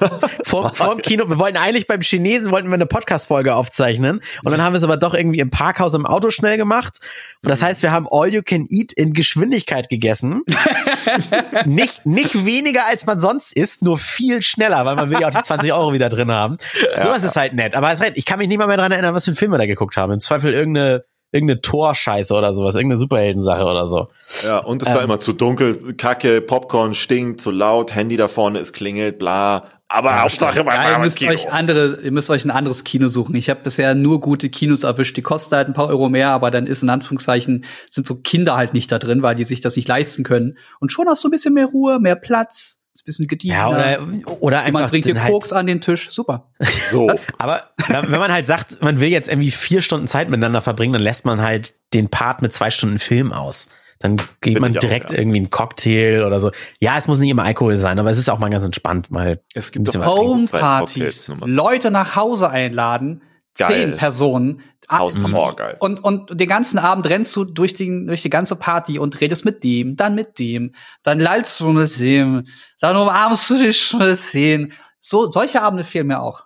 vor, 0.44 0.74
vor 0.74 0.94
dem 0.94 1.02
Kino, 1.02 1.28
wir 1.28 1.38
wollten 1.38 1.56
eigentlich 1.56 1.86
beim 1.86 2.00
Chinesen 2.02 2.50
wollten 2.50 2.68
wir 2.68 2.74
eine 2.74 2.86
Podcast 2.86 3.26
Folge 3.28 3.54
aufzeichnen 3.54 4.20
und 4.44 4.52
dann 4.52 4.62
haben 4.62 4.72
wir 4.74 4.78
es 4.78 4.84
aber 4.84 4.96
doch 4.96 5.14
irgendwie 5.14 5.40
im 5.40 5.50
Parkhaus 5.50 5.94
im 5.94 6.04
Auto 6.06 6.30
schnell 6.30 6.56
gemacht 6.56 6.98
und 7.42 7.50
das 7.50 7.62
heißt, 7.62 7.82
wir 7.86 7.92
haben 7.92 8.08
All 8.10 8.34
You 8.34 8.42
Can 8.42 8.66
Eat 8.68 8.92
in 8.92 9.12
Geschwindigkeit 9.12 9.88
gegessen. 9.88 10.42
nicht 11.66 12.04
nicht 12.04 12.44
weniger 12.44 12.84
als 12.86 13.06
man 13.06 13.20
sonst 13.20 13.54
isst, 13.54 13.82
nur 13.82 13.96
viel 13.96 14.42
schneller, 14.42 14.84
weil 14.84 14.96
man 14.96 15.08
will 15.08 15.20
ja 15.20 15.28
auch 15.28 15.30
die 15.30 15.40
20 15.40 15.72
Euro 15.72 15.92
wieder 15.92 16.08
drin 16.08 16.32
haben. 16.32 16.56
Sowas 17.00 17.22
ist 17.22 17.36
halt 17.36 17.54
nett, 17.54 17.76
aber 17.76 17.92
es 17.92 18.00
ist 18.00 18.04
halt, 18.04 18.16
ich 18.16 18.24
kann 18.24 18.40
mich 18.40 18.48
nicht 18.48 18.58
mal 18.58 18.66
mehr 18.66 18.76
dran 18.76 18.90
erinnern, 18.90 19.14
was 19.14 19.24
für 19.24 19.30
einen 19.30 19.36
Film 19.36 19.52
wir 19.52 19.58
da 19.58 19.66
geguckt 19.66 19.96
haben. 19.96 20.12
Im 20.12 20.18
Zweifel 20.18 20.52
irgendeine 20.52 21.04
irgendeine 21.30 21.60
Torscheiße 21.60 22.34
oder 22.34 22.52
sowas, 22.54 22.74
irgendeine 22.74 22.98
Superheldensache 22.98 23.64
oder 23.64 23.86
so. 23.86 24.08
Ja, 24.44 24.58
und 24.58 24.82
es 24.82 24.88
war 24.88 24.98
Ähm. 24.98 25.04
immer 25.04 25.18
zu 25.20 25.32
dunkel, 25.32 25.94
Kacke, 25.94 26.40
Popcorn 26.40 26.92
stinkt, 26.94 27.40
zu 27.40 27.52
laut, 27.52 27.94
Handy 27.94 28.16
da 28.16 28.26
vorne, 28.26 28.58
es 28.58 28.72
klingelt, 28.72 29.18
bla. 29.18 29.64
Aber 29.88 30.20
Hauptsache 30.20 30.64
man 30.64 30.74
Ja, 30.74 30.92
ihr 30.92 30.98
müsst 30.98 31.18
Kino. 31.18 31.30
euch 31.30 31.52
andere, 31.52 32.00
ihr 32.02 32.10
müsst 32.10 32.28
euch 32.28 32.44
ein 32.44 32.50
anderes 32.50 32.82
Kino 32.82 33.06
suchen. 33.06 33.36
Ich 33.36 33.48
habe 33.48 33.60
bisher 33.62 33.94
nur 33.94 34.20
gute 34.20 34.48
Kinos 34.50 34.82
erwischt. 34.82 35.16
Die 35.16 35.22
kosten 35.22 35.54
halt 35.54 35.68
ein 35.68 35.74
paar 35.74 35.86
Euro 35.86 36.08
mehr, 36.08 36.30
aber 36.30 36.50
dann 36.50 36.66
ist 36.66 36.82
in 36.82 36.90
Anführungszeichen 36.90 37.64
sind 37.88 38.06
so 38.06 38.16
Kinder 38.16 38.56
halt 38.56 38.74
nicht 38.74 38.90
da 38.90 38.98
drin, 38.98 39.22
weil 39.22 39.36
die 39.36 39.44
sich 39.44 39.60
das 39.60 39.76
nicht 39.76 39.86
leisten 39.86 40.24
können. 40.24 40.58
Und 40.80 40.90
schon 40.90 41.08
hast 41.08 41.22
du 41.22 41.28
ein 41.28 41.30
bisschen 41.30 41.54
mehr 41.54 41.66
Ruhe, 41.66 42.00
mehr 42.00 42.16
Platz, 42.16 42.82
ist 42.92 43.02
ein 43.02 43.04
bisschen 43.04 43.26
gediegener. 43.28 43.58
Ja, 43.60 43.68
oder 43.68 43.98
oder 44.40 44.66
Jemand 44.66 44.76
einfach 44.76 44.90
bringt 44.90 45.04
dir 45.04 45.22
halt, 45.22 45.32
Koks 45.32 45.52
an 45.52 45.66
den 45.66 45.80
Tisch. 45.80 46.10
Super. 46.10 46.50
so. 46.90 47.08
Aber 47.38 47.70
wenn 47.88 48.10
wenn 48.10 48.18
man 48.20 48.32
halt 48.32 48.46
sagt, 48.48 48.82
man 48.82 48.98
will 48.98 49.08
jetzt 49.08 49.28
irgendwie 49.28 49.52
vier 49.52 49.82
Stunden 49.82 50.08
Zeit 50.08 50.28
miteinander 50.28 50.62
verbringen, 50.62 50.94
dann 50.94 51.02
lässt 51.02 51.24
man 51.24 51.40
halt 51.40 51.74
den 51.94 52.08
Part 52.08 52.42
mit 52.42 52.52
zwei 52.52 52.70
Stunden 52.70 52.98
Film 52.98 53.32
aus. 53.32 53.68
Dann 53.98 54.16
geht 54.16 54.54
Find 54.54 54.60
man 54.60 54.72
ich 54.72 54.78
auch, 54.78 54.80
direkt 54.80 55.10
ja. 55.12 55.18
irgendwie 55.18 55.38
einen 55.38 55.50
Cocktail 55.50 56.24
oder 56.24 56.38
so. 56.40 56.50
Ja, 56.80 56.98
es 56.98 57.08
muss 57.08 57.18
nicht 57.18 57.30
immer 57.30 57.44
Alkohol 57.44 57.76
sein, 57.76 57.98
aber 57.98 58.10
es 58.10 58.18
ist 58.18 58.28
auch 58.28 58.38
mal 58.38 58.50
ganz 58.50 58.64
entspannt, 58.64 59.10
mal 59.10 59.40
Es 59.54 59.68
ein 59.68 59.72
gibt 59.72 59.84
bisschen 59.86 60.02
doch 60.02 60.08
was 60.08 60.14
trinken. 60.14 60.50
Cocktails, 60.50 61.28
Homepartys. 61.28 61.54
Leute 61.54 61.90
nach 61.90 62.14
Hause 62.16 62.50
einladen, 62.50 63.22
Geil. 63.56 63.68
zehn 63.90 63.96
Personen. 63.96 64.60
Ah, 64.88 64.98
Haus- 65.00 65.14
die- 65.14 65.56
geil. 65.56 65.76
Und, 65.80 66.04
und 66.04 66.38
den 66.38 66.48
ganzen 66.48 66.78
Abend 66.78 67.08
rennst 67.08 67.34
du 67.34 67.44
durch 67.44 67.74
die, 67.74 68.06
durch 68.06 68.22
die 68.22 68.30
ganze 68.30 68.54
Party 68.56 68.98
und 69.00 69.20
redest 69.20 69.44
mit 69.44 69.64
dem, 69.64 69.96
dann 69.96 70.14
mit 70.14 70.38
dem, 70.38 70.74
dann 71.02 71.18
lallst 71.18 71.58
du 71.60 71.70
mit 71.70 71.98
dem, 71.98 72.44
dann 72.80 72.96
umarmst 72.96 73.50
du 73.50 73.58
dich 73.58 73.94
mit 73.94 74.34
dem. 74.34 74.72
So, 75.00 75.30
solche 75.32 75.62
Abende 75.62 75.84
fehlen 75.84 76.06
mir 76.08 76.20
auch. 76.20 76.45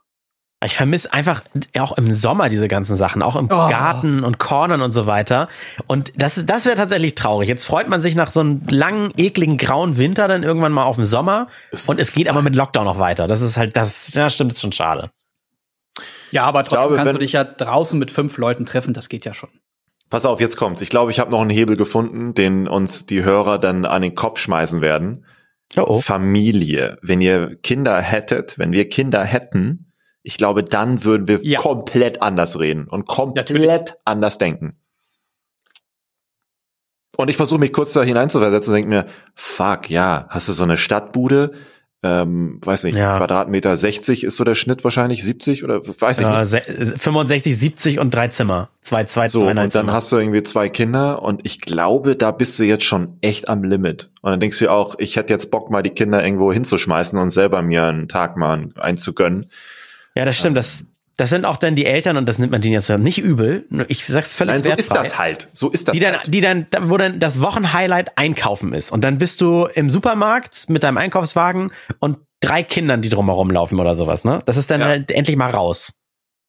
Ich 0.63 0.77
vermisse 0.77 1.11
einfach 1.13 1.43
auch 1.79 1.97
im 1.97 2.11
Sommer 2.11 2.51
diese 2.51 2.69
ganzen 2.69 2.95
Sachen, 2.95 3.23
auch 3.23 3.35
im 3.35 3.47
Oh. 3.47 3.69
Garten 3.69 4.25
und 4.25 4.39
Cornern 4.39 4.83
und 4.83 4.93
so 4.93 5.07
weiter. 5.07 5.49
Und 5.87 6.13
das, 6.17 6.45
das 6.45 6.67
wäre 6.67 6.77
tatsächlich 6.77 7.15
traurig. 7.15 7.49
Jetzt 7.49 7.65
freut 7.65 7.89
man 7.89 8.03
sich 8.03 8.15
nach 8.15 8.31
so 8.31 8.41
einem 8.41 8.63
langen, 8.69 9.13
ekligen, 9.17 9.57
grauen 9.57 9.97
Winter 9.97 10.29
dann 10.29 10.43
irgendwann 10.43 10.73
mal 10.73 10.85
auf 10.85 10.97
den 10.97 11.07
Sommer. 11.07 11.47
Ist 11.71 11.89
Und 11.89 11.99
es 11.99 12.13
geht 12.13 12.29
aber 12.29 12.43
mit 12.43 12.55
Lockdown 12.55 12.85
noch 12.85 12.99
weiter. 12.99 13.27
Das 13.27 13.41
ist 13.41 13.57
halt, 13.57 13.75
das, 13.75 14.13
ja, 14.13 14.29
stimmt, 14.29 14.53
ist 14.53 14.61
schon 14.61 14.73
schade. 14.73 15.11
Ja, 16.31 16.45
aber 16.45 16.63
trotzdem 16.63 16.89
glaube, 16.89 16.97
kannst 16.97 17.15
du 17.15 17.19
dich 17.19 17.33
ja 17.33 17.45
draußen 17.45 17.99
mit 17.99 18.11
fünf 18.11 18.37
Leuten 18.37 18.67
treffen, 18.67 18.93
das 18.95 19.09
geht 19.09 19.25
ja 19.25 19.33
schon. 19.35 19.51
Pass 20.11 20.27
auf, 20.27 20.41
jetzt 20.41 20.57
kommt's. 20.57 20.81
Ich 20.81 20.91
glaube, 20.91 21.11
ich 21.11 21.21
habe 21.21 21.31
noch 21.31 21.41
einen 21.41 21.51
Hebel 21.51 21.77
gefunden, 21.77 22.35
den 22.35 22.69
uns 22.69 23.07
die 23.07 23.25
Hörer 23.25 23.59
dann 23.59 23.87
an 23.87 24.03
den 24.03 24.15
Kopf 24.15 24.39
schmeißen 24.39 24.81
werden. 24.81 25.25
Oh, 25.77 25.85
oh. 25.87 26.01
Familie. 26.01 26.99
Wenn 27.01 27.21
ihr 27.21 27.57
Kinder 27.63 28.01
hättet, 28.01 28.59
wenn 28.59 28.73
wir 28.73 28.89
Kinder 28.89 29.25
hätten, 29.25 29.90
ich 30.23 30.37
glaube, 30.37 30.63
dann 30.63 31.05
würden 31.05 31.29
wir 31.29 31.41
Ja. 31.43 31.59
komplett 31.61 32.23
anders 32.23 32.59
reden 32.61 32.87
und 32.89 33.07
komplett 33.07 33.51
Natürlich. 33.51 33.93
anders 34.05 34.39
denken. 34.39 34.77
Und 37.17 37.29
ich 37.29 37.37
versuche 37.37 37.61
mich 37.61 37.73
kurz 37.73 37.93
da 37.93 38.03
hineinzuversetzen 38.03 38.73
und 38.73 38.77
denke 38.77 38.89
mir, 38.91 39.07
fuck, 39.35 39.91
ja, 39.91 40.27
hast 40.31 40.49
du 40.49 40.53
so 40.53 40.63
eine 40.63 40.79
Stadtbude, 40.79 41.53
ähm, 42.03 42.59
weiß 42.65 42.85
nicht, 42.85 42.97
Ja. 42.97 43.19
Quadratmeter 43.19 43.77
60 43.77 44.25
ist 44.25 44.37
so 44.37 44.45
der 44.45 44.55
Schnitt 44.55 44.85
wahrscheinlich, 44.85 45.23
70 45.23 45.65
oder 45.65 45.87
weiß 45.87 46.21
ich 46.21 46.27
Äh, 46.27 46.39
nicht. 46.41 46.47
se- 46.49 46.97
65, 46.97 47.59
70 47.59 47.99
und 47.99 48.15
drei 48.15 48.29
Zimmer. 48.29 48.71
Zwei, 48.81 49.05
zwei, 49.05 49.29
So, 49.29 49.41
zweieinhalb 49.41 49.67
und 49.67 49.75
dann 49.75 49.83
Zimmer. 49.83 49.93
hast 49.93 50.11
du 50.13 50.17
irgendwie 50.17 50.43
zwei 50.43 50.71
Kinder 50.71 51.21
und 51.21 51.43
ich 51.45 51.61
glaube, 51.61 52.17
da 52.17 52.31
bist 52.31 52.59
du 52.59 52.63
jetzt 52.63 52.85
schon 52.85 53.19
echt 53.21 53.51
am 53.51 53.65
Limit. 53.65 54.11
Und 54.23 54.31
dann 54.31 54.41
denkst 54.41 54.59
du 54.59 54.65
dir 54.67 54.73
auch, 54.73 54.95
ich 54.99 55.17
hätte 55.17 55.31
jetzt 55.35 55.51
Bock, 55.51 55.71
mal 55.71 55.83
die 55.83 55.91
Kinder 55.91 56.25
irgendwo 56.25 56.51
hinzuschmeißen 56.55 57.19
und 57.19 57.29
selber 57.31 57.61
mir 57.61 57.85
einen 57.85 58.09
Tag 58.09 58.39
mal 58.39 58.69
einzugönnen. 58.77 59.51
Ja, 60.15 60.25
das 60.25 60.37
stimmt. 60.37 60.57
Das, 60.57 60.85
das 61.17 61.31
sind 61.31 61.45
auch 61.45 61.57
dann 61.59 61.77
die 61.77 61.87
Eltern 61.87 62.17
und 62.17 62.29
das 62.29 62.39
nimmt 62.39 62.51
man 62.53 62.61
denen 62.63 62.73
jetzt 62.75 62.89
nicht 62.89 63.19
übel. 63.19 63.67
Ich 63.89 64.07
sag's 64.07 64.35
völlig 64.35 64.55
Nein, 64.55 64.63
so 64.63 64.69
wertfrei. 64.71 64.83
ist 64.83 64.95
das 64.95 65.19
halt. 65.19 65.49
So 65.53 65.69
ist 65.71 65.87
das 65.89 65.93
die 65.93 66.01
dann, 66.01 66.17
halt. 66.19 66.33
die 66.35 66.41
dann, 66.41 66.67
da- 66.71 66.89
wo 66.89 66.97
dann 66.97 67.19
das 67.21 67.41
Wochenhighlight 67.41 68.17
einkaufen 68.17 68.73
ist. 68.73 68.91
Und 68.91 69.05
dann 69.05 69.19
bist 69.19 69.41
du 69.41 69.67
im 69.75 69.91
Supermarkt 69.91 70.69
mit 70.71 70.83
deinem 70.83 70.97
Einkaufswagen 70.97 71.73
und 71.99 72.19
drei 72.41 72.63
Kindern, 72.63 73.03
die 73.03 73.11
drumherum 73.11 73.51
laufen 73.51 73.79
oder 73.79 73.95
sowas, 73.95 74.25
ne? 74.25 74.43
Das 74.47 74.57
ist 74.57 74.71
dann 74.71 74.81
Ja. 74.81 74.87
halt 74.87 75.11
endlich 75.13 75.37
mal 75.37 75.51
raus. 75.51 75.93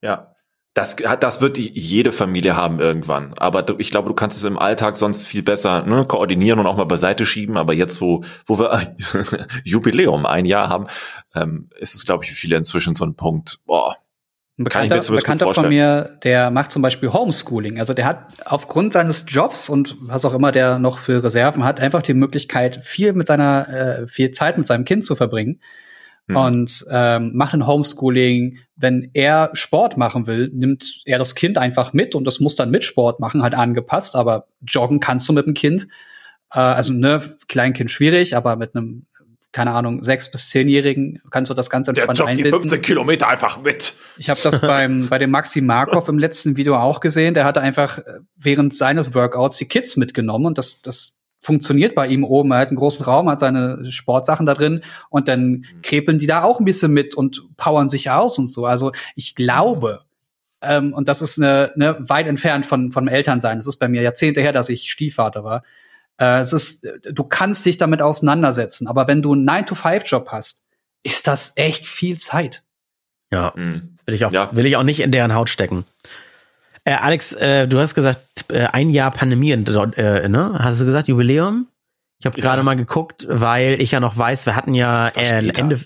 Ja. 0.01 0.30
Das, 0.73 0.95
das 0.95 1.41
wird 1.41 1.57
jede 1.57 2.13
Familie 2.13 2.55
haben 2.55 2.79
irgendwann. 2.79 3.33
Aber 3.37 3.77
ich 3.79 3.91
glaube, 3.91 4.07
du 4.07 4.15
kannst 4.15 4.37
es 4.37 4.45
im 4.45 4.57
Alltag 4.57 4.95
sonst 4.95 5.27
viel 5.27 5.43
besser 5.43 5.85
ne, 5.85 6.05
koordinieren 6.05 6.59
und 6.59 6.65
auch 6.65 6.77
mal 6.77 6.85
beiseite 6.85 7.25
schieben. 7.25 7.57
Aber 7.57 7.73
jetzt, 7.73 7.99
wo, 7.99 8.23
wo 8.45 8.57
wir 8.57 8.71
ein 8.71 8.95
Jubiläum, 9.65 10.25
ein 10.25 10.45
Jahr 10.45 10.69
haben, 10.69 10.87
ähm, 11.35 11.69
ist 11.77 11.93
es, 11.93 12.05
glaube 12.05 12.23
ich, 12.23 12.29
für 12.29 12.37
viele 12.37 12.55
inzwischen 12.55 12.95
so 12.95 13.03
ein 13.03 13.15
Punkt, 13.15 13.59
boah, 13.65 13.97
Ein 14.57 14.63
Kann 14.63 14.87
Bekannter, 14.87 15.07
gut 15.07 15.17
Bekannter 15.17 15.53
von 15.53 15.67
mir, 15.67 16.17
der 16.23 16.51
macht 16.51 16.71
zum 16.71 16.81
Beispiel 16.81 17.11
Homeschooling. 17.11 17.77
Also 17.77 17.93
der 17.93 18.05
hat 18.05 18.27
aufgrund 18.45 18.93
seines 18.93 19.25
Jobs 19.27 19.67
und 19.67 19.97
was 19.99 20.23
auch 20.23 20.33
immer 20.33 20.53
der 20.53 20.79
noch 20.79 20.99
für 20.99 21.21
Reserven 21.21 21.65
hat, 21.65 21.81
einfach 21.81 22.01
die 22.01 22.13
Möglichkeit, 22.13 22.79
viel 22.85 23.11
mit 23.11 23.27
seiner, 23.27 23.67
äh, 23.67 24.07
viel 24.07 24.31
Zeit 24.31 24.57
mit 24.57 24.67
seinem 24.67 24.85
Kind 24.85 25.03
zu 25.03 25.17
verbringen. 25.17 25.59
Hm. 26.31 26.35
Und 26.35 26.85
ähm, 26.91 27.31
macht 27.35 27.53
ein 27.53 27.67
Homeschooling. 27.67 28.57
Wenn 28.75 29.09
er 29.13 29.51
Sport 29.53 29.97
machen 29.97 30.27
will, 30.27 30.49
nimmt 30.53 31.01
er 31.05 31.19
das 31.19 31.35
Kind 31.35 31.57
einfach 31.57 31.93
mit 31.93 32.15
und 32.15 32.25
das 32.25 32.39
muss 32.39 32.55
dann 32.55 32.71
mit 32.71 32.83
Sport 32.83 33.19
machen, 33.19 33.43
halt 33.43 33.53
angepasst. 33.53 34.15
Aber 34.15 34.47
joggen 34.65 34.99
kannst 34.99 35.29
du 35.29 35.33
mit 35.33 35.45
dem 35.45 35.53
Kind. 35.53 35.87
Äh, 36.53 36.59
also 36.59 36.93
ne, 36.93 37.37
Kleinkind 37.47 37.91
schwierig, 37.91 38.35
aber 38.35 38.55
mit 38.55 38.75
einem 38.75 39.05
keine 39.51 39.71
Ahnung, 39.71 40.01
sechs 40.01 40.31
bis 40.31 40.49
zehnjährigen 40.49 41.21
kannst 41.29 41.49
du 41.49 41.53
das 41.53 41.69
ganz 41.69 41.85
der 41.85 41.91
entspannt 41.91 42.19
joggt 42.19 42.29
die 42.29 42.43
einbinden. 42.43 42.61
15 42.61 42.81
Kilometer 42.81 43.27
einfach 43.27 43.61
mit. 43.61 43.95
Ich 44.17 44.29
habe 44.29 44.39
das 44.41 44.61
beim 44.61 45.09
bei 45.09 45.17
dem 45.17 45.29
Maxi 45.29 45.59
Markov 45.59 46.07
im 46.07 46.17
letzten 46.19 46.55
Video 46.55 46.77
auch 46.77 47.01
gesehen. 47.01 47.33
Der 47.33 47.43
hatte 47.43 47.59
einfach 47.59 47.97
äh, 47.97 48.19
während 48.37 48.73
seines 48.73 49.13
Workouts 49.13 49.57
die 49.57 49.67
Kids 49.67 49.97
mitgenommen 49.97 50.45
und 50.45 50.57
das 50.57 50.81
das 50.81 51.20
funktioniert 51.41 51.95
bei 51.95 52.07
ihm 52.07 52.23
oben. 52.23 52.51
Er 52.51 52.59
hat 52.59 52.67
einen 52.69 52.77
großen 52.77 53.03
Raum, 53.05 53.29
hat 53.29 53.39
seine 53.39 53.83
Sportsachen 53.89 54.45
da 54.45 54.53
drin 54.53 54.83
und 55.09 55.27
dann 55.27 55.65
krepeln 55.81 56.19
die 56.19 56.27
da 56.27 56.43
auch 56.43 56.59
ein 56.59 56.65
bisschen 56.65 56.91
mit 56.91 57.15
und 57.15 57.43
powern 57.57 57.89
sich 57.89 58.09
aus 58.09 58.37
und 58.37 58.47
so. 58.47 58.65
Also 58.65 58.91
ich 59.15 59.35
glaube, 59.35 60.01
ähm, 60.61 60.93
und 60.93 61.07
das 61.09 61.21
ist 61.21 61.39
eine, 61.39 61.71
eine 61.73 61.97
weit 62.07 62.27
entfernt 62.27 62.65
von 62.65 62.91
vom 62.91 63.07
Elternsein. 63.07 63.57
Es 63.57 63.67
ist 63.67 63.77
bei 63.77 63.87
mir 63.87 64.01
Jahrzehnte 64.03 64.41
her, 64.41 64.53
dass 64.53 64.69
ich 64.69 64.91
Stiefvater 64.91 65.43
war. 65.43 65.63
Äh, 66.17 66.39
es 66.41 66.53
ist, 66.53 66.87
du 67.11 67.23
kannst 67.23 67.65
dich 67.65 67.77
damit 67.77 68.01
auseinandersetzen, 68.03 68.87
aber 68.87 69.07
wenn 69.07 69.23
du 69.23 69.33
einen 69.33 69.49
9-to-5-Job 69.49 70.27
hast, 70.29 70.69
ist 71.01 71.25
das 71.25 71.53
echt 71.55 71.87
viel 71.87 72.19
Zeit. 72.19 72.63
Ja. 73.31 73.55
Hm. 73.55 73.95
Will 74.05 74.13
ich 74.15 74.25
auch, 74.25 74.31
Ja. 74.31 74.55
will 74.55 74.67
ich 74.67 74.75
auch 74.75 74.83
nicht 74.83 74.99
in 74.99 75.11
deren 75.11 75.33
Haut 75.33 75.49
stecken. 75.49 75.85
Äh, 76.83 76.93
Alex, 76.93 77.33
äh, 77.33 77.67
du 77.67 77.79
hast 77.79 77.93
gesagt, 77.93 78.45
äh, 78.51 78.65
ein 78.71 78.89
Jahr 78.89 79.11
Pandemie, 79.11 79.51
äh, 79.51 80.27
ne? 80.29 80.55
Hast 80.59 80.81
du 80.81 80.85
gesagt, 80.85 81.07
Jubiläum? 81.07 81.67
Ich 82.19 82.25
habe 82.25 82.39
Ja. 82.39 82.43
gerade 82.43 82.63
mal 82.63 82.75
geguckt, 82.75 83.27
weil 83.29 83.81
ich 83.81 83.91
ja 83.91 83.99
noch 83.99 84.17
weiß, 84.17 84.45
wir 84.45 84.55
hatten 84.55 84.73
ja 84.73 85.07
äh. 85.09 85.47
Ende, 85.57 85.79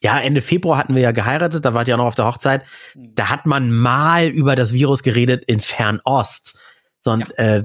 ja, 0.00 0.18
Ende 0.18 0.40
Februar 0.40 0.78
hatten 0.78 0.94
wir 0.94 1.02
ja 1.02 1.12
geheiratet, 1.12 1.64
da 1.64 1.74
wart 1.74 1.88
ihr 1.88 1.94
auch 1.94 1.98
noch 1.98 2.06
auf 2.06 2.14
der 2.14 2.26
Hochzeit. 2.26 2.62
Da 2.94 3.30
hat 3.30 3.46
man 3.46 3.70
mal 3.72 4.26
über 4.26 4.54
das 4.54 4.72
Virus 4.72 5.02
geredet 5.02 5.44
in 5.46 5.60
Fernost. 5.60 6.58
So, 7.00 7.12
und, 7.12 7.38
äh, 7.38 7.62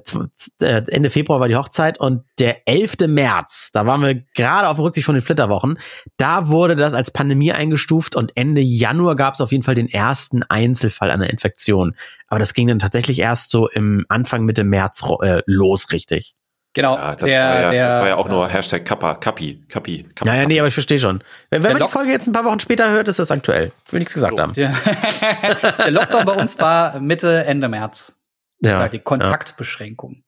äh, 0.62 0.84
Ende 0.88 1.10
Februar 1.10 1.40
war 1.40 1.48
die 1.48 1.56
Hochzeit 1.56 2.00
und 2.00 2.24
der 2.40 2.68
11. 2.68 3.08
März, 3.08 3.72
da 3.74 3.86
waren 3.88 4.02
wir 4.02 4.16
gerade 4.36 4.68
auf 4.68 4.78
dem 4.78 4.84
Rückweg 4.86 5.04
von 5.04 5.16
den 5.16 5.22
Flitterwochen, 5.24 5.80
da 6.18 6.50
wurde 6.50 6.76
das 6.76 6.94
als 6.94 7.10
Pandemie 7.12 7.52
eingestuft 7.52 8.16
und 8.16 8.38
Ende 8.38 8.62
Januar 8.62 9.16
gab 9.16 9.34
es 9.34 9.42
auf 9.42 9.52
jeden 9.52 9.64
Fall 9.64 9.74
den 9.76 9.90
ersten 9.90 10.44
Einzelfall 10.44 11.10
einer 11.10 11.30
Infektion. 11.32 11.96
Aber 12.28 12.38
das 12.40 12.54
ging 12.54 12.68
dann 12.68 12.78
tatsächlich 12.80 13.20
erst 13.20 13.50
so 13.50 13.68
im 13.70 14.06
Anfang 14.08 14.44
Mitte 14.44 14.64
März 14.64 15.02
äh, 15.22 15.42
los, 15.48 15.92
richtig. 15.92 16.36
Genau, 16.76 16.96
Ja, 16.96 17.16
das, 17.16 17.30
der, 17.30 17.44
war 17.44 17.62
ja, 17.62 17.70
der, 17.72 17.88
das 17.88 18.02
war 18.02 18.08
ja 18.08 18.16
auch 18.18 18.30
nur 18.30 18.48
Hashtag 18.50 18.84
Kappa, 18.86 19.14
Kappi, 19.16 19.64
Kappi, 19.70 20.08
Kappa. 20.16 20.32
Ja, 20.32 20.42
ja, 20.42 20.48
nee, 20.48 20.60
aber 20.60 20.68
ich 20.68 20.74
verstehe 20.74 20.98
schon. 20.98 21.24
Wenn, 21.52 21.62
wenn 21.62 21.72
man 21.72 21.76
die 21.78 21.82
Lock- 21.84 21.92
Folge 21.92 22.12
jetzt 22.12 22.26
ein 22.28 22.34
paar 22.34 22.46
Wochen 22.46 22.60
später 22.60 22.90
hört, 22.92 23.08
ist 23.08 23.20
das 23.20 23.30
aktuell. 23.30 23.72
Will 23.92 24.00
nichts 24.00 24.14
gesagt 24.16 24.40
haben. 24.40 24.54
der, 24.54 24.74
der 25.78 25.92
Lockdown 25.92 26.26
bei 26.26 26.34
uns 26.34 26.60
war 26.60 27.00
Mitte, 27.00 27.46
Ende 27.46 27.68
März. 27.70 28.20
Ja, 28.64 28.88
die 28.88 29.00
Kontaktbeschränkung. 29.00 30.24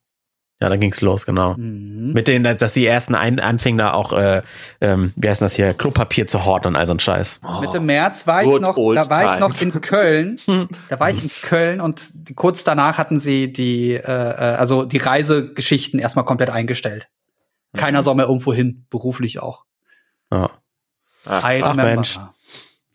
ja 0.60 0.70
dann 0.70 0.80
ging's 0.80 1.02
los, 1.02 1.26
genau. 1.26 1.56
Mhm. 1.56 2.14
Mit 2.14 2.28
denen, 2.28 2.58
dass 2.58 2.74
die 2.74 2.86
ersten 2.86 3.16
ein 3.16 3.40
anfingen 3.40 3.78
da 3.78 3.94
auch, 3.94 4.14
äh, 4.14 4.42
ähm, 4.82 5.14
wie 5.16 5.30
heißt 5.30 5.42
das 5.42 5.56
hier, 5.56 5.74
Klopapier 5.74 6.28
zu 6.28 6.46
horten 6.46 6.70
und 6.70 6.76
all 6.76 6.86
so 6.86 6.94
ein 6.94 7.00
Scheiß. 7.00 7.42
Mitte 7.62 7.80
März 7.80 8.28
war 8.28 8.44
ich 8.44 8.60
noch, 8.60 8.76
da 8.76 9.10
war 9.10 9.34
ich 9.34 9.40
noch 9.40 9.54
times. 9.54 9.76
in 9.76 9.82
Köln. 9.82 10.40
da 10.90 11.00
war 11.00 11.10
ich 11.10 11.24
in 11.24 11.30
Köln 11.44 11.82
und 11.82 12.14
kurz 12.36 12.64
danach 12.64 12.98
hatten 12.98 13.18
sie 13.20 13.52
die, 13.52 13.94
äh, 13.94 14.02
äh, 14.02 14.56
also 14.56 14.86
die 14.86 14.98
Reisegeschichten 14.98 16.00
erstmal 16.00 16.26
komplett 16.26 16.50
eingestellt. 16.50 17.10
Keiner 17.76 18.04
soll 18.04 18.16
mehr 18.16 18.28
irgendwo 18.28 18.54
hin, 18.54 18.86
beruflich 18.90 19.40
auch. 19.40 19.66
Ja. 20.32 20.50
Ach, 21.26 21.44
ach. 21.44 21.76
Mensch. 21.76 22.20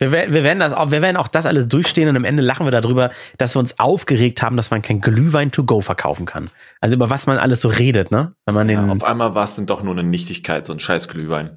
Wir, 0.00 0.10
wir, 0.12 0.42
werden 0.42 0.60
das 0.60 0.72
auch, 0.72 0.90
wir 0.90 1.02
werden 1.02 1.16
auch 1.18 1.28
das 1.28 1.44
alles 1.44 1.68
durchstehen 1.68 2.08
und 2.08 2.16
am 2.16 2.24
Ende 2.24 2.42
lachen 2.42 2.66
wir 2.66 2.70
darüber, 2.70 3.10
dass 3.36 3.54
wir 3.54 3.60
uns 3.60 3.78
aufgeregt 3.78 4.40
haben, 4.42 4.56
dass 4.56 4.70
man 4.70 4.80
kein 4.80 5.02
Glühwein 5.02 5.50
to 5.52 5.62
go 5.64 5.82
verkaufen 5.82 6.24
kann. 6.24 6.48
Also 6.80 6.96
über 6.96 7.10
was 7.10 7.26
man 7.26 7.36
alles 7.36 7.60
so 7.60 7.68
redet, 7.68 8.10
ne? 8.10 8.32
Wenn 8.46 8.54
man 8.54 8.68
Ja, 8.70 8.80
den, 8.80 8.90
auf 8.90 9.04
einmal 9.04 9.34
war 9.34 9.44
es 9.44 9.56
dann 9.56 9.66
doch 9.66 9.82
nur 9.82 9.92
eine 9.92 10.02
Nichtigkeit, 10.02 10.64
so 10.64 10.72
ein 10.72 10.80
scheiß 10.80 11.06
Glühwein. 11.08 11.50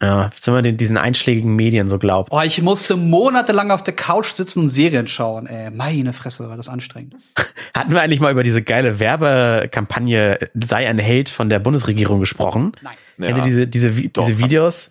ja, 0.00 0.30
wenn 0.44 0.54
man 0.54 0.62
den, 0.62 0.76
diesen 0.76 0.96
einschlägigen 0.98 1.56
Medien 1.56 1.88
so 1.88 1.98
glaubt. 1.98 2.30
Oh, 2.32 2.40
ich 2.40 2.62
musste 2.62 2.94
monatelang 2.96 3.72
auf 3.72 3.82
der 3.82 3.94
Couch 3.96 4.34
sitzen 4.34 4.60
und 4.60 4.68
Serien 4.68 5.08
schauen. 5.08 5.48
Ey, 5.48 5.70
meine 5.72 6.12
Fresse, 6.12 6.48
war 6.48 6.56
das 6.56 6.68
anstrengend. 6.68 7.16
Hatten 7.74 7.90
wir 7.90 8.00
eigentlich 8.02 8.20
mal 8.20 8.30
über 8.30 8.44
diese 8.44 8.62
geile 8.62 9.00
Werbekampagne 9.00 10.38
Sei 10.64 10.88
ein 10.88 10.98
Held 10.98 11.28
von 11.28 11.48
der 11.48 11.58
Bundesregierung 11.58 12.20
gesprochen? 12.20 12.72
Nein. 12.82 12.94
Kennt 13.20 13.38
ihr 13.38 13.44
diese, 13.44 13.66
diese, 13.66 13.90
Doch. 14.10 14.26
diese 14.26 14.38
Videos, 14.38 14.90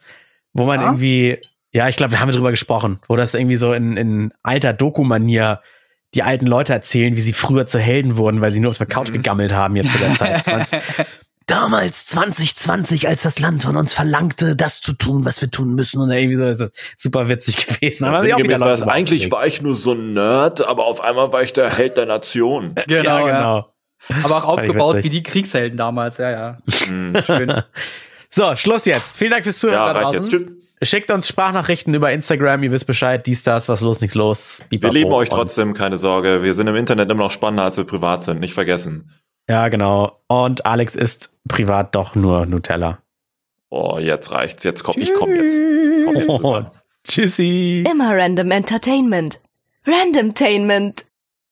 wo 0.54 0.66
man 0.66 0.80
Ja? 0.82 0.88
irgendwie, 0.88 1.40
ja, 1.74 1.88
ich 1.90 1.96
glaube, 1.98 2.14
da 2.14 2.20
haben 2.20 2.30
wir 2.30 2.36
drüber 2.36 2.52
gesprochen, 2.52 3.00
wo 3.08 3.16
das 3.16 3.34
irgendwie 3.34 3.58
so 3.58 3.74
in, 3.74 3.96
in 3.98 4.34
alter 4.44 4.74
Doku-Manier 4.74 5.62
die 6.16 6.24
alten 6.24 6.48
Leute 6.48 6.74
erzählen, 6.74 7.16
wie 7.16 7.22
sie 7.22 7.34
früher 7.34 7.68
zu 7.68 7.78
Helden 7.80 8.18
wurden, 8.18 8.42
weil 8.42 8.52
sie 8.52 8.60
nur 8.60 8.72
auf 8.72 8.78
der 8.80 8.88
Couch 8.88 9.10
Mhm. 9.10 9.14
gegammelt 9.14 9.54
haben 9.54 9.76
jetzt 9.76 9.92
zu 9.92 9.98
der 10.00 10.16
Zeit. 10.16 10.44
20. 10.46 10.80
Damals 11.46 12.06
2020, 12.08 13.08
als 13.08 13.24
das 13.24 13.40
Land 13.40 13.64
von 13.64 13.76
uns 13.76 13.94
verlangte, 13.96 14.56
das 14.56 14.82
zu 14.82 14.94
tun, 14.94 15.26
was 15.26 15.42
wir 15.42 15.50
tun 15.50 15.74
müssen 15.74 16.00
und 16.00 16.12
irgendwie 16.12 16.36
so, 16.36 16.44
das 16.44 16.60
ist 16.62 16.72
super 17.02 17.28
witzig 17.28 17.66
gewesen. 17.68 18.06
Da 18.06 18.22
sich 18.22 18.34
auch 18.36 18.40
wieder 18.40 18.60
Leute 18.60 18.88
eigentlich 18.88 19.32
war 19.32 19.48
ich 19.48 19.60
nur 19.62 19.76
so 19.76 19.94
ein 19.94 20.14
Nerd, 20.14 20.66
aber 20.68 20.86
auf 20.86 21.02
einmal 21.02 21.34
war 21.34 21.42
ich 21.42 21.52
der 21.54 21.76
Held 21.76 21.98
der 21.98 22.06
Nation. 22.06 22.76
Genau, 22.88 23.20
ja, 23.20 23.28
ja. 23.28 23.34
genau. 23.40 23.74
Aber 24.24 24.38
auch 24.38 24.44
aufgebaut 24.46 25.04
wie 25.04 25.10
die 25.10 25.24
Kriegshelden 25.24 25.78
damals, 25.78 26.18
ja, 26.20 26.30
ja. 26.32 26.58
Hm. 26.86 27.14
Schön. 27.26 27.64
So, 28.32 28.56
Schluss 28.56 28.86
jetzt. 28.86 29.18
Vielen 29.18 29.32
Dank 29.32 29.44
fürs 29.44 29.60
Ja, 29.64 29.70
Zuhören 29.70 29.86
da 29.88 29.92
reicht 29.92 30.06
draußen. 30.20 30.22
jetzt. 30.22 30.32
Tschüss. 30.32 30.59
Schickt 30.82 31.12
uns 31.12 31.28
Sprachnachrichten 31.28 31.94
über 31.94 32.12
Instagram, 32.12 32.64
ihr 32.64 32.72
wisst 32.72 32.88
Bescheid, 32.88 33.26
dies, 33.28 33.44
das, 33.44 33.68
was 33.68 33.82
los, 33.82 34.00
nichts 34.00 34.16
los. 34.16 34.60
Wir 34.70 34.80
Bipapo. 34.80 34.94
lieben 34.94 35.12
euch 35.12 35.28
trotzdem, 35.28 35.74
keine 35.74 35.98
Sorge. 35.98 36.42
Wir 36.42 36.54
sind 36.54 36.68
im 36.68 36.76
Internet 36.76 37.12
immer 37.12 37.24
noch 37.24 37.32
spannender, 37.32 37.64
als 37.64 37.76
wir 37.76 37.84
privat 37.84 38.24
sind. 38.24 38.40
Nicht 38.40 38.54
vergessen. 38.54 39.12
Ja, 39.50 39.68
genau. 39.68 40.22
Und 40.28 40.66
Alex 40.66 40.96
isst 40.96 41.34
privat 41.50 41.96
doch 41.96 42.16
nur 42.16 42.46
Nutella. 42.46 43.00
Oh, 43.70 43.98
jetzt 44.00 44.32
reicht's. 44.32 44.64
Jetzt 44.64 44.84
komm, 44.84 44.96
ich 44.98 45.14
komm 45.14 45.34
jetzt. 45.34 45.60
Ich 45.60 46.06
komm 46.06 46.16
jetzt. 46.16 46.44
Dann. 46.44 46.70
Tschüssi. 47.08 47.84
Immer 47.90 48.16
Random 48.16 48.50
Entertainment. 48.52 49.40
Randomtainment. 49.86 51.06